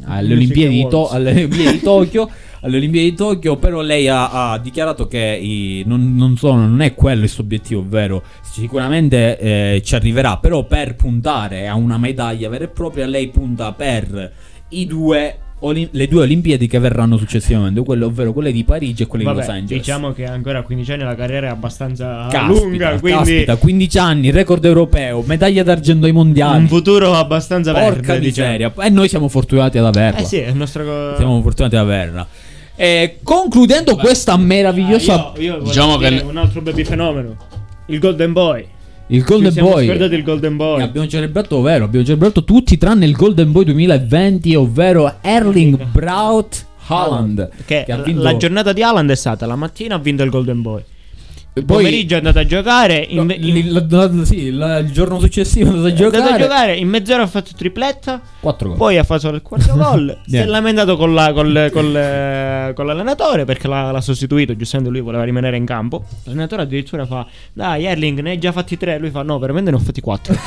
[0.06, 2.31] alle, Olimpiadi di To- alle di Tokyo.
[2.62, 6.81] Alle Olimpiadi di Tokyo, però lei ha, ha dichiarato che i- non, non sono- non
[6.81, 11.98] è quello il suo obiettivo, ovvero sicuramente eh, ci arriverà, però per puntare a una
[11.98, 14.32] medaglia vera e propria, lei punta per
[14.70, 19.06] i due, Olim- le due Olimpiadi che verranno successivamente, quelle, ovvero quelle di Parigi e
[19.06, 19.82] quelle di Los Vabbè, Angeles.
[19.82, 23.98] diciamo che ancora a 15 anni la carriera è abbastanza Caspita, lunga, quindi caspita, 15
[23.98, 26.58] anni, record europeo, medaglia d'argento ai mondiali.
[26.60, 28.48] un futuro abbastanza Porca verde, diciamo.
[28.48, 28.72] miseria.
[28.78, 30.18] E noi siamo fortunati ad averla.
[30.18, 32.26] Eh sì, è il nostro Siamo fortunati ad averla.
[32.76, 35.14] E concludendo questa meravigliosa.
[35.14, 37.36] Ah, io, io Diciamo che un altro baby fenomeno.
[37.86, 38.66] Il Golden Boy.
[39.09, 39.86] Il Golden Boy.
[39.86, 40.82] scordati il Golden Boy.
[40.82, 47.48] Abbiamo celebrato, ovvero abbiamo celebrato tutti tranne il Golden Boy 2020, ovvero Erling Braut Haaland.
[47.64, 50.62] Che che vinto- la giornata di Haaland è stata la mattina ha vinto il Golden
[50.62, 50.82] Boy.
[51.55, 53.06] Poi- pomeriggio è andato a giocare.
[53.10, 55.93] No, me- in- il, la- la- sì, il- il giorno successivo è andato a è
[55.93, 56.35] andato giocare.
[56.35, 56.76] a giocare.
[56.76, 58.20] In mezz'ora ha fatto tripletta.
[58.40, 58.76] 4 gol.
[58.76, 60.18] Poi ha fatto il quarto gol.
[60.26, 64.56] si è lamentato con, la- col- col- eh, con l'allenatore perché l'ha, l'ha sostituito.
[64.56, 66.05] Giustamente lui voleva rimanere in campo.
[66.24, 68.98] L'allenatore addirittura fa: Dai, Erling, ne hai già fatti tre.
[68.98, 70.35] Lui fa: No, veramente ne ho fatti quattro.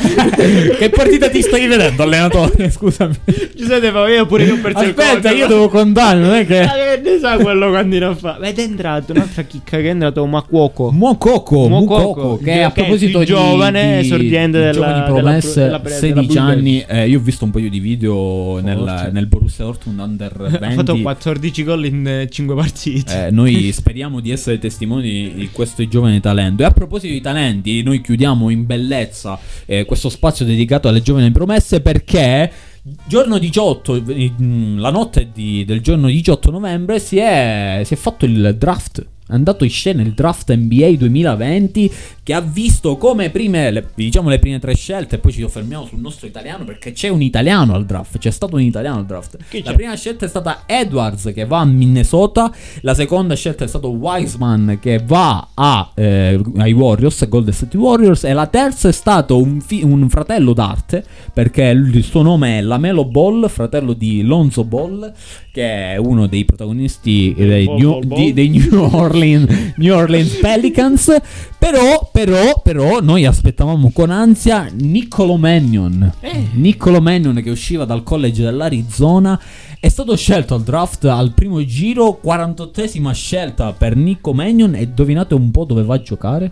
[0.78, 2.70] che partita ti stai vedendo, allenatore?
[2.70, 3.16] Scusami.
[3.56, 6.46] Giuseppe fa: Io pure io ho perso il Aspetta, conto." io devo contare, non è
[6.46, 6.66] che.
[6.66, 8.38] Ma che ne sa quello quando a fa?
[8.42, 10.92] Ed è entrato un'altra chicca che è entrato Macuoco.
[10.98, 15.64] Muokoko, Muokoko, che a è proposito il di giovane di- esordiente di della- giovani promesse,
[15.64, 16.44] della- della 16 Bundesliga.
[16.44, 20.64] anni, eh, io ho visto un paio di video nel, nel Borussia Dortmund Under 20.
[20.65, 23.28] Ha fatto 14 gol in 5 partite.
[23.28, 26.64] Eh, noi speriamo di essere testimoni di questo giovane talento.
[26.64, 31.32] E a proposito di talenti, noi chiudiamo in bellezza eh, questo spazio dedicato alle giovani
[31.32, 32.52] promesse perché.
[33.06, 34.32] Giorno 18, eh,
[34.78, 39.06] la notte di- del giorno 18 novembre si è, si è fatto il draft.
[39.28, 41.91] È andato in scena il draft NBA 2020
[42.24, 45.86] che ha visto come prime, le- diciamo le prime tre scelte, e poi ci soffermiamo
[45.86, 49.38] sul nostro italiano perché c'è un italiano al draft, c'è stato un italiano al draft.
[49.64, 53.90] La prima scelta è stata Edwards che va a Minnesota, la seconda scelta è stato
[53.90, 58.24] Wiseman che va a, eh, ai Warriors, Golden State Warriors.
[58.24, 62.62] E la terza è stato un, fi- un fratello d'arte perché il suo nome è
[62.62, 65.14] Lamelo Ball, fratello di Lonzo Ball
[65.58, 68.18] che è uno dei protagonisti eh, dei, Ball, New, ball, ball.
[68.20, 71.18] di- dei New Orleans, New Orleans Pelicans
[71.58, 76.50] però, però, però noi aspettavamo con ansia Niccolo Mannion Eh.
[76.54, 79.42] Niccolo Mannion che usciva dal college dell'Arizona
[79.80, 85.34] è stato scelto al draft al primo giro, 48esima scelta per Nico Mannion e indovinate
[85.34, 86.52] un po' dove va a giocare?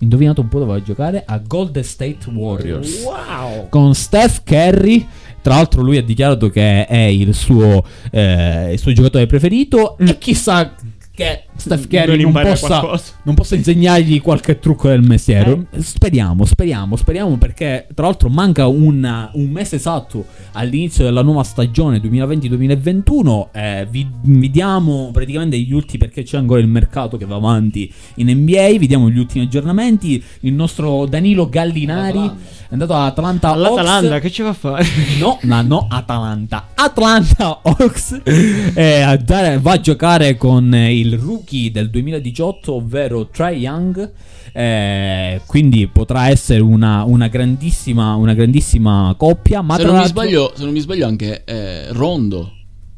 [0.00, 1.22] Indovinate un po' dove va a giocare?
[1.26, 3.04] A Golden State Warriors.
[3.04, 3.68] Wow.
[3.70, 5.06] Con Steph Curry,
[5.44, 10.16] tra l'altro lui ha dichiarato che è il suo, eh, il suo giocatore preferito e
[10.16, 10.74] chissà
[11.14, 15.66] che Steph Curry Non non, possa, non possa insegnargli qualche trucco del mestiere.
[15.78, 21.98] Speriamo, speriamo, speriamo perché tra l'altro manca un, un mese esatto all'inizio della nuova stagione
[21.98, 23.46] 2020-2021.
[23.52, 27.92] Eh, vi, vi diamo praticamente gli ultimi perché c'è ancora il mercato che va avanti
[28.16, 28.78] in NBA.
[28.78, 30.22] Vi diamo gli ultimi aggiornamenti.
[30.40, 32.30] Il nostro Danilo Gallinari
[32.68, 34.20] è andato all'Atlanta All'Atalanta, Hawks.
[34.22, 34.84] che ci va a fare?
[35.18, 36.68] No, no, no, Atalanta.
[36.74, 39.20] Atlanta Hawks eh,
[39.60, 44.10] va a giocare con eh, il rookie del 2018, ovvero Trae Young.
[44.52, 49.62] eh, quindi potrà essere una, una grandissima, una grandissima coppia.
[49.62, 52.53] Ma se, non sbaglio, se non mi sbaglio anche eh, Rondo.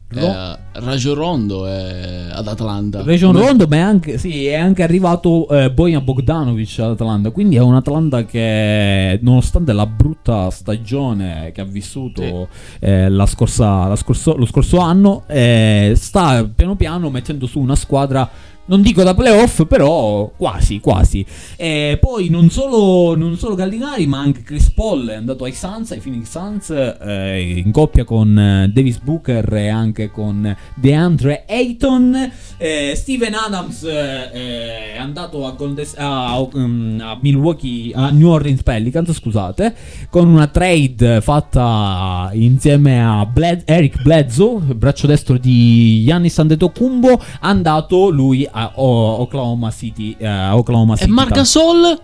[0.09, 3.03] Ro- Eh, Raggio Rondo è ad Atlanta.
[3.03, 7.31] Region Come- Rondo, ma è anche, sì, è anche arrivato eh, Bojan Bogdanovic all'Atalanta.
[7.31, 13.89] Quindi è un Atalanta che, nonostante la brutta stagione che ha vissuto eh, la scorsa,
[13.89, 18.29] la scorso- lo scorso anno, eh, sta piano piano mettendo su una squadra.
[18.69, 21.25] Non dico da playoff, però quasi, quasi.
[21.57, 25.93] E poi non solo, non solo Gallinari, ma anche Chris Paul è andato ai Suns,
[25.93, 32.33] ai Phoenix Suns, eh, in coppia con eh, Davis Booker e anche con DeAndre Ayton.
[32.59, 38.65] Eh, Steven Adams eh, è andato a, Golden- a- um, a Milwaukee, a New Orleans
[38.65, 39.75] Pelicans, scusate,
[40.11, 48.09] con una trade fatta insieme a Bled- Eric Bledsoe, braccio destro di Giannis Antetokounmpo, andato
[48.11, 51.11] lui a O- Oklahoma City, eh, a Oklahoma E City.
[51.11, 51.99] Marc Gasol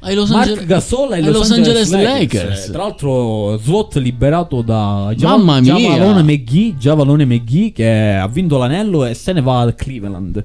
[0.00, 2.66] ai Los, Marc Angel- Gasol ai ai Los, Angeles, Lakers.
[2.66, 5.76] Eh, Tra l'altro, slot liberato da Gia- Mamma mia.
[5.76, 10.44] Giavalone McGee, Giavalone McGee che ha vinto l'anello e se ne va al Cleveland.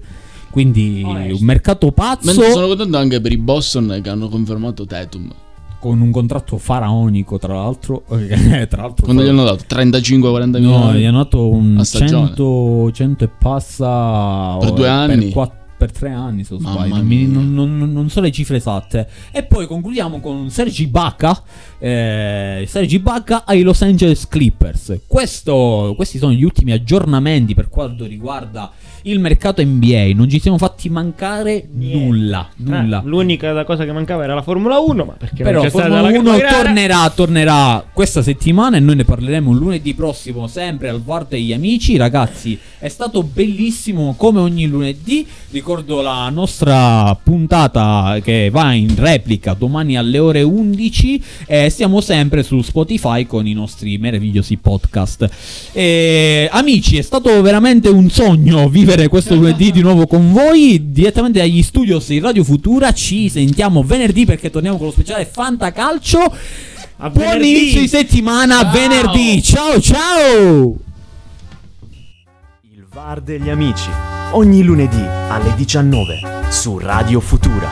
[0.51, 1.37] Quindi Onesto.
[1.39, 5.31] un mercato pazzo Mentre sono contento anche per i Boston che hanno confermato Tatum.
[5.83, 8.03] Con un contratto faraonico, tra l'altro.
[8.17, 10.99] eh, tra l'altro Quando gli hanno dato 35-40 No, milioni.
[10.99, 12.27] gli hanno dato un a stagione.
[12.27, 15.29] 100, 100 e passa Per due eh, anni?
[15.31, 16.95] quatt- per tre anni, se non sbaglio.
[17.27, 19.05] Non- non- non so le cifre esatte.
[19.33, 21.43] E poi concludiamo con Sergi Bacca.
[21.77, 25.01] eh, Sergi Bacca ai Los Angeles Clippers.
[25.05, 28.71] Questo- questi sono gli ultimi aggiornamenti per quanto riguarda
[29.03, 30.11] il mercato NBA.
[30.13, 32.49] Non ci siamo fatti mancare nulla.
[32.57, 33.01] Nulla.
[33.01, 35.99] Eh, l'unica cosa che mancava era la Formula 1, ma perché Però non c'è Formula
[35.99, 36.63] stata la 1 la gara.
[36.63, 41.97] tornerà, tornerà questa settimana e noi ne parleremo lunedì prossimo sempre al VAR degli amici.
[41.97, 45.25] Ragazzi, è stato bellissimo come ogni lunedì.
[45.51, 52.43] Ricordo la nostra puntata che va in replica domani alle ore 11 e siamo sempre
[52.43, 55.29] su Spotify con i nostri meravigliosi podcast.
[55.73, 61.39] E, amici, è stato veramente un sogno vivere questo lunedì di nuovo con voi direttamente
[61.39, 62.93] dagli studios di Radio Futura.
[62.93, 66.19] Ci sentiamo venerdì perché torniamo con lo speciale Fantacalcio.
[66.97, 67.49] A Buon venerdì.
[67.49, 68.71] inizio di settimana, Ciao.
[68.71, 69.41] venerdì.
[69.41, 70.75] Ciao ciao!
[72.71, 73.89] Il VAR degli amici.
[74.31, 77.69] Ogni lunedì alle 19 su Radio Futura.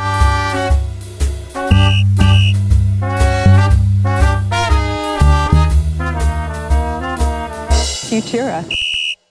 [8.09, 8.65] Futura.